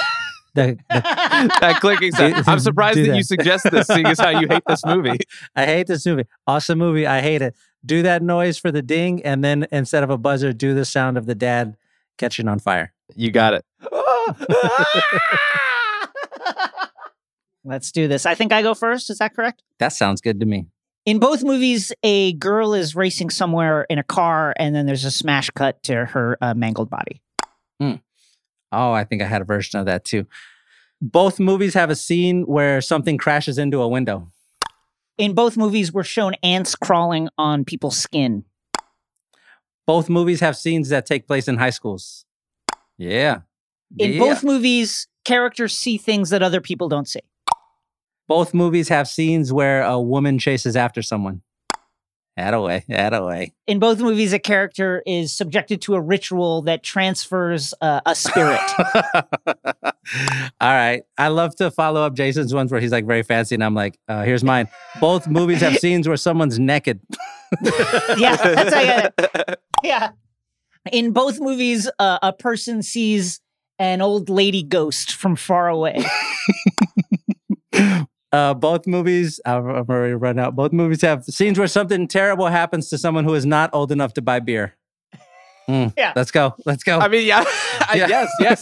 the 0.54 0.78
that 0.90 1.78
clicking 1.80 2.10
sound. 2.12 2.42
I'm 2.46 2.58
surprised 2.58 2.96
Do 2.96 3.06
that, 3.06 3.16
you 3.16 3.22
suggest 3.22 3.70
this, 3.70 3.86
seeing 3.86 4.04
as 4.06 4.18
how 4.18 4.30
you 4.30 4.48
hate 4.48 4.64
this 4.66 4.84
movie. 4.84 5.18
I 5.56 5.64
hate 5.64 5.86
this 5.86 6.04
movie. 6.04 6.24
Awesome 6.46 6.78
movie. 6.78 7.06
I 7.06 7.20
hate 7.20 7.40
it. 7.40 7.54
Do 7.86 8.02
that 8.02 8.22
noise 8.22 8.58
for 8.58 8.72
the 8.72 8.82
ding, 8.82 9.24
and 9.24 9.44
then 9.44 9.66
instead 9.70 10.02
of 10.02 10.10
a 10.10 10.18
buzzer, 10.18 10.52
do 10.52 10.74
the 10.74 10.84
sound 10.84 11.16
of 11.16 11.26
the 11.26 11.34
dad 11.34 11.76
catching 12.18 12.48
on 12.48 12.58
fire. 12.58 12.92
You 13.14 13.30
got 13.30 13.54
it. 13.54 13.64
Let's 17.64 17.92
do 17.92 18.08
this. 18.08 18.26
I 18.26 18.34
think 18.34 18.52
I 18.52 18.62
go 18.62 18.74
first. 18.74 19.08
Is 19.08 19.18
that 19.18 19.34
correct? 19.34 19.62
That 19.78 19.92
sounds 19.92 20.20
good 20.20 20.40
to 20.40 20.46
me. 20.46 20.66
In 21.06 21.18
both 21.18 21.42
movies, 21.42 21.92
a 22.02 22.32
girl 22.34 22.72
is 22.72 22.96
racing 22.96 23.28
somewhere 23.30 23.82
in 23.90 23.98
a 23.98 24.02
car, 24.02 24.54
and 24.58 24.74
then 24.74 24.86
there's 24.86 25.04
a 25.04 25.10
smash 25.10 25.50
cut 25.50 25.82
to 25.84 26.06
her 26.06 26.38
uh, 26.40 26.54
mangled 26.54 26.88
body. 26.90 27.20
Oh, 28.76 28.90
I 28.90 29.04
think 29.04 29.22
I 29.22 29.26
had 29.26 29.40
a 29.40 29.44
version 29.44 29.78
of 29.78 29.86
that 29.86 30.04
too. 30.04 30.26
Both 31.00 31.38
movies 31.38 31.74
have 31.74 31.90
a 31.90 31.94
scene 31.94 32.42
where 32.42 32.80
something 32.80 33.16
crashes 33.18 33.56
into 33.56 33.80
a 33.80 33.86
window. 33.86 34.32
In 35.16 35.32
both 35.32 35.56
movies, 35.56 35.92
we're 35.92 36.02
shown 36.02 36.34
ants 36.42 36.74
crawling 36.74 37.28
on 37.38 37.64
people's 37.64 37.96
skin. 37.96 38.42
Both 39.86 40.08
movies 40.08 40.40
have 40.40 40.56
scenes 40.56 40.88
that 40.88 41.06
take 41.06 41.28
place 41.28 41.46
in 41.46 41.58
high 41.58 41.70
schools. 41.70 42.24
Yeah. 42.98 43.42
In 43.96 44.14
Yeah. 44.14 44.18
both 44.18 44.42
movies, 44.42 45.06
characters 45.24 45.72
see 45.72 45.96
things 45.96 46.30
that 46.30 46.42
other 46.42 46.60
people 46.60 46.88
don't 46.88 47.06
see. 47.06 47.20
Both 48.28 48.54
movies 48.54 48.88
have 48.88 49.08
scenes 49.08 49.52
where 49.52 49.82
a 49.82 50.00
woman 50.00 50.38
chases 50.38 50.76
after 50.76 51.02
someone. 51.02 51.42
That 52.36 52.52
away, 52.52 52.84
that 52.88 53.14
away. 53.14 53.54
In 53.68 53.78
both 53.78 54.00
movies, 54.00 54.32
a 54.32 54.40
character 54.40 55.04
is 55.06 55.32
subjected 55.32 55.80
to 55.82 55.94
a 55.94 56.00
ritual 56.00 56.62
that 56.62 56.82
transfers 56.82 57.72
uh, 57.80 58.00
a 58.04 58.16
spirit. 58.16 58.60
All 60.60 60.72
right. 60.72 61.04
I 61.16 61.28
love 61.28 61.54
to 61.56 61.70
follow 61.70 62.02
up 62.02 62.14
Jason's 62.14 62.52
ones 62.52 62.72
where 62.72 62.80
he's 62.80 62.90
like 62.90 63.06
very 63.06 63.22
fancy, 63.22 63.54
and 63.54 63.62
I'm 63.62 63.74
like, 63.74 64.00
uh, 64.08 64.24
here's 64.24 64.42
mine. 64.42 64.68
Both 65.00 65.28
movies 65.28 65.60
have 65.60 65.76
scenes 65.76 66.08
where 66.08 66.16
someone's 66.16 66.58
naked. 66.58 67.00
yeah, 68.16 68.36
that's 68.36 68.74
how 68.74 68.80
I 68.80 68.84
get 68.84 69.14
it. 69.18 69.60
Yeah. 69.84 70.10
In 70.90 71.12
both 71.12 71.38
movies, 71.38 71.88
uh, 72.00 72.18
a 72.20 72.32
person 72.32 72.82
sees 72.82 73.40
an 73.78 74.02
old 74.02 74.28
lady 74.28 74.64
ghost 74.64 75.14
from 75.14 75.36
far 75.36 75.68
away. 75.68 76.04
Uh, 78.34 78.52
both 78.54 78.86
movies, 78.86 79.40
I've, 79.46 79.64
I'm 79.64 79.86
already 79.88 80.14
run 80.14 80.38
out. 80.38 80.56
Both 80.56 80.72
movies 80.72 81.02
have 81.02 81.24
scenes 81.24 81.56
where 81.58 81.68
something 81.68 82.08
terrible 82.08 82.46
happens 82.48 82.88
to 82.90 82.98
someone 82.98 83.24
who 83.24 83.34
is 83.34 83.46
not 83.46 83.70
old 83.72 83.92
enough 83.92 84.14
to 84.14 84.22
buy 84.22 84.40
beer. 84.40 84.74
Mm, 85.68 85.92
Yeah. 85.96 86.12
Let's 86.16 86.30
go. 86.30 86.54
Let's 86.66 86.82
go. 86.82 86.98
I 86.98 87.08
mean, 87.08 87.26
yeah, 87.26 87.44
Yeah. 87.94 88.08
yes, 88.08 88.30
yes. 88.40 88.60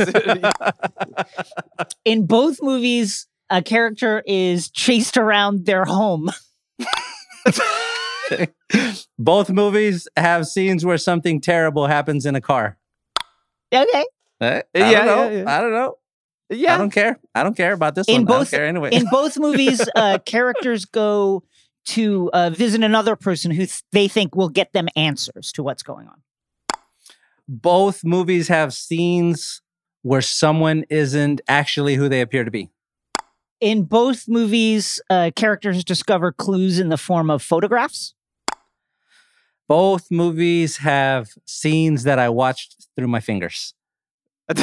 In 2.04 2.26
both 2.26 2.58
movies, 2.62 3.26
a 3.50 3.62
character 3.62 4.22
is 4.26 4.70
chased 4.70 5.16
around 5.16 5.64
their 5.66 5.84
home. 5.84 6.30
Both 9.18 9.50
movies 9.50 10.08
have 10.16 10.46
scenes 10.46 10.84
where 10.84 10.96
something 10.98 11.40
terrible 11.40 11.86
happens 11.86 12.24
in 12.24 12.34
a 12.34 12.40
car. 12.40 12.78
Okay. 13.74 14.04
Eh, 14.40 14.62
I 14.74 14.78
Yeah, 14.78 14.90
don't 14.92 15.06
know. 15.06 15.30
yeah, 15.30 15.42
yeah. 15.42 15.56
I 15.56 15.60
don't 15.60 15.72
know. 15.72 15.96
I 16.52 16.78
don't 16.78 16.90
care. 16.90 17.18
I 17.34 17.42
don't 17.42 17.56
care 17.56 17.72
about 17.72 17.94
this 17.94 18.06
In 18.08 18.14
one. 18.14 18.22
I 18.22 18.26
both- 18.38 18.50
don't 18.50 18.58
care 18.58 18.66
anyway. 18.66 18.90
In 18.92 19.06
both 19.10 19.38
movies, 19.46 19.86
uh, 19.96 20.18
characters 20.24 20.84
go 20.84 21.42
to 21.86 22.30
uh, 22.32 22.50
visit 22.50 22.82
another 22.84 23.16
person 23.16 23.50
who 23.50 23.66
th- 23.66 23.82
they 23.92 24.06
think 24.08 24.36
will 24.36 24.48
get 24.48 24.72
them 24.72 24.86
answers 24.94 25.50
to 25.52 25.62
what's 25.62 25.82
going 25.82 26.06
on. 26.08 26.22
both 27.48 28.04
movies 28.04 28.48
have 28.48 28.72
scenes 28.72 29.60
where 30.02 30.22
someone 30.22 30.84
isn't 30.90 31.40
actually 31.48 31.96
who 31.96 32.08
they 32.08 32.20
appear 32.20 32.44
to 32.44 32.50
be. 32.50 32.70
In 33.60 33.84
both 33.84 34.28
movies, 34.28 35.00
uh, 35.10 35.30
characters 35.36 35.84
discover 35.84 36.32
clues 36.32 36.78
in 36.78 36.88
the 36.88 36.96
form 36.96 37.30
of 37.30 37.42
photographs. 37.42 38.14
Both 39.68 40.10
movies 40.10 40.78
have 40.78 41.30
scenes 41.46 42.02
that 42.04 42.18
I 42.18 42.28
watched 42.28 42.88
through 42.96 43.08
my 43.08 43.20
fingers. 43.20 43.74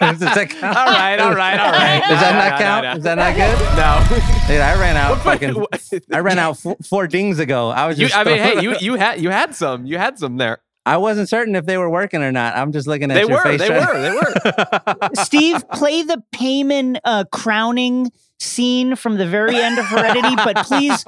Does 0.00 0.18
that 0.20 0.50
count? 0.50 0.76
all 0.76 0.86
right, 0.86 1.18
all 1.18 1.34
right, 1.34 1.58
all 1.60 1.72
right. 1.72 2.02
Does 2.08 2.20
that 2.20 2.50
not 2.50 2.60
count? 2.60 2.84
no, 2.84 2.92
no. 2.92 2.98
Is 2.98 3.04
that 3.04 3.14
not 3.16 3.34
good? 3.34 3.58
No. 3.76 4.48
Dude, 4.48 4.60
I 4.60 4.78
ran 4.80 4.96
out 4.96 5.18
fucking. 5.22 5.64
I 6.12 6.18
ran 6.20 6.38
out 6.38 6.58
four, 6.58 6.76
four 6.88 7.06
dings 7.06 7.38
ago. 7.38 7.70
I 7.70 7.86
was 7.86 7.98
You. 7.98 8.08
I 8.14 8.24
mean, 8.24 8.38
hey, 8.38 8.60
you 8.62 8.76
you 8.80 8.94
had 8.96 9.20
you 9.20 9.30
had 9.30 9.54
some, 9.54 9.86
you 9.86 9.98
had 9.98 10.18
some 10.18 10.36
there. 10.36 10.58
I 10.86 10.98
wasn't 10.98 11.28
certain 11.30 11.54
if 11.56 11.64
they 11.64 11.78
were 11.78 11.88
working 11.88 12.22
or 12.22 12.30
not. 12.30 12.56
I'm 12.56 12.70
just 12.70 12.86
looking 12.86 13.10
at 13.10 13.14
They 13.14 13.20
your 13.22 13.30
were, 13.30 13.42
face. 13.42 13.60
they 13.60 13.68
trying- 13.68 13.86
were, 13.86 14.00
they 14.02 14.10
were. 14.10 15.10
Steve, 15.24 15.66
play 15.70 16.02
the 16.02 16.22
Paimon 16.34 16.98
uh, 17.04 17.24
crowning 17.32 18.10
scene 18.38 18.94
from 18.94 19.16
the 19.16 19.26
very 19.26 19.56
end 19.56 19.78
of 19.78 19.86
Heredity, 19.86 20.36
but 20.36 20.56
please, 20.66 21.04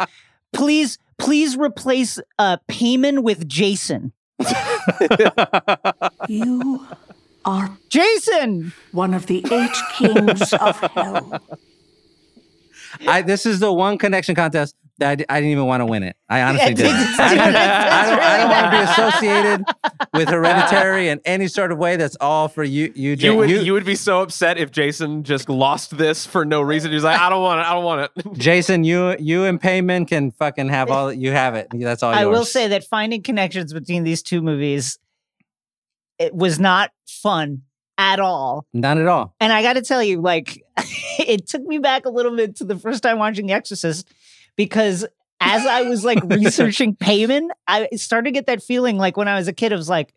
please 0.55 0.99
Please 1.19 1.57
replace 1.57 2.21
uh, 2.39 2.59
Paimon 2.69 3.23
with 3.23 3.49
Jason. 3.49 4.13
You 6.29 6.87
are 7.47 7.71
Jason, 7.89 8.73
one 8.93 9.15
of 9.15 9.27
the 9.27 9.43
eight 9.51 9.77
kings 9.97 10.53
of 10.53 10.79
hell. 10.81 11.41
I 13.07 13.23
this 13.23 13.47
is 13.47 13.61
the 13.61 13.73
one 13.73 13.99
connection 13.99 14.35
contest 14.35 14.75
that 14.99 15.11
I, 15.11 15.15
d- 15.17 15.25
I 15.29 15.35
didn't 15.41 15.51
even 15.53 15.67
want 15.67 15.83
to 15.83 15.87
win 15.87 16.03
it. 16.03 16.17
I 16.31 16.41
honestly 16.43 16.69
Yeah, 16.71 16.75
didn't. 16.75 17.21
I, 17.21 17.35
don't- 17.35 17.39
I 17.57 18.11
don't, 18.11 18.21
I 18.21 18.39
don't 18.39 18.51
want 18.51 18.65
to 18.65 18.79
be 18.79 18.85
associated 18.91 19.65
with 20.15 20.29
Hereditary 20.31 21.09
in 21.11 21.21
any 21.27 21.49
sort 21.49 21.71
of 21.73 21.77
way. 21.79 21.97
That's 21.97 22.17
all 22.21 22.49
for 22.49 22.65
you, 22.65 22.91
you, 22.95 23.15
Jay. 23.15 23.29
You 23.29 23.37
would 23.37 23.51
you, 23.51 23.73
would 23.75 23.85
be 23.85 23.95
so 23.97 24.23
upset 24.23 24.57
if 24.57 24.71
Jason 24.71 25.23
just 25.23 25.51
lost 25.51 25.99
this 25.99 26.25
for 26.25 26.47
no 26.47 26.63
reason. 26.63 26.93
He's 26.93 27.05
like, 27.05 27.21
I 27.21 27.29
don't 27.29 27.43
want 27.43 27.61
it. 27.61 27.67
I 27.67 27.75
don't 27.75 27.85
want 27.85 28.11
it. 28.17 28.33
Jason, 28.39 28.85
you 28.85 29.15
you 29.19 29.45
and 29.45 29.61
Paimon 29.61 30.09
can 30.09 30.31
fucking 30.31 30.71
have 30.71 30.91
all. 30.91 31.13
You 31.13 31.33
have 31.33 31.55
it. 31.55 31.69
That's 31.75 32.03
all. 32.03 32.13
You 32.15 32.19
I 32.19 32.23
yours. 32.23 32.39
will 32.39 32.45
say 32.47 32.69
that 32.69 32.85
finding 32.85 33.23
connections 33.23 33.75
between 33.75 34.05
these 34.05 34.23
two 34.23 34.41
movies 34.41 34.99
it 36.19 36.35
was 36.35 36.59
not 36.59 36.91
fun 37.07 37.63
at 37.99 38.21
all. 38.21 38.67
not 38.75 38.99
at 38.99 39.07
all. 39.07 39.35
And 39.41 39.53
I 39.53 39.63
got 39.63 39.75
to 39.75 39.83
tell 39.83 40.03
you, 40.03 40.21
like, 40.21 40.63
it 41.19 41.47
took 41.49 41.63
me 41.63 41.79
back 41.79 42.05
a 42.07 42.11
little 42.11 42.35
bit 42.37 42.57
to 42.57 42.65
the 42.65 42.79
first 42.79 43.03
time 43.03 43.19
watching 43.19 43.47
The 43.47 43.55
Exorcist 43.55 44.09
because 44.57 45.07
as 45.41 45.67
I 45.67 45.83
was 45.83 46.05
like 46.05 46.23
researching 46.25 46.97
Paimon, 46.97 47.49
I 47.67 47.89
started 47.97 48.27
to 48.27 48.31
get 48.33 48.47
that 48.47 48.63
feeling 48.63 48.97
like 48.99 49.17
when 49.17 49.29
I 49.29 49.37
was 49.37 49.49
a 49.49 49.53
kid, 49.53 49.73
I 49.73 49.77
was 49.77 49.89
like, 49.89 50.13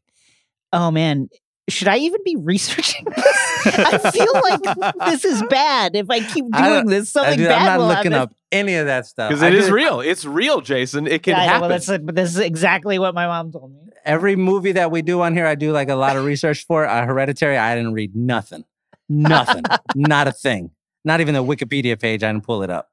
oh 0.73 0.91
man, 0.91 1.29
should 1.69 1.87
I 1.87 1.97
even 1.97 2.21
be 2.25 2.35
researching 2.39 3.05
this? 3.05 3.25
I 3.65 4.11
feel 4.11 4.33
like 4.33 5.09
this 5.09 5.25
is 5.25 5.43
bad 5.49 5.95
if 5.95 6.09
I 6.09 6.19
keep 6.19 6.45
doing 6.45 6.51
don't- 6.51 6.85
this. 6.87 7.15
I 7.15 7.21
Something 7.21 7.37
do- 7.39 7.47
bad 7.47 7.59
I'm 7.59 7.65
not 7.65 7.79
will 7.79 7.87
looking 7.87 8.11
happen. 8.11 8.29
up 8.29 8.35
any 8.51 8.75
of 8.75 8.87
that 8.87 9.05
stuff 9.05 9.29
Because 9.29 9.43
I 9.43 9.47
it 9.49 9.53
is 9.55 9.69
real. 9.69 9.99
It's 10.01 10.25
real, 10.25 10.61
Jason. 10.61 11.05
It 11.05 11.21
can 11.23 11.31
Yeah, 11.35 11.41
I 11.41 11.45
know, 11.45 11.47
happen. 11.53 11.61
well, 11.61 11.69
that's 11.69 11.87
but 12.03 12.15
this 12.15 12.29
is 12.31 12.39
exactly 12.39 12.97
what 12.99 13.13
my 13.13 13.27
mom 13.27 13.51
told 13.51 13.71
me. 13.73 13.88
Every 14.09 14.35
movie 14.35 14.71
that 14.71 14.89
we 14.89 15.03
do 15.03 15.21
on 15.21 15.35
here, 15.35 15.45
I 15.45 15.53
do 15.53 15.71
like 15.71 15.87
a 15.87 15.93
lot 15.95 16.17
of 16.17 16.25
research 16.25 16.65
for. 16.65 16.87
Uh, 16.87 17.05
Hereditary, 17.05 17.59
I 17.59 17.75
didn't 17.75 17.93
read 17.93 18.15
nothing, 18.15 18.65
nothing, 19.07 19.61
not 19.95 20.27
a 20.27 20.31
thing. 20.31 20.71
Not 21.05 21.21
even 21.21 21.35
the 21.35 21.43
Wikipedia 21.43 21.99
page. 22.01 22.23
I 22.23 22.31
didn't 22.31 22.43
pull 22.43 22.63
it 22.63 22.71
up. 22.71 22.89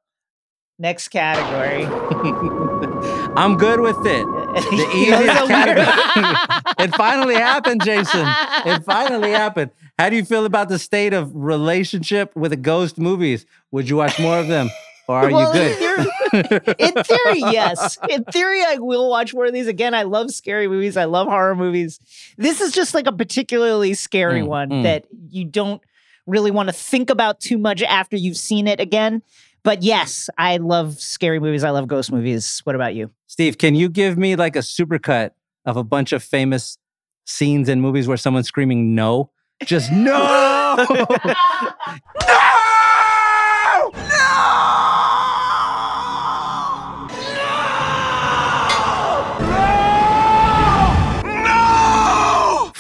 Next 0.79 1.09
category. 1.09 1.87
I'm 3.35 3.57
good 3.57 3.81
with 3.81 3.97
it. 4.01 4.27
The 4.27 4.91
easiest 4.95 5.49
category. 5.49 6.85
it 6.85 6.95
finally 6.95 7.37
happened, 7.37 7.83
Jason. 7.83 8.29
It 8.67 8.85
finally 8.85 9.31
happened. 9.31 9.71
How 9.99 10.11
do 10.11 10.17
you 10.17 10.25
feel 10.25 10.45
about 10.45 10.69
the 10.69 10.79
state 10.79 11.14
of 11.14 11.35
relationship 11.35 12.37
with 12.37 12.51
the 12.51 12.59
ghost 12.59 12.99
movies? 12.99 13.47
Would 13.71 13.89
you 13.89 13.97
watch 13.97 14.21
more 14.21 14.39
of 14.39 14.49
them, 14.49 14.69
or 15.09 15.17
are 15.17 15.31
Well, 15.31 15.55
you 15.55 15.61
in 15.61 15.69
good? 15.69 15.79
theory- 15.79 16.75
in 16.79 17.05
theory, 17.05 17.41
yes. 17.53 17.99
In 18.11 18.25
theory, 18.25 18.63
I 18.65 18.77
will 18.79 19.09
watch 19.09 19.33
more 19.35 19.47
of 19.47 19.53
these. 19.53 19.67
Again, 19.67 19.95
I 19.95 20.03
love 20.03 20.31
scary 20.31 20.69
movies. 20.69 20.97
I 20.97 21.05
love 21.05 21.29
horror 21.29 21.55
movies. 21.55 22.01
This 22.37 22.61
is 22.61 22.73
just 22.73 22.95
like 22.95 23.07
a 23.07 23.13
particularly 23.13 23.95
scary 23.95 24.41
Mm, 24.43 24.47
one 24.47 24.69
mm. 24.71 24.83
that 24.83 25.07
you 25.31 25.45
don't 25.45 25.81
really 26.27 26.51
want 26.51 26.69
to 26.69 26.73
think 26.73 27.09
about 27.11 27.39
too 27.41 27.57
much 27.59 27.83
after 27.83 28.17
you've 28.17 28.37
seen 28.37 28.67
it 28.67 28.81
again. 28.81 29.23
But 29.63 29.83
yes, 29.83 30.29
I 30.39 30.59
love 30.59 31.01
scary 31.01 31.41
movies. 31.41 31.65
I 31.65 31.71
love 31.71 31.87
ghost 31.89 32.13
movies. 32.13 32.61
What 32.65 32.75
about 32.77 32.95
you? 32.95 33.11
Steve, 33.27 33.59
can 33.59 33.75
you 33.75 33.89
give 33.89 34.17
me 34.19 34.37
like 34.37 34.57
a 34.57 34.61
supercut 34.61 35.31
of 35.65 35.77
a 35.77 35.83
bunch 35.85 36.13
of 36.13 36.23
famous 36.23 36.79
scenes 37.25 37.69
in 37.69 37.81
movies 37.81 38.07
where 38.09 38.17
someone's 38.17 38.47
screaming 38.49 38.95
no? 38.95 39.31
Just 39.65 39.91
no! 39.93 40.87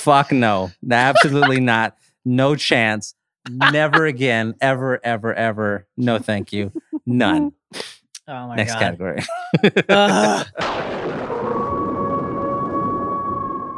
Fuck 0.06 0.30
no. 0.30 0.70
Absolutely 0.88 1.58
not. 1.58 1.96
No 2.24 2.54
chance. 2.54 3.16
Never 3.50 4.06
again. 4.14 4.54
Ever, 4.60 5.00
ever, 5.04 5.34
ever. 5.34 5.84
No, 5.96 6.18
thank 6.18 6.52
you. 6.52 6.72
None. 7.04 7.52
Oh 8.28 8.48
my 8.48 8.56
God. 8.56 8.56
Next 8.56 8.72
God. 8.72 8.80
category. 8.80 9.22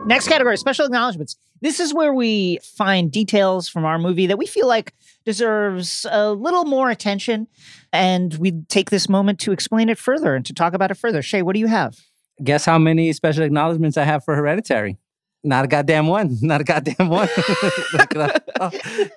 Next 0.06 0.26
category, 0.26 0.56
special 0.56 0.86
acknowledgments. 0.86 1.36
This 1.60 1.80
is 1.80 1.92
where 1.92 2.14
we 2.14 2.58
find 2.62 3.12
details 3.12 3.68
from 3.68 3.84
our 3.84 3.98
movie 3.98 4.26
that 4.26 4.38
we 4.38 4.46
feel 4.46 4.66
like 4.66 4.94
deserves 5.26 6.06
a 6.10 6.32
little 6.32 6.64
more 6.64 6.88
attention. 6.88 7.46
And 7.92 8.32
we 8.36 8.52
take 8.70 8.88
this 8.88 9.06
moment 9.06 9.38
to 9.40 9.52
explain 9.52 9.90
it 9.90 9.98
further 9.98 10.34
and 10.34 10.46
to 10.46 10.54
talk 10.54 10.72
about 10.72 10.90
it 10.90 10.94
further. 10.94 11.20
Shea, 11.20 11.42
what 11.42 11.52
do 11.52 11.60
you 11.60 11.66
have? 11.66 11.98
Guess 12.42 12.64
how 12.64 12.78
many 12.78 13.12
special 13.12 13.42
acknowledgments 13.44 13.98
I 13.98 14.04
have 14.04 14.24
for 14.24 14.34
Hereditary? 14.34 14.96
Not 15.44 15.64
a 15.64 15.68
goddamn 15.68 16.06
one. 16.08 16.36
Not 16.42 16.60
a 16.60 16.64
goddamn 16.64 17.08
one. 17.08 17.28
Like, 17.94 18.42
uh, 18.60 18.70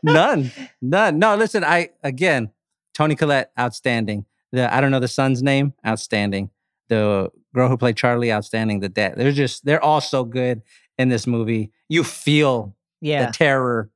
None. 0.03 0.51
None. 0.81 1.19
No, 1.19 1.35
listen, 1.35 1.63
I 1.63 1.89
again, 2.03 2.51
Toni 2.93 3.15
Collette, 3.15 3.51
outstanding. 3.59 4.25
The 4.51 4.73
I 4.73 4.81
don't 4.81 4.91
know 4.91 4.99
the 4.99 5.07
son's 5.07 5.41
name, 5.41 5.73
outstanding. 5.85 6.49
The 6.89 7.29
girl 7.55 7.69
who 7.69 7.77
played 7.77 7.97
Charlie, 7.97 8.31
outstanding. 8.31 8.79
The 8.81 8.89
dad. 8.89 9.15
They're 9.17 9.31
just 9.31 9.65
they're 9.65 9.83
all 9.83 10.01
so 10.01 10.23
good 10.23 10.61
in 10.97 11.09
this 11.09 11.25
movie. 11.25 11.71
You 11.89 12.03
feel 12.03 12.75
Yeah. 13.01 13.25
the 13.27 13.31
terror 13.33 13.89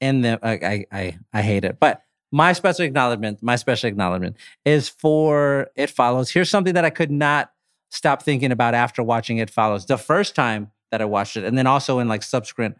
in 0.00 0.20
them. 0.22 0.38
I, 0.42 0.52
I 0.52 0.84
I 0.92 1.18
I 1.32 1.42
hate 1.42 1.64
it. 1.64 1.78
But 1.80 2.02
my 2.32 2.52
special 2.52 2.84
acknowledgement, 2.84 3.42
my 3.42 3.56
special 3.56 3.88
acknowledgement 3.88 4.36
is 4.64 4.88
for 4.88 5.68
It 5.76 5.90
Follows. 5.90 6.30
Here's 6.30 6.50
something 6.50 6.74
that 6.74 6.84
I 6.84 6.90
could 6.90 7.10
not 7.10 7.52
stop 7.90 8.22
thinking 8.22 8.52
about 8.52 8.74
after 8.74 9.02
watching 9.02 9.38
It 9.38 9.50
Follows. 9.50 9.86
The 9.86 9.98
first 9.98 10.34
time 10.34 10.70
that 10.90 11.00
I 11.00 11.04
watched 11.04 11.36
it, 11.36 11.44
and 11.44 11.56
then 11.56 11.66
also 11.66 11.98
in 11.98 12.08
like 12.08 12.22
subsequent 12.22 12.76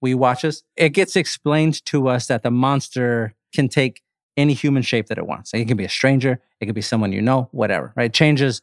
we 0.00 0.14
watches, 0.14 0.64
it 0.76 0.90
gets 0.90 1.16
explained 1.16 1.84
to 1.86 2.08
us 2.08 2.26
that 2.26 2.42
the 2.42 2.50
monster 2.50 3.34
can 3.54 3.68
take 3.68 4.02
any 4.36 4.52
human 4.52 4.82
shape 4.82 5.06
that 5.06 5.18
it 5.18 5.26
wants. 5.26 5.52
Like, 5.52 5.62
it 5.62 5.68
can 5.68 5.76
be 5.76 5.84
a 5.84 5.88
stranger, 5.88 6.40
it 6.60 6.66
could 6.66 6.74
be 6.74 6.82
someone 6.82 7.12
you 7.12 7.22
know, 7.22 7.48
whatever, 7.52 7.92
right? 7.96 8.06
It 8.06 8.12
changes 8.12 8.60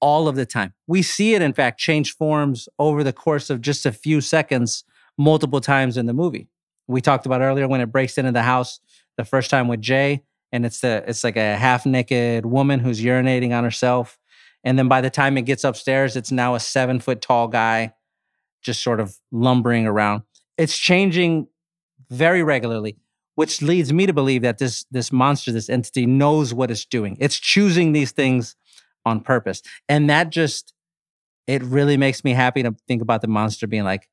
all 0.00 0.26
of 0.26 0.34
the 0.34 0.44
time. 0.46 0.74
We 0.86 1.02
see 1.02 1.34
it, 1.34 1.42
in 1.42 1.52
fact, 1.52 1.78
change 1.78 2.16
forms 2.16 2.68
over 2.78 3.04
the 3.04 3.12
course 3.12 3.50
of 3.50 3.60
just 3.60 3.86
a 3.86 3.92
few 3.92 4.20
seconds, 4.20 4.84
multiple 5.16 5.60
times 5.60 5.96
in 5.96 6.06
the 6.06 6.12
movie. 6.12 6.48
We 6.88 7.00
talked 7.00 7.26
about 7.26 7.40
earlier 7.40 7.68
when 7.68 7.80
it 7.80 7.92
breaks 7.92 8.18
into 8.18 8.32
the 8.32 8.42
house 8.42 8.80
the 9.16 9.24
first 9.24 9.50
time 9.50 9.68
with 9.68 9.80
Jay, 9.80 10.24
and 10.50 10.66
it's 10.66 10.80
the 10.80 11.04
it's 11.06 11.22
like 11.22 11.36
a 11.36 11.56
half 11.56 11.86
naked 11.86 12.44
woman 12.44 12.80
who's 12.80 13.00
urinating 13.00 13.56
on 13.56 13.62
herself, 13.62 14.18
and 14.64 14.78
then 14.78 14.88
by 14.88 15.00
the 15.00 15.10
time 15.10 15.38
it 15.38 15.42
gets 15.42 15.62
upstairs, 15.62 16.16
it's 16.16 16.32
now 16.32 16.54
a 16.54 16.60
seven 16.60 16.98
foot 16.98 17.20
tall 17.20 17.46
guy, 17.46 17.92
just 18.62 18.82
sort 18.82 19.00
of 19.00 19.18
lumbering 19.30 19.86
around. 19.86 20.22
It's 20.56 20.78
changing 20.78 21.48
very 22.10 22.42
regularly, 22.42 22.96
which 23.34 23.62
leads 23.62 23.92
me 23.92 24.06
to 24.06 24.12
believe 24.12 24.42
that 24.42 24.58
this 24.58 24.84
this 24.90 25.10
monster, 25.12 25.52
this 25.52 25.68
entity, 25.68 26.06
knows 26.06 26.54
what 26.54 26.70
it's 26.70 26.84
doing. 26.84 27.16
It's 27.20 27.38
choosing 27.38 27.92
these 27.92 28.12
things 28.12 28.56
on 29.04 29.20
purpose, 29.20 29.62
and 29.88 30.08
that 30.10 30.30
just 30.30 30.74
it 31.46 31.62
really 31.62 31.96
makes 31.96 32.22
me 32.24 32.32
happy 32.32 32.62
to 32.62 32.74
think 32.86 33.02
about 33.02 33.20
the 33.20 33.28
monster 33.28 33.66
being 33.66 33.84
like, 33.84 34.08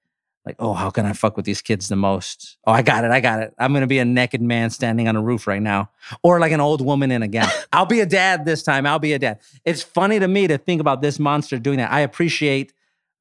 like, 0.46 0.56
oh, 0.58 0.74
how 0.74 0.90
can 0.90 1.06
I 1.06 1.14
fuck 1.14 1.36
with 1.38 1.46
these 1.46 1.62
kids 1.62 1.90
the 1.90 1.96
most? 1.96 2.58
Oh, 2.66 2.72
I 2.72 2.82
got 2.82 3.04
it, 3.04 3.12
I 3.12 3.20
got 3.20 3.42
it. 3.42 3.54
I'm 3.60 3.74
gonna 3.74 3.86
be 3.86 4.00
a 4.00 4.06
naked 4.06 4.42
man 4.42 4.70
standing 4.70 5.08
on 5.08 5.16
a 5.16 5.22
roof 5.22 5.46
right 5.46 5.62
now, 5.62 5.92
or 6.24 6.40
like 6.40 6.52
an 6.52 6.62
old 6.62 6.84
woman 6.84 7.12
in 7.12 7.22
a 7.22 7.28
gown. 7.28 7.50
I'll 7.74 7.86
be 7.86 8.00
a 8.00 8.06
dad 8.06 8.46
this 8.46 8.64
time. 8.64 8.86
I'll 8.86 9.00
be 9.00 9.14
a 9.14 9.20
dad. 9.20 9.40
It's 9.66 9.84
funny 9.84 10.20
to 10.20 10.28
me 10.28 10.48
to 10.48 10.58
think 10.58 10.82
about 10.82 11.02
this 11.02 11.20
monster 11.20 11.60
doing 11.60 11.78
that. 11.78 11.92
I 11.92 12.00
appreciate 12.00 12.74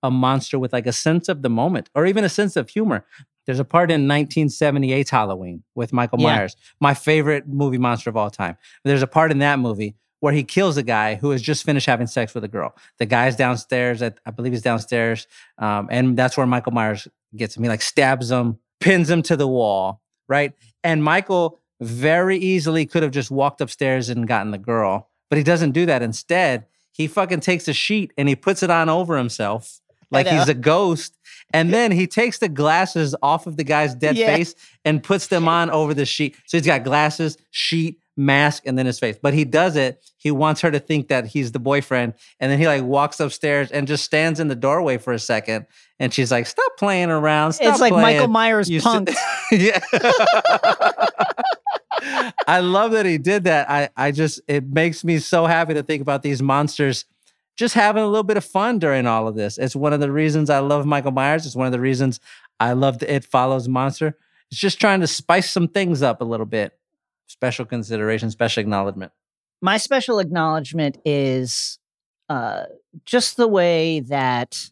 a 0.02 0.10
monster 0.10 0.58
with 0.58 0.72
like 0.72 0.86
a 0.86 0.92
sense 0.92 1.28
of 1.28 1.42
the 1.42 1.50
moment, 1.50 1.90
or 1.94 2.06
even 2.06 2.24
a 2.24 2.28
sense 2.28 2.56
of 2.56 2.68
humor. 2.68 3.04
There's 3.46 3.58
a 3.58 3.64
part 3.64 3.90
in 3.90 4.06
1978's 4.06 5.10
Halloween 5.10 5.62
with 5.74 5.92
Michael 5.92 6.20
Yeah. 6.20 6.36
Myers, 6.36 6.56
my 6.80 6.94
favorite 6.94 7.48
movie 7.48 7.78
monster 7.78 8.10
of 8.10 8.16
all 8.16 8.30
time. 8.30 8.56
There's 8.84 9.02
a 9.02 9.06
part 9.06 9.30
in 9.30 9.38
that 9.38 9.58
movie 9.58 9.96
where 10.20 10.32
he 10.32 10.42
kills 10.42 10.76
a 10.76 10.82
guy 10.82 11.14
who 11.14 11.30
has 11.30 11.40
just 11.40 11.64
finished 11.64 11.86
having 11.86 12.06
sex 12.06 12.34
with 12.34 12.44
a 12.44 12.48
girl. 12.48 12.74
The 12.98 13.06
guy's 13.06 13.36
downstairs, 13.36 14.02
at, 14.02 14.18
I 14.26 14.32
believe 14.32 14.52
he's 14.52 14.62
downstairs, 14.62 15.26
um, 15.58 15.88
and 15.90 16.16
that's 16.16 16.36
where 16.36 16.46
Michael 16.46 16.72
Myers 16.72 17.08
gets 17.36 17.56
him. 17.56 17.62
He 17.62 17.68
like 17.68 17.82
stabs 17.82 18.30
him, 18.30 18.58
pins 18.80 19.08
him 19.08 19.22
to 19.22 19.36
the 19.36 19.48
wall, 19.48 20.02
right? 20.28 20.52
And 20.84 21.02
Michael 21.02 21.60
very 21.80 22.36
easily 22.36 22.84
could 22.84 23.02
have 23.02 23.12
just 23.12 23.30
walked 23.30 23.60
upstairs 23.60 24.08
and 24.08 24.26
gotten 24.26 24.50
the 24.50 24.58
girl, 24.58 25.08
but 25.30 25.38
he 25.38 25.44
doesn't 25.44 25.70
do 25.70 25.86
that. 25.86 26.02
Instead, 26.02 26.66
he 26.92 27.06
fucking 27.06 27.40
takes 27.40 27.68
a 27.68 27.72
sheet 27.72 28.12
and 28.18 28.28
he 28.28 28.34
puts 28.34 28.62
it 28.62 28.70
on 28.70 28.88
over 28.88 29.16
himself 29.16 29.80
like 30.10 30.26
he's 30.26 30.48
a 30.48 30.54
ghost. 30.54 31.14
And 31.54 31.72
then 31.72 31.92
he 31.92 32.06
takes 32.06 32.38
the 32.38 32.48
glasses 32.48 33.14
off 33.22 33.46
of 33.46 33.56
the 33.56 33.64
guy's 33.64 33.94
dead 33.94 34.16
Yeah. 34.16 34.34
face 34.36 34.54
and 34.84 35.02
puts 35.02 35.28
them 35.28 35.48
on 35.58 35.70
over 35.70 35.94
the 35.94 36.04
sheet. 36.06 36.36
So 36.46 36.58
he's 36.58 36.66
got 36.66 36.84
glasses, 36.84 37.38
sheet, 37.50 37.98
mask, 38.16 38.64
and 38.66 38.76
then 38.76 38.84
his 38.84 38.98
face. 38.98 39.16
But 39.22 39.32
he 39.32 39.44
does 39.44 39.76
it. 39.76 40.04
He 40.18 40.30
wants 40.30 40.60
her 40.62 40.70
to 40.70 40.78
think 40.80 41.08
that 41.08 41.26
he's 41.26 41.52
the 41.52 41.58
boyfriend. 41.60 42.14
And 42.40 42.50
then 42.52 42.58
he 42.58 42.66
like 42.66 42.82
walks 42.82 43.18
upstairs 43.20 43.70
and 43.70 43.86
just 43.86 44.04
stands 44.04 44.40
in 44.40 44.48
the 44.48 44.56
doorway 44.56 44.98
for 44.98 45.12
a 45.12 45.18
second. 45.18 45.66
And 46.00 46.12
she's 46.12 46.30
like, 46.30 46.46
stop 46.46 46.76
playing 46.78 47.10
around. 47.10 47.52
Stop 47.54 47.72
it's 47.72 47.80
like 47.80 47.92
playing." 47.92 48.02
Michael 48.18 48.28
Myers 48.28 48.68
You 48.68 48.80
punked. 48.80 49.14
yeah. 49.52 49.80
I 52.46 52.60
love 52.60 52.92
that 52.92 53.06
he 53.06 53.18
did 53.18 53.44
that. 53.44 53.68
I, 53.68 53.88
I 53.96 54.10
just, 54.12 54.40
it 54.48 54.64
makes 54.66 55.04
me 55.04 55.18
so 55.18 55.46
happy 55.46 55.74
to 55.74 55.82
think 55.82 56.00
about 56.02 56.22
these 56.22 56.40
monsters 56.40 57.04
just 57.58 57.74
having 57.74 58.04
a 58.04 58.06
little 58.06 58.22
bit 58.22 58.36
of 58.36 58.44
fun 58.44 58.78
during 58.78 59.06
all 59.06 59.26
of 59.26 59.34
this. 59.34 59.58
It's 59.58 59.74
one 59.74 59.92
of 59.92 59.98
the 59.98 60.12
reasons 60.12 60.48
I 60.48 60.60
love 60.60 60.86
Michael 60.86 61.10
Myers. 61.10 61.44
It's 61.44 61.56
one 61.56 61.66
of 61.66 61.72
the 61.72 61.80
reasons 61.80 62.20
I 62.60 62.72
love 62.72 63.00
the 63.00 63.12
It 63.12 63.24
Follows 63.24 63.68
monster. 63.68 64.16
It's 64.50 64.60
just 64.60 64.80
trying 64.80 65.00
to 65.00 65.08
spice 65.08 65.50
some 65.50 65.66
things 65.66 66.00
up 66.00 66.20
a 66.20 66.24
little 66.24 66.46
bit. 66.46 66.78
Special 67.26 67.64
consideration, 67.66 68.30
special 68.30 68.60
acknowledgement. 68.60 69.12
My 69.60 69.76
special 69.76 70.20
acknowledgement 70.20 70.98
is 71.04 71.78
uh, 72.28 72.62
just 73.04 73.36
the 73.36 73.48
way 73.48 74.00
that 74.00 74.70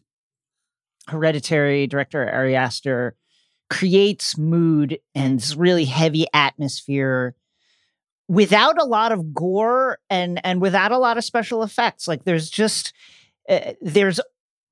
Hereditary 1.09 1.87
director 1.87 2.27
Ari 2.29 2.55
Aster 2.55 3.15
creates 3.69 4.37
mood 4.37 4.99
and 5.13 5.39
this 5.39 5.55
really 5.55 5.85
heavy 5.85 6.25
atmosphere 6.33 7.35
without 8.27 8.79
a 8.81 8.85
lot 8.85 9.11
of 9.11 9.33
gore 9.33 9.99
and 10.09 10.39
and 10.45 10.61
without 10.61 10.91
a 10.91 10.97
lot 10.97 11.17
of 11.17 11.23
special 11.23 11.63
effects. 11.63 12.07
Like 12.07 12.23
there's 12.25 12.49
just 12.49 12.93
uh, 13.49 13.73
there's 13.81 14.19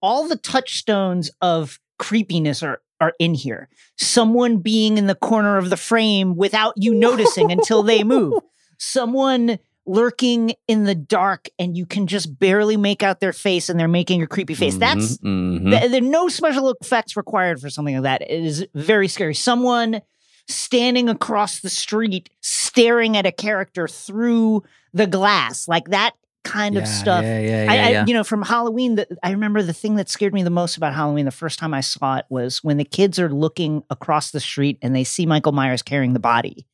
all 0.02 0.28
the 0.28 0.36
touchstones 0.38 1.32
of 1.42 1.80
creepiness 2.00 2.62
are 2.64 2.82
are 3.02 3.14
in 3.20 3.34
here. 3.34 3.68
Someone 3.98 4.58
being 4.58 4.98
in 4.98 5.08
the 5.08 5.16
corner 5.16 5.58
of 5.58 5.70
the 5.70 5.78
frame 5.78 6.36
without 6.36 6.74
you 6.78 6.94
noticing 6.94 7.52
until 7.52 7.84
they 7.84 8.04
move. 8.04 8.40
Someone 8.78 9.60
lurking 9.88 10.54
in 10.68 10.84
the 10.86 10.96
dark 10.96 11.48
and 11.60 11.78
you 11.78 11.86
can 11.86 12.08
just 12.08 12.40
barely 12.40 12.76
make 12.76 13.04
out 13.04 13.20
their 13.20 13.34
face 13.34 13.70
and 13.70 13.80
they're 13.80 13.88
making 13.88 14.22
a 14.24 14.28
creepy 14.28 14.56
face. 14.56 14.76
That's 14.78 15.18
Mhm, 15.18 15.62
mhm. 15.62 15.70
th- 15.80 15.92
there 15.92 16.02
are 16.02 16.06
no 16.06 16.28
special 16.28 16.72
effects 16.82 17.16
required 17.16 17.62
for 17.62 17.70
something 17.70 17.94
like 17.96 18.04
that. 18.04 18.22
It 18.24 18.44
is 18.44 18.66
very 18.74 19.08
scary. 19.08 19.36
Someone 19.36 20.02
standing 20.48 21.10
across 21.10 21.60
the 21.60 21.70
street 21.70 22.30
staring 22.42 23.18
at 23.18 23.26
a 23.26 23.32
character 23.32 23.88
through 23.88 24.64
the 24.94 25.08
glass, 25.08 25.68
like 25.68 25.86
that 25.90 26.12
kind 26.44 26.78
of 26.78 26.88
stuff. 26.88 27.24
yeah, 27.24 27.40
yeah, 27.40 27.66
I, 27.72 27.90
yeah, 27.90 28.02
I- 28.02 28.06
you 28.06 28.14
know, 28.14 28.24
from 28.24 28.44
Halloween, 28.44 28.96
the, 28.96 29.08
I 29.24 29.32
remember 29.32 29.64
the 29.64 29.74
thing 29.74 29.96
that 29.96 30.10
scared 30.10 30.34
me 30.34 30.44
the 30.44 30.52
most 30.52 30.78
about 30.78 30.94
Halloween 30.94 31.26
the 31.26 31.32
first 31.32 31.58
time 31.58 31.74
I 31.74 31.82
saw 31.82 32.18
it 32.18 32.26
was 32.30 32.64
when 32.64 32.78
the 32.78 32.86
kids 32.86 33.18
are 33.20 33.30
looking 33.30 33.84
across 33.90 34.30
the 34.32 34.40
street 34.40 34.78
and 34.84 34.96
they 34.96 35.04
see 35.04 35.26
Michael 35.26 35.54
Myers 35.54 35.82
carrying 35.82 36.14
the 36.14 36.20
body, 36.20 36.68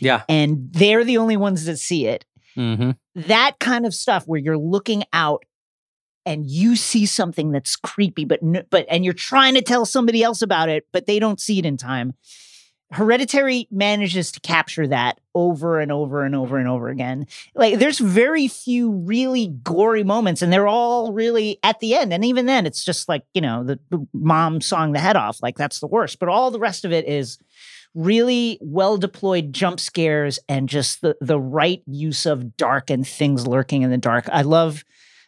yeah. 0.00 0.22
and 0.28 0.72
they're 0.72 1.04
the 1.04 1.18
only 1.18 1.36
ones 1.36 1.64
that 1.66 1.78
see 1.78 2.06
it 2.06 2.24
Mm-hmm. 2.56 2.90
that 3.30 3.52
kind 3.60 3.86
of 3.86 3.94
stuff 3.94 4.24
where 4.26 4.38
you're 4.38 4.58
looking 4.58 5.04
out 5.14 5.44
and 6.26 6.44
you 6.44 6.76
see 6.76 7.06
something 7.06 7.50
that's 7.50 7.76
creepy 7.76 8.26
but 8.26 8.40
but 8.68 8.84
and 8.90 9.06
you're 9.06 9.14
trying 9.14 9.54
to 9.54 9.62
tell 9.62 9.86
somebody 9.86 10.22
else 10.22 10.42
about 10.42 10.68
it 10.68 10.86
but 10.92 11.06
they 11.06 11.18
don't 11.18 11.40
see 11.40 11.58
it 11.58 11.64
in 11.64 11.78
time 11.78 12.12
hereditary 12.92 13.66
manages 13.70 14.32
to 14.32 14.40
capture 14.40 14.86
that 14.86 15.18
over 15.34 15.80
and 15.80 15.90
over 15.90 16.24
and 16.24 16.36
over 16.36 16.58
and 16.58 16.68
over 16.68 16.88
again 16.88 17.26
like 17.54 17.78
there's 17.78 17.98
very 17.98 18.46
few 18.46 18.90
really 18.90 19.48
gory 19.62 20.04
moments 20.04 20.42
and 20.42 20.52
they're 20.52 20.68
all 20.68 21.12
really 21.12 21.58
at 21.62 21.80
the 21.80 21.94
end 21.94 22.12
and 22.12 22.24
even 22.24 22.44
then 22.44 22.66
it's 22.66 22.84
just 22.84 23.08
like 23.08 23.24
you 23.32 23.40
know 23.40 23.64
the, 23.64 23.78
the 23.88 24.06
mom 24.12 24.60
sawing 24.60 24.92
the 24.92 24.98
head 24.98 25.16
off 25.16 25.42
like 25.42 25.56
that's 25.56 25.80
the 25.80 25.86
worst 25.86 26.18
but 26.18 26.28
all 26.28 26.50
the 26.50 26.60
rest 26.60 26.84
of 26.84 26.92
it 26.92 27.08
is 27.08 27.38
really 27.94 28.58
well 28.60 28.96
deployed 28.96 29.52
jump 29.52 29.78
scares 29.78 30.38
and 30.48 30.68
just 30.68 31.00
the 31.02 31.16
the 31.20 31.38
right 31.38 31.82
use 31.86 32.26
of 32.26 32.56
dark 32.56 32.90
and 32.90 33.06
things 33.06 33.46
lurking 33.46 33.82
in 33.82 33.90
the 33.90 33.98
dark. 33.98 34.28
I 34.30 34.42
love 34.42 34.84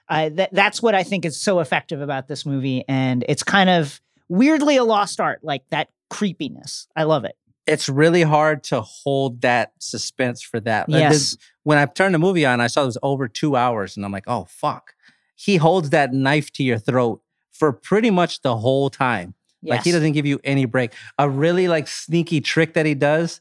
that 0.09 0.51
that's 0.53 0.83
what 0.83 0.95
I 0.95 1.03
think 1.03 1.25
is 1.25 1.41
so 1.41 1.61
effective 1.61 2.01
about 2.01 2.29
this 2.29 2.47
movie 2.47 2.85
and 2.89 3.25
it's 3.29 3.43
kind 3.43 3.71
of 3.71 4.01
weirdly 4.29 4.77
a 4.77 4.85
lost 4.85 5.21
art 5.21 5.41
like 5.43 5.63
that 5.71 5.89
creepiness. 6.11 6.87
I 6.97 7.05
love 7.05 7.25
it. 7.25 7.37
It's 7.67 7.89
really 7.89 8.23
hard 8.23 8.63
to 8.65 8.81
hold 8.81 9.41
that 9.41 9.73
suspense 9.79 10.43
for 10.43 10.61
that. 10.61 10.89
Yes. 10.89 11.13
this- 11.13 11.39
when 11.63 11.79
I 11.79 11.87
turned 11.87 12.15
the 12.15 12.19
movie 12.19 12.45
on, 12.45 12.61
I 12.61 12.67
saw 12.67 12.83
it 12.83 12.87
was 12.87 12.99
over 13.03 13.27
two 13.27 13.57
hours, 13.57 13.97
and 13.97 14.05
I'm 14.05 14.13
like, 14.13 14.25
oh 14.27 14.45
fuck. 14.45 14.95
He 15.35 15.57
holds 15.57 15.91
that 15.91 16.13
knife 16.13 16.53
to 16.53 16.63
your 16.63 16.79
throat 16.79 17.23
for 17.53 17.73
pretty 17.73 18.11
much 18.11 18.43
the 18.43 18.57
whole 18.57 18.91
time. 18.91 19.35
Yes. 19.63 19.71
Like 19.79 19.85
he 19.85 19.93
doesn't 19.93 20.13
give 20.13 20.27
you 20.27 20.41
any 20.45 20.67
break. 20.67 20.93
A 21.19 21.29
really 21.29 21.69
like 21.69 21.89
sneaky 21.89 22.41
trick 22.43 22.75
that 22.75 22.85
he 22.87 22.95
does 22.95 23.41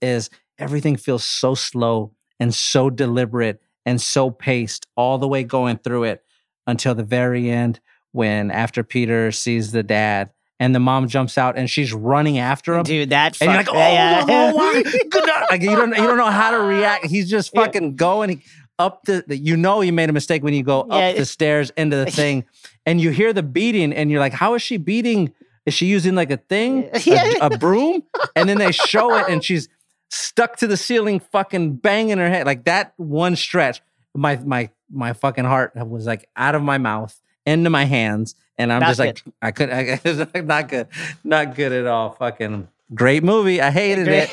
is 0.00 0.30
everything 0.58 0.96
feels 0.96 1.24
so 1.24 1.54
slow 1.54 2.12
and 2.40 2.54
so 2.54 2.88
deliberate 2.88 3.60
and 3.84 4.00
so 4.00 4.30
paced 4.30 4.86
all 4.96 5.18
the 5.18 5.28
way 5.28 5.44
going 5.44 5.76
through 5.76 6.04
it 6.04 6.22
until 6.66 6.94
the 6.94 7.04
very 7.04 7.50
end 7.50 7.80
when 8.12 8.50
after 8.50 8.82
Peter 8.82 9.30
sees 9.32 9.72
the 9.72 9.82
dad 9.82 10.30
and 10.62 10.72
the 10.74 10.78
mom 10.80 11.08
jumps 11.08 11.36
out 11.36 11.58
and 11.58 11.68
she's 11.68 11.92
running 11.92 12.38
after 12.38 12.74
him. 12.74 12.84
Dude, 12.84 13.10
that 13.10 13.36
and 13.42 13.50
you're 13.50 13.58
like, 13.58 13.68
oh, 13.68 13.74
yeah, 13.76 14.24
yeah. 14.26 14.52
god! 15.08 15.46
Like 15.50 15.62
you 15.62 15.74
don't 15.74 15.90
you 15.90 16.06
don't 16.06 16.16
know 16.16 16.30
how 16.30 16.52
to 16.52 16.58
react. 16.58 17.06
He's 17.06 17.28
just 17.28 17.52
fucking 17.52 17.96
going 17.96 18.42
up 18.78 19.02
the. 19.04 19.24
the- 19.26 19.36
You 19.36 19.56
know 19.56 19.80
you 19.80 19.92
made 19.92 20.08
a 20.08 20.12
mistake 20.12 20.42
when 20.44 20.54
you 20.54 20.62
go 20.62 20.86
Yeah, 20.88 21.08
up 21.10 21.16
the 21.16 21.26
stairs 21.26 21.70
into 21.76 21.96
the 21.96 22.06
thing, 22.06 22.44
and 22.86 23.00
you 23.00 23.10
hear 23.10 23.32
the 23.32 23.42
beating, 23.42 23.92
and 23.92 24.10
you're 24.10 24.20
like, 24.20 24.32
how 24.32 24.54
is 24.54 24.62
she 24.62 24.76
beating? 24.76 25.32
Is 25.66 25.74
she 25.74 25.86
using 25.86 26.14
like 26.14 26.30
a 26.30 26.36
thing, 26.38 26.88
a, 27.06 27.36
a 27.40 27.50
broom? 27.58 28.02
And 28.36 28.48
then 28.48 28.58
they 28.58 28.72
show 28.72 29.14
it, 29.16 29.26
and 29.28 29.42
she's 29.44 29.68
stuck 30.10 30.56
to 30.58 30.66
the 30.66 30.76
ceiling, 30.76 31.18
fucking 31.20 31.76
banging 31.76 32.18
her 32.18 32.28
head. 32.28 32.46
Like 32.46 32.64
that 32.64 32.94
one 32.96 33.34
stretch, 33.36 33.80
my 34.14 34.36
my 34.36 34.70
my 34.90 35.12
fucking 35.12 35.44
heart 35.44 35.72
was 35.74 36.06
like 36.06 36.28
out 36.36 36.54
of 36.54 36.62
my 36.62 36.78
mouth 36.78 37.18
into 37.46 37.68
my 37.70 37.84
hands, 37.84 38.34
and 38.58 38.72
I'm 38.72 38.80
Not 38.80 38.88
just 38.88 38.98
like, 39.00 39.22
I 39.40 39.50
couldn't. 39.50 39.74
I, 39.74 40.00
it's 40.04 40.34
like 40.34 40.44
not 40.44 40.68
good, 40.68 40.88
not 41.24 41.54
good 41.54 41.72
at 41.72 41.86
all. 41.86 42.10
Fucking 42.10 42.68
great 42.94 43.22
movie. 43.22 43.60
I 43.60 43.70
hated 43.70 44.06
Great. 44.06 44.30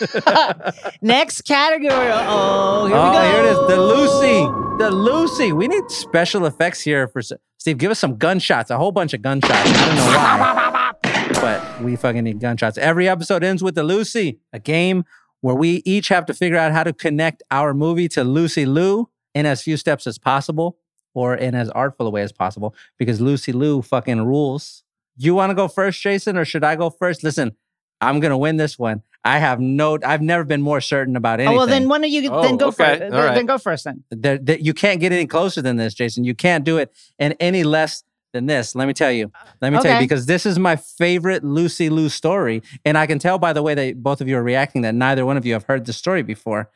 it. 0.00 0.94
Next 1.02 1.42
category. 1.42 2.10
Oh, 2.12 2.86
here 2.86 2.96
we 2.96 3.00
oh, 3.00 3.12
go. 3.12 3.22
here 3.22 3.44
it 3.44 3.46
is. 3.46 3.58
The 3.68 3.80
Lucy. 3.80 4.84
The 4.84 4.90
Lucy. 4.90 5.52
We 5.52 5.68
need 5.68 5.90
special 5.90 6.46
effects 6.46 6.80
here 6.80 7.06
for 7.06 7.22
Steve. 7.22 7.78
Give 7.78 7.90
us 7.90 7.98
some 7.98 8.16
gunshots. 8.16 8.70
A 8.70 8.76
whole 8.76 8.92
bunch 8.92 9.14
of 9.14 9.22
gunshots. 9.22 9.52
I 9.52 9.86
don't 9.86 9.96
know 9.96 10.06
why, 10.06 10.92
but 11.34 11.82
we 11.82 11.96
fucking 11.96 12.24
need 12.24 12.40
gunshots. 12.40 12.78
Every 12.78 13.08
episode 13.08 13.44
ends 13.44 13.62
with 13.62 13.74
the 13.74 13.84
Lucy, 13.84 14.40
a 14.52 14.58
game 14.58 15.04
where 15.40 15.54
we 15.54 15.82
each 15.84 16.08
have 16.08 16.26
to 16.26 16.34
figure 16.34 16.56
out 16.56 16.72
how 16.72 16.84
to 16.84 16.92
connect 16.92 17.42
our 17.50 17.74
movie 17.74 18.08
to 18.08 18.24
Lucy 18.24 18.64
Liu 18.64 19.08
in 19.34 19.46
as 19.46 19.62
few 19.62 19.76
steps 19.76 20.06
as 20.06 20.18
possible, 20.18 20.78
or 21.14 21.34
in 21.34 21.54
as 21.54 21.68
artful 21.70 22.06
a 22.06 22.10
way 22.10 22.22
as 22.22 22.32
possible, 22.32 22.74
because 22.98 23.20
Lucy 23.20 23.52
Liu 23.52 23.82
fucking 23.82 24.22
rules. 24.24 24.82
You 25.16 25.34
want 25.34 25.50
to 25.50 25.54
go 25.54 25.68
first, 25.68 26.00
Jason, 26.00 26.36
or 26.38 26.44
should 26.44 26.64
I 26.64 26.74
go 26.76 26.88
first? 26.90 27.22
Listen, 27.22 27.54
I'm 28.00 28.18
gonna 28.20 28.38
win 28.38 28.56
this 28.56 28.78
one. 28.78 29.02
I 29.24 29.38
have 29.38 29.60
no. 29.60 29.98
I've 30.04 30.22
never 30.22 30.42
been 30.42 30.62
more 30.62 30.80
certain 30.80 31.14
about 31.16 31.38
Oh, 31.38 31.42
anything. 31.44 31.56
well, 31.56 31.66
then 31.66 31.88
why 31.88 31.98
don't 31.98 32.10
you 32.10 32.22
then 32.22 32.30
Oh, 32.32 32.56
go 32.56 32.66
okay. 32.68 32.76
first? 32.76 33.02
Uh, 33.02 33.10
then, 33.10 33.12
right. 33.12 33.34
then 33.34 33.46
go 33.46 33.58
first 33.58 33.84
then. 33.84 34.02
there, 34.10 34.38
there- 34.38 34.58
you 34.58 34.74
can't 34.74 35.00
get 35.00 35.12
any 35.12 35.26
closer 35.26 35.62
than 35.62 35.76
this, 35.76 35.94
Jason. 35.94 36.24
You 36.24 36.34
can't 36.34 36.64
do 36.64 36.78
it 36.78 36.92
in 37.18 37.32
any 37.38 37.62
less 37.62 38.02
than 38.32 38.46
this. 38.46 38.74
Let 38.74 38.88
me 38.88 38.94
tell 38.94 39.12
you. 39.12 39.30
Let 39.60 39.72
me 39.72 39.78
tell 39.80 39.94
you 39.94 40.00
because 40.00 40.24
this 40.26 40.46
is 40.46 40.58
my 40.58 40.74
favorite 40.76 41.44
Lucy 41.44 41.90
Liu 41.90 42.08
story, 42.08 42.62
and 42.84 42.96
I 42.98 43.06
can 43.06 43.18
tell 43.18 43.38
by 43.38 43.52
the 43.52 43.62
way 43.62 43.74
that 43.74 44.02
both 44.02 44.20
of 44.22 44.28
you 44.28 44.36
are 44.38 44.42
reacting 44.42 44.82
that 44.82 44.94
neither 44.94 45.24
one 45.26 45.36
of 45.36 45.44
you 45.46 45.52
have 45.52 45.64
heard 45.64 45.84
the 45.84 45.92
story 45.92 46.22
before. 46.22 46.70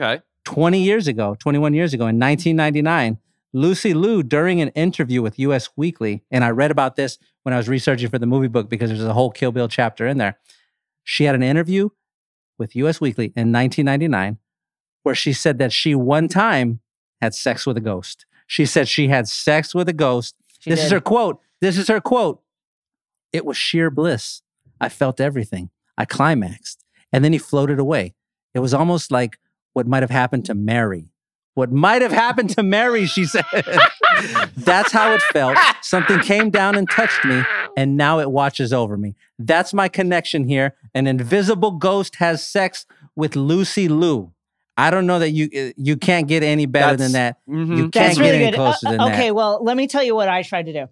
Okay. 0.00 0.22
20 0.44 0.82
years 0.82 1.06
ago, 1.06 1.36
21 1.38 1.74
years 1.74 1.92
ago, 1.94 2.04
in 2.06 2.18
1999, 2.18 3.18
Lucy 3.54 3.94
Liu, 3.94 4.24
during 4.24 4.60
an 4.60 4.70
interview 4.70 5.22
with 5.22 5.38
US 5.38 5.70
Weekly, 5.76 6.24
and 6.30 6.44
I 6.44 6.50
read 6.50 6.72
about 6.72 6.96
this 6.96 7.18
when 7.44 7.54
I 7.54 7.56
was 7.56 7.68
researching 7.68 8.10
for 8.10 8.18
the 8.18 8.26
movie 8.26 8.48
book 8.48 8.68
because 8.68 8.90
there's 8.90 9.04
a 9.04 9.12
whole 9.12 9.30
Kill 9.30 9.52
Bill 9.52 9.68
chapter 9.68 10.08
in 10.08 10.18
there. 10.18 10.38
She 11.04 11.24
had 11.24 11.36
an 11.36 11.42
interview 11.42 11.90
with 12.58 12.74
US 12.74 13.00
Weekly 13.00 13.26
in 13.36 13.52
1999 13.52 14.38
where 15.04 15.14
she 15.14 15.32
said 15.32 15.58
that 15.58 15.72
she 15.72 15.94
one 15.94 16.26
time 16.26 16.80
had 17.22 17.32
sex 17.32 17.64
with 17.64 17.76
a 17.76 17.80
ghost. 17.80 18.26
She 18.48 18.66
said 18.66 18.88
she 18.88 19.06
had 19.06 19.28
sex 19.28 19.72
with 19.72 19.88
a 19.88 19.92
ghost. 19.92 20.34
She 20.58 20.70
this 20.70 20.84
is 20.84 20.90
her 20.90 21.00
quote. 21.00 21.40
This 21.60 21.78
is 21.78 21.86
her 21.86 22.00
quote. 22.00 22.42
It 23.32 23.46
was 23.46 23.56
sheer 23.56 23.88
bliss. 23.88 24.42
I 24.80 24.88
felt 24.88 25.20
everything. 25.20 25.70
I 25.96 26.06
climaxed. 26.06 26.84
And 27.12 27.24
then 27.24 27.32
he 27.32 27.38
floated 27.38 27.78
away. 27.78 28.14
It 28.52 28.58
was 28.58 28.74
almost 28.74 29.12
like 29.12 29.38
what 29.74 29.86
might 29.86 30.02
have 30.02 30.10
happened 30.10 30.44
to 30.46 30.54
Mary. 30.54 31.10
What 31.54 31.70
might 31.72 32.02
have 32.02 32.10
happened 32.12 32.50
to 32.50 32.62
Mary, 32.64 33.06
she 33.06 33.24
said. 33.26 33.44
That's 34.56 34.90
how 34.92 35.12
it 35.12 35.22
felt. 35.32 35.56
Something 35.82 36.18
came 36.20 36.50
down 36.50 36.74
and 36.76 36.88
touched 36.90 37.24
me, 37.24 37.42
and 37.76 37.96
now 37.96 38.18
it 38.18 38.30
watches 38.30 38.72
over 38.72 38.96
me. 38.96 39.14
That's 39.38 39.72
my 39.72 39.88
connection 39.88 40.48
here. 40.48 40.74
An 40.94 41.06
invisible 41.06 41.70
ghost 41.72 42.16
has 42.16 42.44
sex 42.44 42.86
with 43.14 43.36
Lucy 43.36 43.88
Liu. 43.88 44.32
I 44.76 44.90
don't 44.90 45.06
know 45.06 45.20
that 45.20 45.30
you 45.30 45.48
uh, 45.56 45.72
you 45.76 45.96
can't 45.96 46.26
get 46.26 46.42
any 46.42 46.66
better 46.66 46.96
than 46.96 47.12
that. 47.12 47.38
That's- 47.46 47.68
mhm. 47.68 47.76
You 47.76 47.82
can't 47.84 47.92
That's 47.92 48.18
get 48.18 48.24
really 48.24 48.42
any 48.42 48.50
good. 48.50 48.56
closer 48.56 48.88
Uh, 48.88 48.90
than 48.90 49.00
okay, 49.02 49.10
that. 49.10 49.14
Okay, 49.18 49.30
well, 49.30 49.62
let 49.62 49.76
me 49.76 49.86
tell 49.86 50.02
you 50.02 50.16
what 50.16 50.28
I 50.28 50.42
tried 50.42 50.66
to 50.66 50.72
do. 50.72 50.88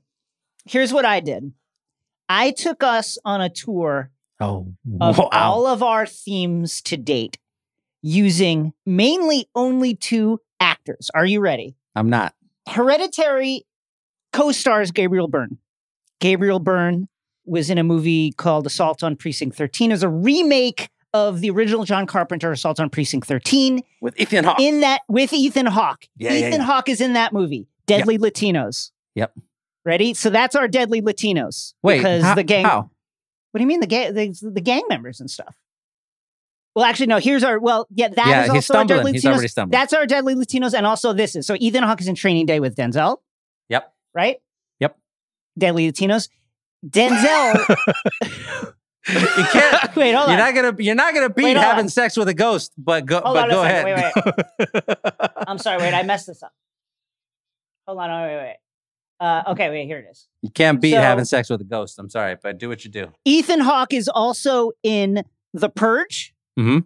Here's 0.67 0.93
what 0.93 1.05
I 1.05 1.19
did. 1.19 1.53
I 2.29 2.53
took 2.53 2.85
us 2.85 3.19
on 3.25 3.41
a 3.41 3.49
tour 3.51 4.13
Oh, 4.39 4.69
of 5.01 5.19
wow. 5.19 5.29
all 5.33 5.67
of 5.67 5.83
our 5.83 6.07
themes 6.07 6.81
to 6.83 6.97
date 6.97 7.39
using 8.03 8.73
mainly 8.87 9.49
only 9.55 9.95
two 9.95 10.41
actors. 10.63 11.11
Are 11.15 11.27
you 11.27 11.41
ready? 11.41 11.77
I'm 11.95 12.09
not. 12.09 12.35
Hereditary 12.69 13.65
co-stars 14.33 14.91
Gabriel 14.93 15.29
Byrne. 15.29 15.59
Gabriel 16.21 16.61
Byrne 16.61 17.09
was 17.45 17.69
in 17.69 17.77
a 17.79 17.85
movie 17.85 18.33
called 18.33 18.67
Assault 18.67 19.03
on 19.03 19.17
Precinct 19.17 19.57
13. 19.57 19.91
It 19.91 19.95
was 19.95 20.03
a 20.03 20.09
remake 20.09 20.89
of 21.13 21.41
the 21.41 21.51
original 21.51 21.85
John 21.85 22.07
Carpenter 22.07 22.53
Assault 22.53 22.81
on 22.81 22.89
Precinct 22.89 23.27
13. 23.27 23.83
With 24.01 24.19
Ethan 24.19 24.45
Hawke. 24.45 24.61
In 24.61 24.81
that 24.81 25.03
with 25.09 25.33
Ethan 25.33 25.67
Hawke. 25.67 26.07
Yeah, 26.17 26.33
yeah, 26.33 26.49
Ethan 26.49 26.61
yeah. 26.61 26.67
Hawke 26.67 26.89
is 26.89 27.01
in 27.01 27.15
that 27.15 27.33
movie. 27.33 27.67
Deadly 27.87 28.17
Latinos. 28.17 28.93
Yep. 29.17 29.37
Ready? 29.85 30.15
So 30.15 30.31
that's 30.31 30.55
our 30.55 30.69
Deadly 30.69 31.03
Latinos. 31.03 31.75
Wait, 31.83 31.99
because 31.99 32.23
how- 32.23 32.35
the 32.35 32.45
gang. 32.45 32.65
how? 32.65 32.91
What 33.51 33.59
do 33.59 33.63
you 33.63 33.67
mean 33.69 33.81
the 33.81 33.87
gang? 33.87 34.15
The, 34.15 34.51
the 34.51 34.63
gang 34.63 34.83
members 34.89 35.21
and 35.21 35.31
stuff. 35.31 35.57
Well, 36.75 36.85
actually, 36.85 37.07
no. 37.09 37.19
Here's 37.19 37.45
our. 37.45 37.59
Well, 37.59 37.87
yeah, 37.91 38.09
that 38.09 38.19
is 38.19 38.27
Yeah, 38.31 38.41
also 38.41 38.53
he's 38.55 38.71
our 38.71 38.77
stumbling. 38.87 38.97
Deadly 38.99 39.13
He's 39.13 39.25
Latinos. 39.25 39.71
That's 39.71 39.93
our 39.93 40.07
Deadly 40.07 40.35
Latinos, 40.35 40.73
and 40.75 40.87
also 40.87 41.13
this 41.13 41.37
is 41.37 41.47
so 41.47 41.55
Ethan 41.61 41.83
Hawke 41.83 42.01
is 42.01 42.09
in 42.09 42.15
Training 42.15 42.47
Day 42.47 42.61
with 42.61 42.75
Denzel, 42.77 43.19
Yep. 43.69 43.93
right? 44.15 44.39
Yep. 44.81 44.97
Deadly 45.59 45.91
Latinos. 45.93 46.29
Denzel. 46.87 48.73
You 49.09 49.45
can't. 49.51 49.97
Wait, 49.97 50.13
hold 50.13 50.29
you're 50.29 50.39
not 50.39 50.55
gonna. 50.55 50.77
You're 50.79 50.95
not 50.95 51.13
gonna 51.13 51.29
beat 51.29 51.43
Wait, 51.43 51.57
having 51.57 51.87
on. 51.87 51.89
sex 51.89 52.17
with 52.17 52.29
a 52.29 52.35
ghost. 52.35 52.71
But 52.79 53.05
go. 53.05 53.21
Hold 53.21 53.35
but 53.35 53.45
on 53.45 53.51
go 53.51 53.63
ahead. 53.65 53.85
wait, 54.17 54.97
I'm 55.49 55.59
sorry. 55.59 55.79
Wait, 55.79 55.93
I 55.93 56.05
messed 56.05 56.29
this 56.29 56.41
up. 56.41 56.53
Hold 57.89 57.99
on. 57.99 58.11
Wait, 58.23 58.29
wait, 58.37 58.43
wait. 58.43 58.57
Uh, 59.19 59.43
okay, 59.49 59.71
wait. 59.71 59.87
Here 59.87 59.99
it 59.99 60.07
is. 60.09 60.29
you 60.43 60.51
can't 60.51 60.81
beat 60.81 60.93
So- 60.93 61.01
having 61.01 61.25
sex 61.25 61.51
with 61.51 61.61
a 61.61 61.65
ghost. 61.65 61.99
I'm 61.99 62.11
sorry, 62.11 62.37
but 62.41 62.59
do 62.59 62.69
what 62.69 62.85
you 62.85 62.93
do. 62.93 63.09
Ethan 63.25 63.59
Hawke 63.59 63.93
is 63.93 64.07
also 64.09 64.71
in 64.85 65.25
The 65.53 65.69
Purge. 65.69 66.33
Mm-hmm. 66.59 66.79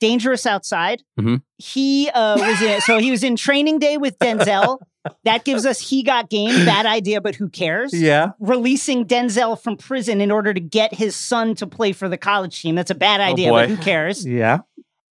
Dangerous 0.00 0.46
Outside. 0.46 1.02
Mm-hmm. 1.18 1.36
He 1.56 2.08
uh, 2.10 2.38
was 2.38 2.62
in, 2.62 2.80
so 2.82 2.98
he 2.98 3.10
was 3.10 3.24
in 3.24 3.36
Training 3.36 3.78
Day 3.78 3.96
with 3.96 4.18
Denzel. 4.18 4.78
That 5.24 5.44
gives 5.44 5.66
us 5.66 5.80
He 5.80 6.02
Got 6.02 6.30
Game. 6.30 6.64
Bad 6.64 6.86
idea, 6.86 7.20
but 7.20 7.34
who 7.34 7.48
cares? 7.48 7.92
Yeah. 7.92 8.32
Releasing 8.38 9.06
Denzel 9.06 9.60
from 9.60 9.76
prison 9.76 10.20
in 10.20 10.30
order 10.30 10.54
to 10.54 10.60
get 10.60 10.94
his 10.94 11.16
son 11.16 11.54
to 11.56 11.66
play 11.66 11.92
for 11.92 12.08
the 12.08 12.18
college 12.18 12.60
team. 12.60 12.74
That's 12.74 12.90
a 12.90 12.94
bad 12.94 13.20
idea, 13.20 13.50
but 13.50 13.68
who 13.68 13.76
cares? 13.76 14.26
Yeah. 14.26 14.58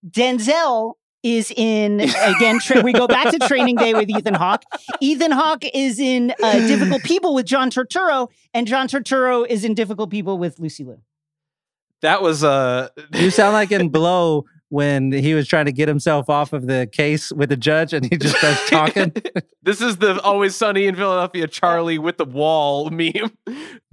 Denzel 0.08 0.94
is 1.24 1.52
in 1.56 2.00
again. 2.00 2.60
Tra- 2.60 2.82
we 2.82 2.94
go 2.94 3.08
back 3.08 3.32
to 3.32 3.40
Training 3.48 3.76
Day 3.76 3.94
with 3.94 4.10
Ethan 4.10 4.36
Hawke. 4.36 4.64
Ethan 5.02 5.32
Hawke 5.32 5.66
is 5.74 6.00
in 6.00 6.34
uh, 6.42 6.60
Difficult 6.68 7.04
People 7.04 7.34
with 7.34 7.46
John 7.46 7.70
Turturro, 7.70 8.30
and 8.54 8.68
John 8.68 8.88
Turturro 8.88 9.46
is 9.48 9.66
in 9.66 9.74
Difficult 9.74 10.12
People 10.12 10.38
with 10.38 10.60
Lucy 10.60 10.84
Liu. 10.84 11.00
That 12.02 12.22
was 12.22 12.44
uh 12.44 12.90
You 13.14 13.32
sound 13.32 13.54
like 13.54 13.72
in 13.72 13.90
Blow 13.98 14.46
when 14.70 15.14
he 15.14 15.34
was 15.34 15.48
trying 15.48 15.66
to 15.66 15.72
get 15.72 15.88
himself 15.88 16.30
off 16.30 16.52
of 16.52 16.68
the 16.68 16.90
case 16.92 17.32
with 17.32 17.48
the 17.48 17.56
judge, 17.56 17.94
and 17.94 18.06
he 18.06 18.18
just 18.18 18.36
starts 18.38 18.70
talking. 18.70 19.14
this 19.64 19.80
is 19.82 19.96
the 19.98 20.20
always 20.22 20.58
sunny 20.58 20.88
in 20.88 20.96
Philadelphia 20.96 21.48
Charlie 21.48 21.98
with 21.98 22.18
the 22.18 22.26
wall 22.26 22.90
meme. 22.90 23.32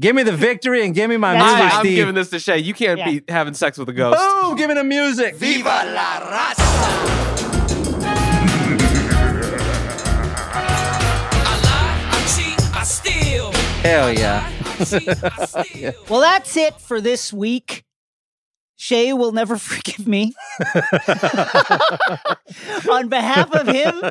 give 0.01 0.17
me 0.17 0.25
the 0.25 0.33
victory 0.37 0.85
and 0.85 0.93
give 0.93 1.09
me 1.09 1.17
my 1.17 1.37
I, 1.37 1.39
music, 1.39 1.75
I'm 1.75 1.81
Steve. 1.81 1.95
giving 1.97 2.15
this 2.17 2.31
to 2.31 2.41
Shea. 2.41 2.59
You 2.59 2.75
can't 2.75 2.99
Yeah. 2.99 3.11
be 3.11 3.23
having 3.29 3.55
sex 3.55 3.79
with 3.79 3.89
a 3.89 3.93
ghost. 3.93 4.19
Boom! 4.19 4.57
Give 4.57 4.69
me 4.69 4.75
the 4.75 4.83
music. 4.85 5.37
Viva 5.37 5.69
la 5.69 6.21
raza! 6.21 7.95
Hell 13.83 14.13
yeah. 14.13 14.51
Well, 16.09 16.21
that's 16.21 16.57
it 16.57 16.81
for 16.81 17.01
this 17.01 17.33
week. 17.33 17.85
Shea 18.77 19.13
will 19.13 19.33
never 19.33 19.57
forgive 19.59 20.07
me. 20.07 20.35
On 22.91 23.09
behalf 23.09 23.53
of 23.55 23.67
him, 23.67 24.03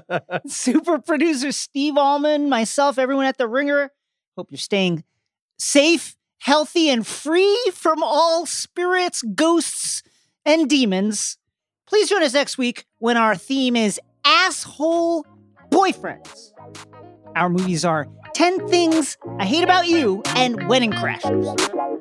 super 0.48 1.00
producer 1.00 1.52
Steve 1.52 1.98
Allman, 1.98 2.50
myself, 2.50 2.98
everyone 2.98 3.26
at 3.26 3.38
The 3.38 3.48
Ringer, 3.48 3.92
hope 4.38 4.48
you're 4.52 4.58
staying 4.58 5.04
safe, 5.58 6.16
healthy, 6.40 6.90
and 6.90 7.06
free 7.06 7.72
from 7.74 8.04
all 8.04 8.46
spirits, 8.46 9.22
ghosts, 9.36 10.04
and 10.46 10.70
demons. 10.70 11.38
Please 11.88 12.10
join 12.10 12.24
us 12.24 12.34
next 12.34 12.58
week 12.58 12.86
when 13.00 13.18
our 13.18 13.36
theme 13.36 13.76
is 13.76 14.00
asshole 14.26 15.26
boyfriends. 15.70 16.52
Our 17.36 17.50
movies 17.50 17.86
are 17.86 18.08
10 18.34 18.68
Things 18.68 19.18
I 19.40 19.46
Hate 19.46 19.64
About 19.64 19.88
You 19.88 20.22
and 20.36 20.68
Wedding 20.68 20.92
Crashers. 20.92 21.93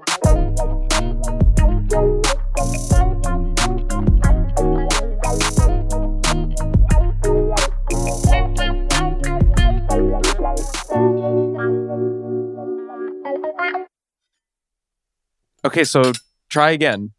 Okay, 15.65 15.85
so 15.85 16.13
try 16.49 16.71
again. 16.71 17.13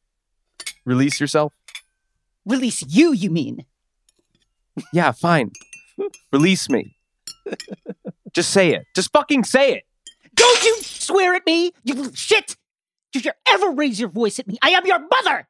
Release 0.85 1.19
yourself. 1.19 1.53
Release 2.45 2.83
you, 2.87 3.13
you 3.13 3.29
mean? 3.29 3.65
Yeah, 4.91 5.11
fine. 5.11 5.51
Release 6.31 6.69
me. 6.69 6.95
Just 8.33 8.49
say 8.49 8.73
it. 8.73 8.85
Just 8.95 9.11
fucking 9.13 9.43
say 9.43 9.73
it. 9.73 9.83
Don't 10.35 10.63
you 10.63 10.77
swear 10.81 11.35
at 11.35 11.45
me, 11.45 11.71
you 11.83 11.93
little 11.93 12.13
shit! 12.13 12.57
Did 13.11 13.25
you 13.25 13.31
ever 13.47 13.69
raise 13.69 13.99
your 13.99 14.09
voice 14.09 14.39
at 14.39 14.47
me? 14.47 14.57
I 14.63 14.71
am 14.71 14.85
your 14.85 14.99
mother! 14.99 15.47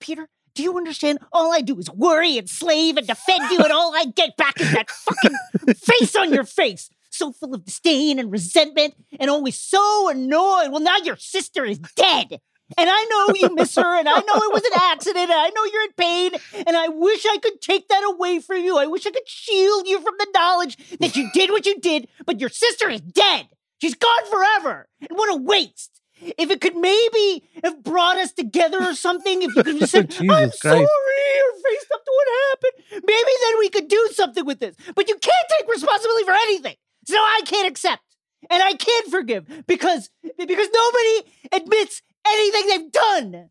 Peter, 0.00 0.28
do 0.54 0.62
you 0.62 0.76
understand? 0.78 1.18
All 1.32 1.52
I 1.52 1.60
do 1.60 1.78
is 1.78 1.90
worry 1.90 2.38
and 2.38 2.48
slave 2.48 2.96
and 2.96 3.06
defend 3.06 3.50
you, 3.50 3.58
and 3.58 3.72
all 3.72 3.94
I 3.94 4.06
get 4.06 4.36
back 4.36 4.58
is 4.60 4.72
that 4.72 4.90
fucking 4.90 5.74
face 5.76 6.16
on 6.16 6.32
your 6.32 6.44
face! 6.44 6.88
So 7.14 7.32
full 7.32 7.54
of 7.54 7.64
disdain 7.64 8.18
and 8.18 8.32
resentment, 8.32 8.94
and 9.20 9.30
always 9.30 9.56
so 9.58 10.08
annoyed. 10.08 10.70
Well, 10.72 10.80
now 10.80 10.96
your 10.96 11.16
sister 11.16 11.64
is 11.64 11.78
dead! 11.78 12.40
And 12.76 12.90
I 12.90 13.04
know 13.04 13.34
you 13.38 13.54
miss 13.54 13.76
her, 13.76 13.98
and 13.98 14.08
I 14.08 14.14
know 14.14 14.34
it 14.34 14.52
was 14.52 14.64
an 14.64 14.80
accident, 14.80 15.30
and 15.30 15.32
I 15.32 15.50
know 15.50 15.64
you're 15.64 15.84
in 15.84 15.92
pain, 15.96 16.30
and 16.66 16.76
I 16.76 16.88
wish 16.88 17.24
I 17.24 17.36
could 17.38 17.60
take 17.60 17.86
that 17.88 18.02
away 18.04 18.40
from 18.40 18.58
you. 18.64 18.78
I 18.78 18.86
wish 18.86 19.06
I 19.06 19.10
could 19.10 19.28
shield 19.28 19.86
you 19.86 20.00
from 20.00 20.14
the 20.18 20.26
knowledge 20.34 20.76
that 20.98 21.14
you 21.14 21.30
did 21.32 21.50
what 21.50 21.66
you 21.66 21.78
did, 21.78 22.08
but 22.26 22.40
your 22.40 22.48
sister 22.48 22.88
is 22.88 23.00
dead. 23.00 23.46
She's 23.80 23.94
gone 23.94 24.26
forever. 24.30 24.88
And 25.00 25.16
what 25.16 25.32
a 25.32 25.36
waste. 25.36 26.00
If 26.20 26.50
it 26.50 26.60
could 26.60 26.74
maybe 26.74 27.44
have 27.62 27.84
brought 27.84 28.16
us 28.16 28.32
together 28.32 28.82
or 28.82 28.94
something, 28.94 29.42
if 29.42 29.54
you 29.54 29.62
could 29.62 29.66
have 29.66 29.78
just 29.78 29.92
said, 29.92 30.16
I'm 30.20 30.26
Christ. 30.26 30.62
sorry, 30.62 30.80
or 30.80 31.52
faced 31.62 31.92
up 31.94 32.04
to 32.04 32.12
what 32.12 32.28
happened, 32.50 33.04
maybe 33.06 33.30
then 33.42 33.58
we 33.58 33.68
could 33.68 33.88
do 33.88 34.08
something 34.14 34.44
with 34.46 34.58
this. 34.58 34.74
But 34.94 35.08
you 35.08 35.16
can't 35.16 35.48
take 35.58 35.68
responsibility 35.68 36.24
for 36.24 36.32
anything. 36.32 36.76
So 37.06 37.16
I 37.16 37.40
can't 37.44 37.68
accept. 37.68 38.02
And 38.50 38.62
I 38.62 38.74
can't 38.74 39.10
forgive 39.10 39.46
because 39.66 40.10
because 40.22 40.68
nobody 40.72 41.30
admits 41.52 42.02
anything 42.26 42.66
they've 42.68 42.92
done. 42.92 43.50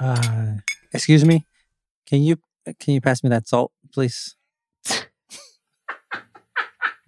Uh, 0.00 0.54
excuse 0.92 1.24
me. 1.24 1.44
Can 2.06 2.22
you 2.22 2.38
can 2.78 2.94
you 2.94 3.00
pass 3.00 3.22
me 3.22 3.30
that 3.30 3.48
salt, 3.48 3.72
please? 3.92 4.36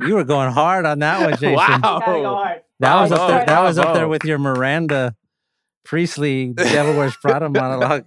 you 0.01 0.15
were 0.15 0.25
going 0.25 0.53
hard 0.53 0.85
on 0.87 0.99
that 0.99 1.21
one, 1.21 1.33
Jason. 1.41 1.55
Wow. 1.55 2.03
Go. 2.05 2.45
That 2.81 3.01
was 3.01 3.13
up 3.13 3.29
there. 3.29 3.45
Bravo, 3.45 3.47
That 3.47 3.63
was 3.63 3.79
up 3.79 3.95
there 3.95 4.09
with 4.09 4.25
your 4.25 4.39
Miranda 4.39 5.15
Priestly 5.85 6.49
Devil 6.49 6.97
Wears 6.97 7.17
Prada 7.17 7.49
monologue. 7.51 8.05